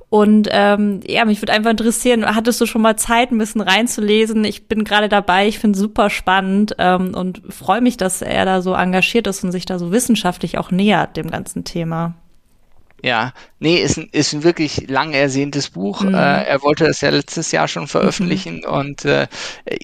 Und 0.10 0.48
ähm, 0.52 1.02
ja, 1.06 1.26
mich 1.26 1.42
würde 1.42 1.52
einfach 1.52 1.72
interessieren, 1.72 2.26
hattest 2.26 2.62
du 2.62 2.66
schon 2.66 2.82
mal 2.82 2.96
Zeit, 2.96 3.32
ein 3.32 3.38
bisschen 3.38 3.62
reinzulesen? 3.62 4.46
Ich 4.46 4.68
bin 4.68 4.86
gerade 4.86 5.10
dabei, 5.10 5.48
ich 5.48 5.60
finde 5.60 5.78
super 5.78 6.10
spannend 6.10 6.76
ähm, 6.78 7.14
und 7.14 7.42
freue 7.50 7.82
mich, 7.82 7.98
dass 7.98 8.22
er 8.22 8.46
da 8.46 8.62
so 8.62 8.74
engagiert 8.74 9.28
ist 9.28 9.44
und 9.44 9.52
sich 9.52 9.66
da 9.66 9.78
so 9.78 9.92
wissenschaftlich 9.92 10.58
auch 10.58 10.72
nähert 10.72 11.18
dem 11.18 11.30
ganzen 11.30 11.66
Thema. 11.66 12.14
Ja, 13.04 13.34
nee, 13.60 13.78
ist 13.78 13.98
ein, 13.98 14.10
ist 14.12 14.34
ein 14.34 14.44
wirklich 14.44 14.90
lang 14.90 15.14
ersehntes 15.14 15.70
Buch. 15.70 16.02
Mhm. 16.02 16.16
Äh, 16.16 16.44
er 16.44 16.62
wollte 16.64 16.86
das 16.86 17.02
ja 17.02 17.10
letztes 17.10 17.52
Jahr 17.52 17.68
schon 17.68 17.88
veröffentlichen 17.88 18.58
mhm. 18.58 18.74
und 18.74 19.06
äh, 19.06 19.28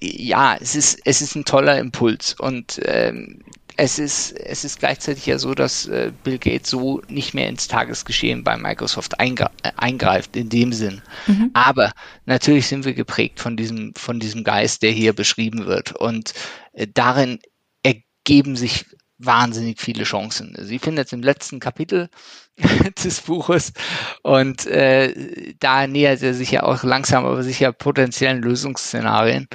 ja, 0.01 0.55
es 0.59 0.75
ist, 0.75 0.99
es 1.05 1.21
ist 1.21 1.35
ein 1.35 1.45
toller 1.45 1.77
Impuls 1.77 2.33
und 2.39 2.81
ähm, 2.85 3.43
es 3.75 3.97
ist, 3.97 4.31
es 4.33 4.63
ist 4.63 4.79
gleichzeitig 4.79 5.25
ja 5.25 5.39
so, 5.39 5.53
dass 5.53 5.87
äh, 5.87 6.11
Bill 6.23 6.37
Gates 6.37 6.69
so 6.69 7.01
nicht 7.07 7.33
mehr 7.33 7.49
ins 7.49 7.67
Tagesgeschehen 7.67 8.43
bei 8.43 8.55
Microsoft 8.55 9.19
eingre 9.19 9.51
äh, 9.63 9.71
eingreift 9.77 10.35
in 10.35 10.49
dem 10.49 10.73
Sinn. 10.73 11.01
Mhm. 11.27 11.49
Aber 11.53 11.91
natürlich 12.25 12.67
sind 12.67 12.85
wir 12.85 12.93
geprägt 12.93 13.39
von 13.39 13.57
diesem, 13.57 13.93
von 13.95 14.19
diesem 14.19 14.43
Geist, 14.43 14.83
der 14.83 14.91
hier 14.91 15.13
beschrieben 15.13 15.65
wird. 15.65 15.95
Und 15.95 16.33
äh, 16.73 16.87
darin 16.91 17.39
ergeben 17.81 18.55
sich 18.55 18.85
wahnsinnig 19.17 19.79
viele 19.79 20.03
Chancen. 20.03 20.55
Sie 20.59 20.79
findet 20.79 21.07
es 21.07 21.13
im 21.13 21.23
letzten 21.23 21.59
Kapitel 21.59 22.09
des 23.03 23.21
Buches 23.21 23.73
und 24.21 24.65
äh, 24.67 25.53
da 25.59 25.87
nähert 25.87 26.21
er 26.21 26.33
sich 26.33 26.51
ja 26.51 26.63
auch 26.63 26.83
langsam 26.83 27.25
aber 27.25 27.43
sicher 27.43 27.71
potenziellen 27.71 28.41
Lösungsszenarien 28.41 29.47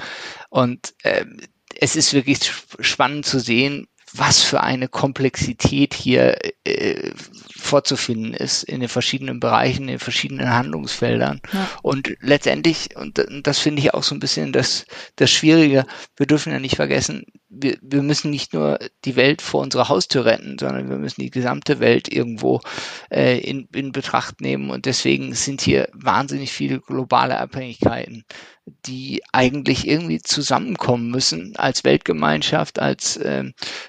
und 0.51 0.95
äh, 1.03 1.25
es 1.81 1.95
ist 1.95 2.13
wirklich 2.13 2.51
spannend 2.81 3.25
zu 3.25 3.39
sehen, 3.39 3.87
was 4.13 4.43
für 4.43 4.63
eine 4.63 4.89
Komplexität 4.89 5.95
hier 5.95 6.39
äh, 6.65 7.13
vorzufinden 7.57 8.33
ist 8.33 8.63
in 8.63 8.81
den 8.81 8.89
verschiedenen 8.89 9.41
Bereichen, 9.41 9.83
in 9.83 9.89
den 9.89 9.99
verschiedenen 9.99 10.51
Handlungsfeldern. 10.51 11.41
Ja. 11.53 11.69
Und 11.83 12.17
letztendlich, 12.21 12.97
und 12.97 13.23
das 13.43 13.59
finde 13.59 13.81
ich 13.81 13.95
auch 13.95 14.03
so 14.03 14.15
ein 14.15 14.21
bisschen 14.21 14.53
das, 14.53 14.87
das 15.17 15.31
Schwierige, 15.31 15.85
wir 16.17 16.27
dürfen 16.27 16.53
ja 16.53 16.59
nicht 16.59 16.77
vergessen, 16.77 17.25
wir, 17.49 17.79
wir 17.81 18.03
müssen 18.03 18.31
nicht 18.31 18.53
nur 18.53 18.79
die 19.05 19.17
Welt 19.17 19.43
vor 19.43 19.63
unserer 19.63 19.89
Haustür 19.89 20.25
retten, 20.25 20.59
sondern 20.59 20.89
wir 20.91 20.99
müssen 20.99 21.23
die 21.23 21.31
gesamte 21.31 21.81
Welt 21.81 22.13
irgendwo 22.13 22.61
äh, 23.11 23.39
in, 23.39 23.69
in 23.75 23.93
Betracht 23.93 24.41
nehmen. 24.41 24.71
Und 24.71 24.87
deswegen 24.87 25.35
sind 25.35 25.61
hier 25.61 25.89
wahnsinnig 25.93 26.53
viele 26.53 26.81
globale 26.81 27.39
Abhängigkeiten 27.39 28.25
die 28.87 29.23
eigentlich 29.33 29.87
irgendwie 29.87 30.21
zusammenkommen 30.21 31.11
müssen 31.11 31.55
als 31.57 31.85
Weltgemeinschaft, 31.85 32.79
als 32.79 33.17
äh, 33.17 33.45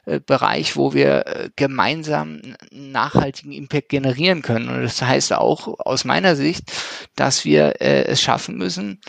äh, 0.05 0.19
Bereich, 0.19 0.75
wo 0.75 0.93
wir 0.93 1.27
äh, 1.27 1.49
gemeinsam 1.55 2.41
einen 2.71 2.91
nachhaltigen 2.91 3.51
Impact 3.51 3.89
generieren 3.89 4.41
können. 4.41 4.69
Und 4.69 4.81
das 4.81 5.01
heißt 5.01 5.33
auch 5.33 5.79
aus 5.79 6.05
meiner 6.05 6.35
Sicht, 6.35 6.71
dass 7.15 7.45
wir 7.45 7.81
äh, 7.81 8.05
es 8.05 8.21
schaffen 8.21 8.57
müssen, 8.57 9.01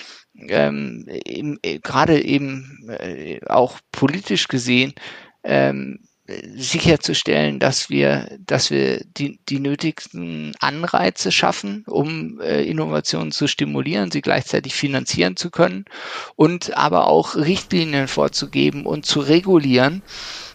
ähm, 0.48 1.06
im, 1.24 1.58
äh, 1.62 1.78
gerade 1.78 2.22
eben 2.22 2.88
äh, 2.88 3.40
auch 3.46 3.78
politisch 3.92 4.48
gesehen, 4.48 4.94
ähm, 5.44 6.00
sicherzustellen, 6.54 7.58
dass 7.58 7.90
wir, 7.90 8.38
dass 8.46 8.70
wir 8.70 9.02
die, 9.16 9.40
die 9.48 9.58
nötigsten 9.58 10.54
Anreize 10.60 11.32
schaffen, 11.32 11.84
um 11.86 12.40
äh, 12.40 12.62
Innovationen 12.64 13.32
zu 13.32 13.48
stimulieren, 13.48 14.10
sie 14.10 14.20
gleichzeitig 14.20 14.74
finanzieren 14.74 15.36
zu 15.36 15.50
können 15.50 15.84
und 16.36 16.76
aber 16.76 17.06
auch 17.06 17.34
Richtlinien 17.36 18.08
vorzugeben 18.08 18.86
und 18.86 19.06
zu 19.06 19.20
regulieren, 19.20 20.02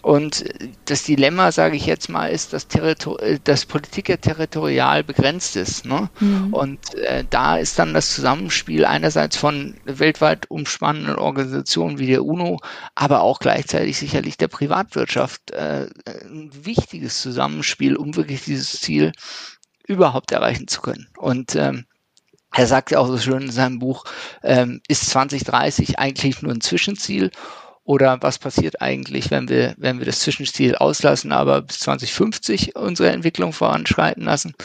und 0.05 0.45
das 0.85 1.01
Dilemma, 1.01 1.51
sage 1.51 1.75
ich 1.75 1.87
jetzt 1.87 2.09
mal, 2.09 2.27
ist, 2.27 2.53
dass, 2.53 2.67
Territor 2.67 3.19
äh, 3.23 3.39
dass 3.43 3.65
Politik 3.65 4.07
ja 4.07 4.17
territorial 4.17 5.03
begrenzt 5.03 5.55
ist. 5.55 5.83
Ne? 5.83 6.11
Mhm. 6.19 6.53
Und 6.53 6.93
äh, 6.93 7.23
da 7.27 7.57
ist 7.57 7.79
dann 7.79 7.95
das 7.95 8.13
Zusammenspiel 8.13 8.85
einerseits 8.85 9.35
von 9.35 9.73
weltweit 9.85 10.51
umspannenden 10.51 11.15
Organisationen 11.15 11.97
wie 11.97 12.05
der 12.05 12.23
UNO, 12.23 12.59
aber 12.93 13.21
auch 13.21 13.39
gleichzeitig 13.39 13.97
sicherlich 13.97 14.37
der 14.37 14.47
Privatwirtschaft 14.47 15.49
äh, 15.49 15.87
ein 16.05 16.51
wichtiges 16.53 17.19
Zusammenspiel, 17.23 17.95
um 17.95 18.15
wirklich 18.15 18.43
dieses 18.43 18.79
Ziel 18.79 19.11
überhaupt 19.87 20.31
erreichen 20.31 20.67
zu 20.67 20.81
können. 20.81 21.07
Und 21.17 21.55
ähm, 21.55 21.85
er 22.53 22.67
sagt 22.67 22.91
ja 22.91 22.99
auch 22.99 23.07
so 23.07 23.17
schön 23.17 23.41
in 23.41 23.51
seinem 23.51 23.79
Buch, 23.79 24.05
ähm, 24.43 24.81
ist 24.87 25.09
2030 25.09 25.97
eigentlich 25.97 26.43
nur 26.43 26.51
ein 26.51 26.61
Zwischenziel 26.61 27.31
oder 27.85 28.17
was 28.21 28.39
passiert 28.39 28.81
eigentlich, 28.81 29.29
wenn 29.29 29.47
wir, 29.47 29.75
wenn 29.77 29.99
wir 29.99 30.07
das 30.07 30.19
Zwischenziel 30.21 30.75
auslassen, 30.75 31.31
aber 31.31 31.61
bis 31.61 31.79
2050 31.79 32.75
unsere 32.75 33.11
Entwicklung 33.11 33.53
voranschreiten 33.53 34.23
lassen? 34.23 34.55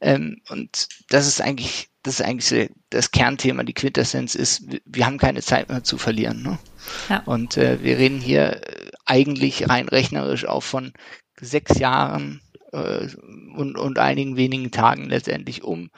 Ähm, 0.00 0.40
und 0.48 0.86
das 1.10 1.26
ist 1.26 1.42
eigentlich, 1.42 1.88
das 2.04 2.20
ist 2.20 2.26
eigentlich 2.26 2.70
das 2.90 3.10
Kernthema, 3.10 3.64
die 3.64 3.74
Quintessenz 3.74 4.36
ist, 4.36 4.62
wir 4.84 5.06
haben 5.06 5.18
keine 5.18 5.42
Zeit 5.42 5.68
mehr 5.68 5.82
zu 5.82 5.98
verlieren. 5.98 6.42
Ne? 6.42 6.58
Ja. 7.08 7.22
Und 7.26 7.56
äh, 7.56 7.82
wir 7.82 7.98
reden 7.98 8.20
hier 8.20 8.60
eigentlich 9.04 9.68
rein 9.68 9.88
rechnerisch 9.88 10.46
auch 10.46 10.62
von 10.62 10.92
sechs 11.40 11.80
Jahren 11.80 12.40
äh, 12.72 13.08
und, 13.56 13.76
und 13.76 13.98
einigen 13.98 14.36
wenigen 14.36 14.70
Tagen 14.70 15.08
letztendlich, 15.08 15.64
um 15.64 15.90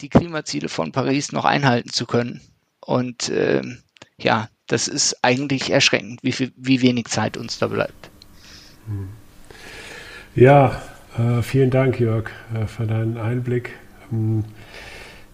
die 0.00 0.08
Klimaziele 0.08 0.68
von 0.68 0.90
Paris 0.90 1.30
noch 1.30 1.44
einhalten 1.44 1.90
zu 1.90 2.04
können. 2.04 2.40
Und 2.80 3.28
äh, 3.28 3.62
ja, 4.18 4.48
das 4.66 4.88
ist 4.88 5.16
eigentlich 5.22 5.70
erschreckend, 5.70 6.22
wie, 6.22 6.32
viel, 6.32 6.52
wie 6.56 6.82
wenig 6.82 7.06
Zeit 7.06 7.36
uns 7.36 7.58
da 7.58 7.68
bleibt. 7.68 8.10
Ja, 10.34 10.80
äh, 11.18 11.42
vielen 11.42 11.70
Dank, 11.70 11.98
Jörg, 12.00 12.30
äh, 12.54 12.66
für 12.66 12.86
deinen 12.86 13.16
Einblick. 13.16 13.70
Ähm, 14.12 14.44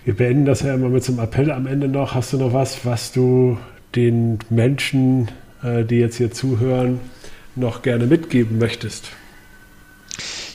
wir 0.05 0.17
beenden 0.17 0.45
das 0.45 0.63
ja 0.63 0.75
immer 0.75 0.89
mit 0.89 1.05
so 1.05 1.13
einem 1.13 1.23
Appell 1.23 1.51
am 1.51 1.67
Ende 1.67 1.89
noch. 1.89 2.15
Hast 2.15 2.33
du 2.33 2.39
noch 2.39 2.53
was, 2.53 2.85
was 2.85 3.13
du 3.13 3.59
den 3.95 4.39
Menschen, 4.51 5.29
äh, 5.63 5.85
die 5.85 5.97
jetzt 5.97 6.17
hier 6.17 6.31
zuhören, 6.31 7.01
noch 7.55 7.83
gerne 7.83 8.07
mitgeben 8.07 8.59
möchtest? 8.59 9.11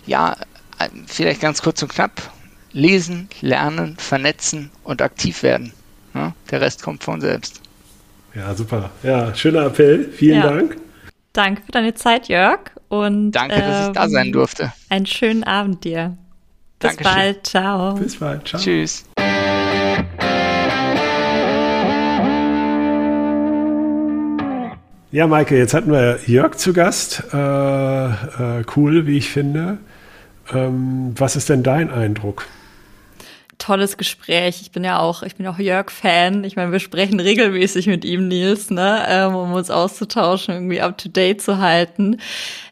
Ja, 0.06 0.36
äh, 0.80 0.90
vielleicht 1.06 1.42
ganz 1.42 1.62
kurz 1.62 1.82
und 1.82 1.90
knapp. 1.90 2.32
Lesen, 2.72 3.30
lernen, 3.42 3.96
vernetzen 3.98 4.70
und 4.84 5.02
aktiv 5.02 5.42
werden. 5.42 5.74
Ja, 6.14 6.34
der 6.52 6.62
Rest 6.62 6.84
kommt 6.84 7.04
von 7.04 7.22
selbst. 7.22 7.62
Ja, 8.38 8.54
super. 8.54 8.92
Ja, 9.02 9.34
schöner 9.34 9.66
Appell. 9.66 10.10
Vielen 10.12 10.38
ja. 10.38 10.48
Dank. 10.48 10.78
Danke 11.34 11.64
für 11.64 11.72
deine 11.72 11.96
Zeit, 11.96 12.28
Jörg. 12.28 12.60
Und, 12.88 13.32
Danke, 13.32 13.56
dass 13.56 13.86
ähm, 13.86 13.88
ich 13.88 13.98
da 13.98 14.10
sein 14.10 14.28
ähm, 14.28 14.32
durfte. 14.32 14.72
Einen 14.90 15.08
schönen 15.08 15.44
Abend 15.44 15.84
dir. 15.84 16.16
Bis 16.78 16.96
Dankeschön. 16.96 17.14
bald. 17.16 17.48
Ciao. 17.48 17.94
Bis 17.96 18.18
bald. 18.18 18.48
Ciao. 18.48 18.62
Tschüss. 18.62 19.06
Ja, 25.12 25.26
Maike, 25.26 25.58
jetzt 25.58 25.74
hatten 25.74 25.92
wir 25.92 26.20
Jörg 26.28 26.58
zu 26.58 26.74
Gast. 26.74 27.24
Äh, 27.34 27.38
äh, 27.38 28.64
cool, 28.76 29.08
wie 29.08 29.18
ich 29.18 29.30
finde. 29.30 29.80
Ähm, 30.54 31.14
was 31.18 31.36
ist 31.36 31.50
denn 31.50 31.64
dein 31.64 31.90
Eindruck? 31.90 32.46
Tolles 33.68 33.98
Gespräch. 33.98 34.62
Ich 34.62 34.72
bin 34.72 34.86
ja 34.86 35.00
auch, 35.00 35.24
ich 35.24 35.36
bin 35.36 35.46
auch 35.46 35.60
Jörg-Fan. 35.60 36.46
Ich 36.46 36.56
meine, 36.56 36.72
wir 36.72 36.80
sprechen 36.80 37.20
regelmäßig 37.20 37.88
mit 37.88 38.06
ihm, 38.06 38.30
Nils, 38.30 38.70
ne, 38.70 39.06
ähm, 39.10 39.36
um 39.36 39.52
uns 39.52 39.70
auszutauschen, 39.70 40.54
irgendwie 40.54 40.80
up 40.80 40.98
to 40.98 41.10
date 41.10 41.42
zu 41.42 41.58
halten. 41.58 42.18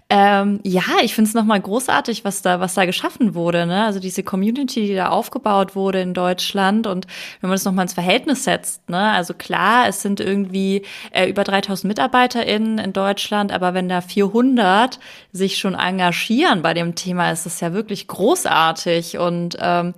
Ähm, 0.07 0.59
ja, 0.63 0.83
ich 1.01 1.15
finde 1.15 1.27
es 1.27 1.33
nochmal 1.33 1.59
großartig, 1.59 2.23
was 2.23 2.43
da, 2.43 2.59
was 2.59 2.75
da 2.75 2.85
geschaffen 2.85 3.33
wurde. 3.33 3.65
Ne? 3.65 3.83
Also 3.83 3.99
diese 3.99 4.21
Community, 4.23 4.87
die 4.87 4.95
da 4.95 5.09
aufgebaut 5.09 5.75
wurde 5.75 5.99
in 5.99 6.13
Deutschland 6.13 6.85
und 6.85 7.07
wenn 7.41 7.49
man 7.49 7.55
das 7.55 7.65
nochmal 7.65 7.83
ins 7.85 7.95
Verhältnis 7.95 8.43
setzt. 8.43 8.87
Ne? 8.87 8.99
Also 8.99 9.33
klar, 9.33 9.87
es 9.87 10.03
sind 10.03 10.19
irgendwie 10.19 10.83
äh, 11.11 11.27
über 11.27 11.43
3000 11.43 11.89
MitarbeiterInnen 11.89 12.77
in 12.77 12.93
Deutschland, 12.93 13.51
aber 13.51 13.73
wenn 13.73 13.89
da 13.89 13.99
400 13.99 14.99
sich 15.31 15.57
schon 15.57 15.73
engagieren 15.73 16.61
bei 16.61 16.75
dem 16.75 16.93
Thema, 16.93 17.31
ist 17.31 17.47
das 17.47 17.59
ja 17.59 17.73
wirklich 17.73 18.07
großartig 18.07 19.17
und 19.17 19.57
ähm, 19.59 19.95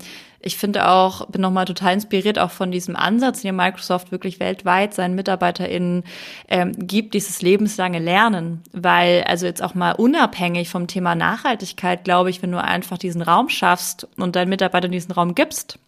ich 0.47 0.57
finde 0.57 0.87
auch, 0.89 1.27
bin 1.27 1.41
nochmal 1.41 1.65
total 1.65 1.93
inspiriert 1.93 2.39
auch 2.39 2.51
von 2.51 2.71
diesem 2.71 2.95
Ansatz, 2.95 3.41
den 3.41 3.55
Microsoft 3.55 4.11
wirklich 4.11 4.39
weltweit 4.39 4.93
seinen 4.93 5.13
MitarbeiterInnen 5.15 6.03
ähm, 6.47 6.71
gibt, 6.75 7.13
dieses 7.13 7.41
lebenslange 7.41 7.99
Lernen. 7.99 8.63
Weil, 8.71 9.25
also 9.25 9.45
jetzt 9.45 9.61
auch 9.61 9.75
mal 9.75 9.91
unabhängig 9.91 10.69
vom 10.69 10.87
Thema 10.87 11.13
Nachhaltigkeit, 11.15 12.03
glaube 12.05 12.29
ich, 12.29 12.41
wenn 12.41 12.51
du 12.51 12.63
einfach 12.63 12.97
diesen 12.97 13.21
Raum 13.21 13.49
schaffst 13.49 14.07
und 14.17 14.35
deinen 14.35 14.49
Mitarbeitern 14.49 14.91
diesen 14.91 15.11
Raum 15.11 15.35
gibst, 15.35 15.79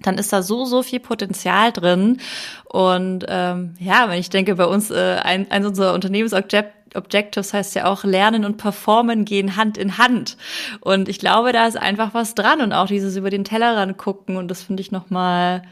dann 0.00 0.18
ist 0.18 0.32
da 0.32 0.42
so, 0.42 0.64
so 0.64 0.82
viel 0.82 1.00
Potenzial 1.00 1.72
drin. 1.72 2.18
Und 2.64 3.24
ähm, 3.28 3.74
ja, 3.78 4.08
wenn 4.08 4.18
ich 4.18 4.30
denke, 4.30 4.56
bei 4.56 4.66
uns 4.66 4.90
äh, 4.90 5.20
ein, 5.22 5.50
ein 5.50 5.64
unserer 5.64 5.94
Unternehmensobjekte 5.94 6.81
Objectives 6.96 7.52
heißt 7.52 7.74
ja 7.74 7.86
auch 7.86 8.04
Lernen 8.04 8.44
und 8.44 8.56
Performen 8.56 9.24
gehen 9.24 9.56
Hand 9.56 9.78
in 9.78 9.98
Hand. 9.98 10.36
Und 10.80 11.08
ich 11.08 11.18
glaube, 11.18 11.52
da 11.52 11.66
ist 11.66 11.76
einfach 11.76 12.14
was 12.14 12.34
dran 12.34 12.60
und 12.60 12.72
auch 12.72 12.86
dieses 12.86 13.16
über 13.16 13.30
den 13.30 13.44
Tellerrand 13.44 13.98
gucken. 13.98 14.36
Und 14.36 14.48
das 14.48 14.62
finde 14.62 14.80
ich 14.80 14.92
nochmal 14.92 15.62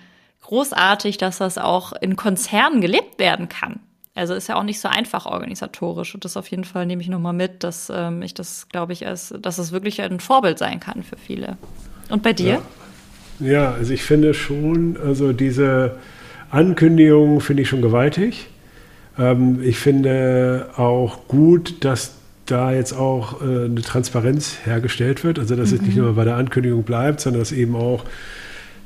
großartig, 0.43 1.19
dass 1.19 1.39
das 1.39 1.59
auch 1.59 1.93
in 1.93 2.17
Konzernen 2.17 2.81
gelebt 2.81 3.19
werden 3.19 3.49
kann. 3.49 3.81
Also 4.15 4.35
ist 4.35 4.49
ja 4.49 4.57
auch 4.57 4.65
nicht 4.65 4.81
so 4.81 4.89
einfach 4.89 5.27
organisatorisch. 5.27 6.15
Und 6.15 6.25
das 6.25 6.37
auf 6.37 6.49
jeden 6.49 6.65
Fall 6.65 6.85
nehme 6.85 7.03
ich 7.03 7.09
nochmal 7.09 7.33
mit, 7.33 7.65
dass 7.65 7.91
ähm, 7.95 8.23
ich 8.23 8.35
das, 8.35 8.69
glaube 8.69 8.93
ich, 8.93 9.07
als, 9.07 9.35
dass 9.41 9.59
es 9.59 9.73
wirklich 9.73 10.03
ein 10.03 10.21
Vorbild 10.21 10.59
sein 10.59 10.81
kann 10.81 11.03
für 11.03 11.17
viele. 11.17 11.57
Und 12.09 12.23
bei 12.23 12.33
dir? 12.33 12.61
Ja, 13.39 13.47
ja 13.47 13.71
also 13.73 13.93
ich 13.95 14.03
finde 14.03 14.35
schon, 14.35 14.99
also 15.03 15.33
diese 15.33 15.97
Ankündigung 16.51 17.41
finde 17.41 17.63
ich 17.63 17.69
schon 17.69 17.81
gewaltig. 17.81 18.50
Ähm, 19.21 19.61
ich 19.63 19.79
finde 19.79 20.71
auch 20.77 21.29
gut, 21.29 21.85
dass 21.85 22.13
da 22.47 22.73
jetzt 22.73 22.93
auch 22.93 23.43
äh, 23.43 23.67
eine 23.67 23.83
Transparenz 23.83 24.57
hergestellt 24.65 25.23
wird. 25.23 25.39
Also 25.39 25.55
dass 25.55 25.71
mhm. 25.71 25.77
es 25.77 25.83
nicht 25.83 25.97
mhm. 25.97 26.05
nur 26.05 26.15
bei 26.15 26.25
der 26.25 26.37
Ankündigung 26.37 26.83
bleibt, 26.83 27.21
sondern 27.21 27.41
dass 27.41 27.53
eben 27.53 27.77
auch 27.77 28.05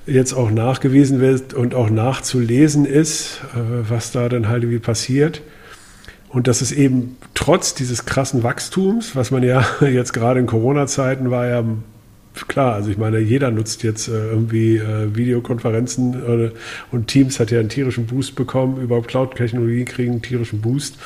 jetzt 0.06 0.34
auch 0.34 0.50
nachgewiesen 0.50 1.20
wird 1.20 1.54
und 1.54 1.74
auch 1.74 1.88
nachzulesen 1.88 2.84
ist, 2.84 3.40
äh, 3.54 3.88
was 3.88 4.12
da 4.12 4.28
dann 4.28 4.48
halt 4.48 4.64
irgendwie 4.64 4.80
passiert. 4.80 5.40
Und 6.28 6.48
dass 6.48 6.60
es 6.60 6.72
eben 6.72 7.16
trotz 7.34 7.74
dieses 7.74 8.06
krassen 8.06 8.42
Wachstums, 8.42 9.14
was 9.14 9.30
man 9.30 9.42
ja 9.44 9.64
jetzt 9.80 10.12
gerade 10.12 10.40
in 10.40 10.46
Corona-Zeiten 10.46 11.30
war 11.30 11.46
ja 11.46 11.64
klar, 12.34 12.74
also 12.74 12.90
ich 12.90 12.98
meine, 12.98 13.18
jeder 13.18 13.50
nutzt 13.50 13.82
jetzt 13.82 14.08
äh, 14.08 14.12
irgendwie 14.12 14.76
äh, 14.76 15.14
Videokonferenzen 15.14 16.48
äh, 16.48 16.50
und 16.90 17.06
Teams 17.06 17.38
hat 17.38 17.50
ja 17.50 17.60
einen 17.60 17.68
tierischen 17.68 18.06
Boost 18.06 18.34
bekommen, 18.34 18.80
überhaupt 18.80 19.08
Cloud-Technologie 19.08 19.84
kriegen 19.84 20.12
einen 20.12 20.22
tierischen 20.22 20.60
Boost. 20.60 20.96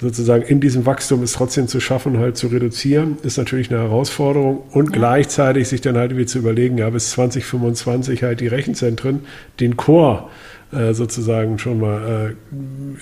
Sozusagen 0.00 0.42
in 0.42 0.60
diesem 0.60 0.84
Wachstum 0.86 1.22
ist 1.22 1.34
trotzdem 1.36 1.68
zu 1.68 1.78
schaffen, 1.78 2.18
halt 2.18 2.36
zu 2.36 2.48
reduzieren, 2.48 3.16
ist 3.22 3.38
natürlich 3.38 3.70
eine 3.70 3.80
Herausforderung 3.80 4.64
und 4.72 4.86
ja. 4.86 4.98
gleichzeitig 4.98 5.68
sich 5.68 5.80
dann 5.80 5.96
halt 5.96 6.10
irgendwie 6.10 6.26
zu 6.26 6.38
überlegen, 6.38 6.76
ja, 6.78 6.90
bis 6.90 7.10
2025 7.12 8.24
halt 8.24 8.40
die 8.40 8.48
Rechenzentren, 8.48 9.20
den 9.60 9.76
Core 9.76 10.28
äh, 10.72 10.92
sozusagen 10.92 11.60
schon 11.60 11.78
mal 11.78 12.34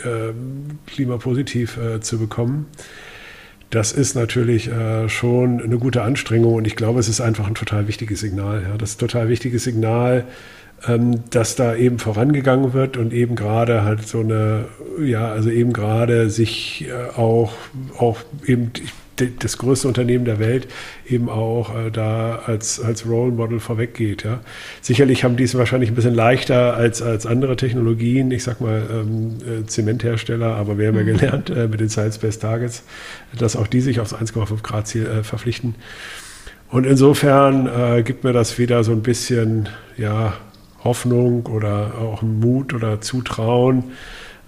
äh, 0.05 0.09
äh, 0.09 0.33
klimapositiv 0.87 1.79
zu 2.01 2.19
bekommen 2.19 2.67
das 3.73 3.91
ist 3.91 4.15
natürlich 4.15 4.69
äh, 4.71 5.09
schon 5.09 5.63
eine 5.63 5.79
gute 5.79 6.03
Anstrengung 6.03 6.55
und 6.55 6.67
ich 6.67 6.77
glaube, 6.77 7.01
es 7.01 7.09
ist 7.09 7.23
einfach 7.23 7.47
ein 7.47 7.55
total 7.55 7.89
wichtiges 7.89 8.21
Signal. 8.21 8.63
Ja. 8.63 8.77
Das 8.77 8.91
ist 8.91 8.97
ein 8.97 9.09
total 9.09 9.31
wichtiges 9.31 9.65
Signal, 9.65 10.27
ähm, 10.87 11.25
dass 11.31 11.57
da 11.57 11.75
eben 11.75 11.99
vorangegangen 11.99 12.75
wird 12.75 12.99
und 12.99 13.15
eben 13.15 13.35
gerade 13.35 13.83
halt 13.83 14.07
so 14.07 14.21
eine, 14.21 14.67
ja, 15.03 15.27
also 15.33 15.49
eben 15.49 15.73
gerade 15.73 16.29
sich 16.29 16.87
äh, 16.87 17.19
auch, 17.19 17.55
auch 17.97 18.19
eben, 18.47 18.73
ich 18.77 18.93
das 19.17 19.59
größte 19.59 19.89
Unternehmen 19.89 20.25
der 20.25 20.39
Welt 20.39 20.69
eben 21.07 21.29
auch 21.29 21.77
äh, 21.77 21.91
da 21.91 22.43
als, 22.47 22.81
als 22.81 23.07
Role 23.07 23.33
Model 23.33 23.61
vorweggeht. 23.61 24.25
Ja. 24.25 24.41
Sicherlich 24.81 25.25
haben 25.25 25.37
die 25.37 25.45
es 25.45 25.57
wahrscheinlich 25.57 25.91
ein 25.91 25.95
bisschen 25.95 26.15
leichter 26.15 26.75
als, 26.75 27.03
als 27.03 27.27
andere 27.27 27.57
Technologien, 27.57 28.31
ich 28.31 28.43
sag 28.43 28.61
mal 28.61 28.83
ähm, 28.91 29.39
äh, 29.47 29.67
Zementhersteller, 29.67 30.55
aber 30.57 30.79
wir 30.79 30.89
haben 30.89 30.97
ja 30.97 31.03
mhm. 31.03 31.19
gelernt 31.19 31.51
äh, 31.51 31.69
mit 31.69 31.81
den 31.81 31.89
Science-Based 31.89 32.41
Targets, 32.41 32.85
dass 33.39 33.57
auch 33.57 33.67
die 33.67 33.81
sich 33.81 34.01
aufs 34.01 34.15
1,5 34.15 34.63
Grad 34.63 34.87
Ziel 34.87 35.07
äh, 35.07 35.23
verpflichten. 35.23 35.75
Und 36.71 36.87
insofern 36.87 37.67
äh, 37.67 38.03
gibt 38.03 38.25
mir 38.25 38.33
das 38.33 38.59
wieder 38.59 38.83
so 38.83 38.93
ein 38.93 39.03
bisschen 39.03 39.69
ja, 39.99 40.33
Hoffnung 40.85 41.47
oder 41.47 41.93
auch 42.01 42.23
Mut 42.23 42.73
oder 42.73 43.01
Zutrauen, 43.01 43.85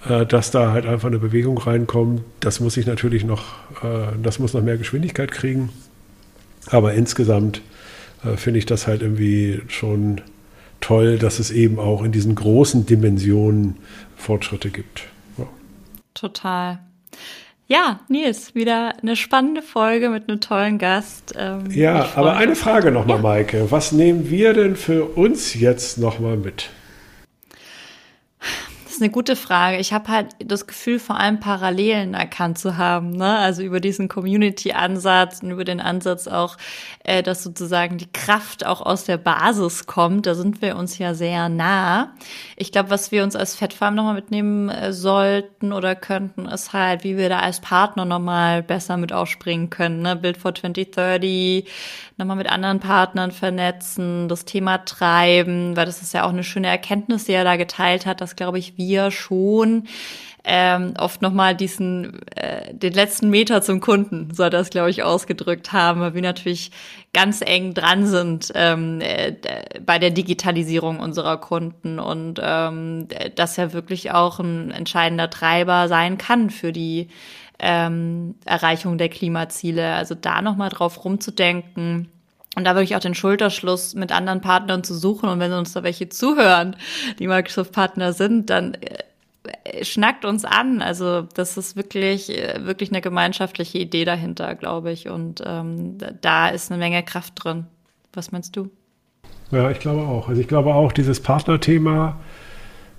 dass 0.06 0.50
da 0.50 0.72
halt 0.72 0.86
einfach 0.86 1.08
eine 1.08 1.18
Bewegung 1.18 1.58
reinkommt. 1.58 2.22
Das 2.40 2.60
muss 2.60 2.76
ich 2.76 2.86
natürlich 2.86 3.24
noch, 3.24 3.42
äh, 3.82 4.12
das 4.22 4.38
muss 4.38 4.52
noch 4.52 4.62
mehr 4.62 4.76
Geschwindigkeit 4.76 5.32
kriegen. 5.32 5.70
Aber 6.70 6.94
insgesamt 6.94 7.62
äh, 8.24 8.36
finde 8.36 8.58
ich 8.58 8.66
das 8.66 8.86
halt 8.86 9.02
irgendwie 9.02 9.62
schon 9.68 10.20
toll, 10.80 11.18
dass 11.18 11.38
es 11.38 11.50
eben 11.50 11.78
auch 11.78 12.02
in 12.02 12.12
diesen 12.12 12.34
großen 12.34 12.86
Dimensionen 12.86 13.76
Fortschritte 14.16 14.70
gibt. 14.70 15.04
Ja. 15.38 15.46
Total. 16.12 16.80
Ja, 17.66 18.00
Nils, 18.08 18.54
wieder 18.54 18.92
eine 19.00 19.16
spannende 19.16 19.62
Folge 19.62 20.10
mit 20.10 20.28
einem 20.28 20.40
tollen 20.40 20.76
Gast. 20.76 21.32
Ähm, 21.36 21.70
ja, 21.70 22.10
aber 22.14 22.36
eine 22.36 22.56
Frage 22.56 22.90
nochmal, 22.90 23.16
ja. 23.16 23.22
Maike. 23.22 23.70
Was 23.70 23.92
nehmen 23.92 24.28
wir 24.28 24.52
denn 24.52 24.76
für 24.76 25.04
uns 25.04 25.54
jetzt 25.54 25.96
nochmal 25.96 26.36
mit? 26.36 26.68
Ist 28.94 29.02
eine 29.02 29.10
gute 29.10 29.36
Frage. 29.36 29.78
Ich 29.78 29.92
habe 29.92 30.08
halt 30.08 30.28
das 30.38 30.66
Gefühl, 30.66 30.98
vor 30.98 31.18
allem 31.18 31.40
Parallelen 31.40 32.14
erkannt 32.14 32.58
zu 32.58 32.76
haben. 32.76 33.10
Ne? 33.10 33.36
Also 33.38 33.62
über 33.62 33.80
diesen 33.80 34.08
Community-Ansatz 34.08 35.42
und 35.42 35.50
über 35.50 35.64
den 35.64 35.80
Ansatz 35.80 36.28
auch, 36.28 36.56
äh, 37.02 37.22
dass 37.22 37.42
sozusagen 37.42 37.98
die 37.98 38.10
Kraft 38.12 38.64
auch 38.64 38.80
aus 38.80 39.04
der 39.04 39.16
Basis 39.16 39.86
kommt. 39.86 40.26
Da 40.26 40.34
sind 40.34 40.62
wir 40.62 40.76
uns 40.76 40.98
ja 40.98 41.14
sehr 41.14 41.48
nah. 41.48 42.12
Ich 42.56 42.72
glaube, 42.72 42.90
was 42.90 43.10
wir 43.10 43.24
uns 43.24 43.36
als 43.36 43.56
Fettfarm 43.56 43.94
nochmal 43.94 44.14
mitnehmen 44.14 44.68
äh, 44.68 44.92
sollten 44.92 45.72
oder 45.72 45.96
könnten, 45.96 46.46
ist 46.46 46.72
halt, 46.72 47.04
wie 47.04 47.16
wir 47.16 47.28
da 47.28 47.40
als 47.40 47.60
Partner 47.60 48.04
nochmal 48.04 48.62
besser 48.62 48.96
mit 48.96 49.12
aufspringen 49.12 49.70
können. 49.70 50.02
Ne? 50.02 50.14
Build 50.14 50.36
for 50.36 50.54
2030, 50.54 51.68
nochmal 52.16 52.36
mit 52.36 52.50
anderen 52.50 52.78
Partnern 52.78 53.32
vernetzen, 53.32 54.28
das 54.28 54.44
Thema 54.44 54.78
treiben, 54.78 55.76
weil 55.76 55.86
das 55.86 56.00
ist 56.00 56.14
ja 56.14 56.24
auch 56.24 56.30
eine 56.30 56.44
schöne 56.44 56.68
Erkenntnis, 56.68 57.24
die 57.24 57.32
er 57.32 57.44
da 57.44 57.56
geteilt 57.56 58.06
hat, 58.06 58.20
dass, 58.20 58.36
glaube 58.36 58.58
ich, 58.58 58.78
wir 58.78 58.83
schon 59.10 59.84
ähm, 60.46 60.92
oft 60.98 61.22
nochmal 61.22 61.56
diesen, 61.56 62.20
äh, 62.36 62.74
den 62.74 62.92
letzten 62.92 63.30
Meter 63.30 63.62
zum 63.62 63.80
Kunden, 63.80 64.28
soll 64.34 64.50
das, 64.50 64.68
glaube 64.68 64.90
ich, 64.90 65.02
ausgedrückt 65.02 65.72
haben, 65.72 66.02
weil 66.02 66.14
wir 66.14 66.20
natürlich 66.20 66.70
ganz 67.14 67.40
eng 67.40 67.72
dran 67.72 68.06
sind 68.06 68.52
ähm, 68.54 69.00
äh, 69.00 69.32
bei 69.84 69.98
der 69.98 70.10
Digitalisierung 70.10 71.00
unserer 71.00 71.38
Kunden 71.38 71.98
und 71.98 72.40
ähm, 72.42 73.08
das 73.36 73.56
ja 73.56 73.72
wirklich 73.72 74.12
auch 74.12 74.38
ein 74.38 74.70
entscheidender 74.70 75.30
Treiber 75.30 75.88
sein 75.88 76.18
kann 76.18 76.50
für 76.50 76.72
die 76.72 77.08
ähm, 77.58 78.34
Erreichung 78.44 78.98
der 78.98 79.08
Klimaziele. 79.08 79.94
Also 79.94 80.14
da 80.14 80.42
nochmal 80.42 80.68
drauf 80.68 81.06
rumzudenken, 81.06 82.10
Und 82.56 82.64
da 82.64 82.74
wirklich 82.74 82.96
auch 82.96 83.00
den 83.00 83.14
Schulterschluss 83.14 83.94
mit 83.94 84.12
anderen 84.12 84.40
Partnern 84.40 84.84
zu 84.84 84.94
suchen. 84.94 85.28
Und 85.28 85.40
wenn 85.40 85.52
uns 85.52 85.72
da 85.72 85.82
welche 85.82 86.08
zuhören, 86.08 86.76
die 87.18 87.26
Microsoft-Partner 87.26 88.12
sind, 88.12 88.50
dann 88.50 88.74
äh, 88.74 89.84
schnackt 89.84 90.24
uns 90.24 90.44
an. 90.44 90.80
Also 90.82 91.22
das 91.22 91.56
ist 91.56 91.76
wirklich, 91.76 92.30
äh, 92.30 92.64
wirklich 92.64 92.90
eine 92.90 93.00
gemeinschaftliche 93.00 93.78
Idee 93.78 94.04
dahinter, 94.04 94.54
glaube 94.54 94.92
ich. 94.92 95.08
Und 95.08 95.42
ähm, 95.44 95.98
da 96.20 96.48
ist 96.48 96.70
eine 96.70 96.78
Menge 96.78 97.02
Kraft 97.02 97.32
drin. 97.36 97.66
Was 98.12 98.30
meinst 98.30 98.56
du? 98.56 98.70
Ja, 99.50 99.70
ich 99.70 99.80
glaube 99.80 100.02
auch. 100.02 100.28
Also 100.28 100.40
ich 100.40 100.48
glaube 100.48 100.74
auch, 100.74 100.92
dieses 100.92 101.20
Partnerthema 101.20 102.20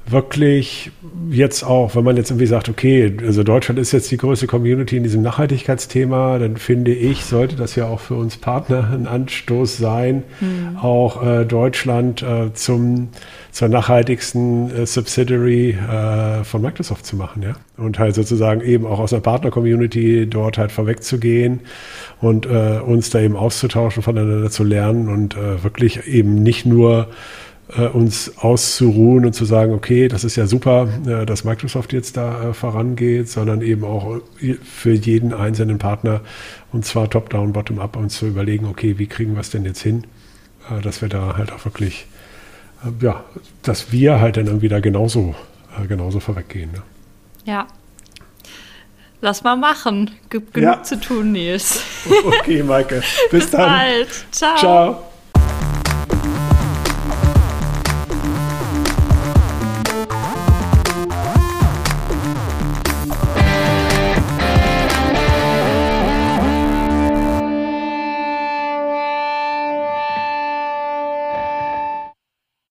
wirklich 0.08 0.91
jetzt 1.30 1.64
auch, 1.64 1.95
wenn 1.95 2.03
man 2.03 2.18
jetzt 2.18 2.30
irgendwie 2.30 2.45
sagt, 2.45 2.70
okay, 2.70 3.16
also 3.26 3.43
Deutschland 3.43 3.80
ist 3.80 3.91
jetzt 3.91 4.12
die 4.12 4.18
größte 4.18 4.45
Community 4.47 4.97
in 4.97 5.03
diesem 5.03 5.22
Nachhaltigkeitsthema, 5.24 6.38
dann 6.38 6.58
finde 6.58 6.93
ich, 6.93 7.26
sollte 7.26 7.56
das 7.56 7.76
ja 7.76 7.88
auch 7.88 7.99
für 7.99 8.16
uns 8.16 8.38
Partner 8.38 8.91
ein 8.93 9.08
Anstoß 9.08 9.78
sein, 9.78 10.24
mhm. 10.39 10.78
auch 10.78 11.26
äh, 11.26 11.45
Deutschland 11.45 12.22
äh, 12.22 12.53
zum 12.53 13.10
zur 13.56 13.70
nachhaltigsten 13.70 14.70
äh, 14.70 14.86
Subsidiary 14.86 15.70
äh, 15.70 16.43
von 16.43 16.62
Microsoft 16.62 17.06
zu 17.06 17.16
machen, 17.16 17.41
ja. 17.41 17.53
Und 17.78 17.99
halt 17.99 18.14
sozusagen 18.14 18.60
eben 18.60 18.86
auch 18.86 18.99
aus 18.99 19.14
einer 19.14 19.22
Partner-Community 19.22 20.28
dort 20.30 20.58
halt 20.58 20.74
vorwegzugehen 20.74 21.62
und 22.20 22.45
äh, 22.45 22.80
uns 22.86 23.12
da 23.12 23.22
eben 23.22 23.38
auszutauschen, 23.38 24.03
voneinander 24.03 24.51
zu 24.51 24.66
lernen 24.66 25.08
und 25.08 25.38
äh, 25.38 25.64
wirklich 25.64 26.06
eben 26.06 26.43
nicht 26.43 26.66
nur 26.66 27.08
uns 27.68 28.38
auszuruhen 28.38 29.26
und 29.26 29.34
zu 29.34 29.43
sagen, 29.43 29.74
okay, 29.74 30.07
das 30.07 30.24
ist 30.24 30.36
ja 30.36 30.45
super, 30.45 30.88
äh, 31.07 31.26
dass 31.26 31.43
Microsoft 31.43 31.93
jetzt 31.93 32.16
da 32.16 32.49
äh, 32.49 32.53
vorangeht, 32.53 33.28
sondern 33.28 33.61
eben 33.61 33.84
auch 33.84 34.20
für 34.63 34.93
jeden 34.93 35.34
einzelnen 35.34 35.80
Partner 35.80 36.22
und 36.72 36.86
zwar 36.86 37.09
top-down, 37.09 37.53
bottom-up 37.53 37.97
uns 37.97 38.18
zu 38.18 38.28
überlegen, 38.28 38.68
okay, 38.68 38.99
wie 38.99 39.07
kriegen 39.07 39.34
wir 39.34 39.41
es 39.41 39.49
denn 39.49 39.66
jetzt 39.66 39.82
hin, 39.82 40.03
dass 40.84 41.01
wir 41.01 41.09
da 41.09 41.38
halt 41.38 41.51
auch 41.53 41.63
wirklich, 41.63 42.05
ja, 42.99 43.24
dass 43.63 43.91
wir 43.91 44.20
halt 44.20 44.38
dann 44.38 44.47
irgendwie 44.47 44.68
da 44.68 44.80
genauso, 44.80 45.36
genauso 45.88 46.20
vorweggehen. 46.20 46.72
Ne? 46.74 46.82
Ja. 47.45 47.68
Lass 49.22 49.43
mal 49.43 49.55
machen. 49.55 50.11
Gibt 50.30 50.53
genug 50.53 50.70
ja. 50.70 50.84
zu 50.84 50.99
tun, 50.99 51.32
Nils. 51.32 51.82
Okay, 52.26 52.61
Maike. 52.61 53.01
Bis, 53.32 53.45
Bis 53.45 53.51
dann. 53.51 53.70
bald. 53.70 54.26
Ciao. 54.32 54.57
Ciao. 54.57 55.11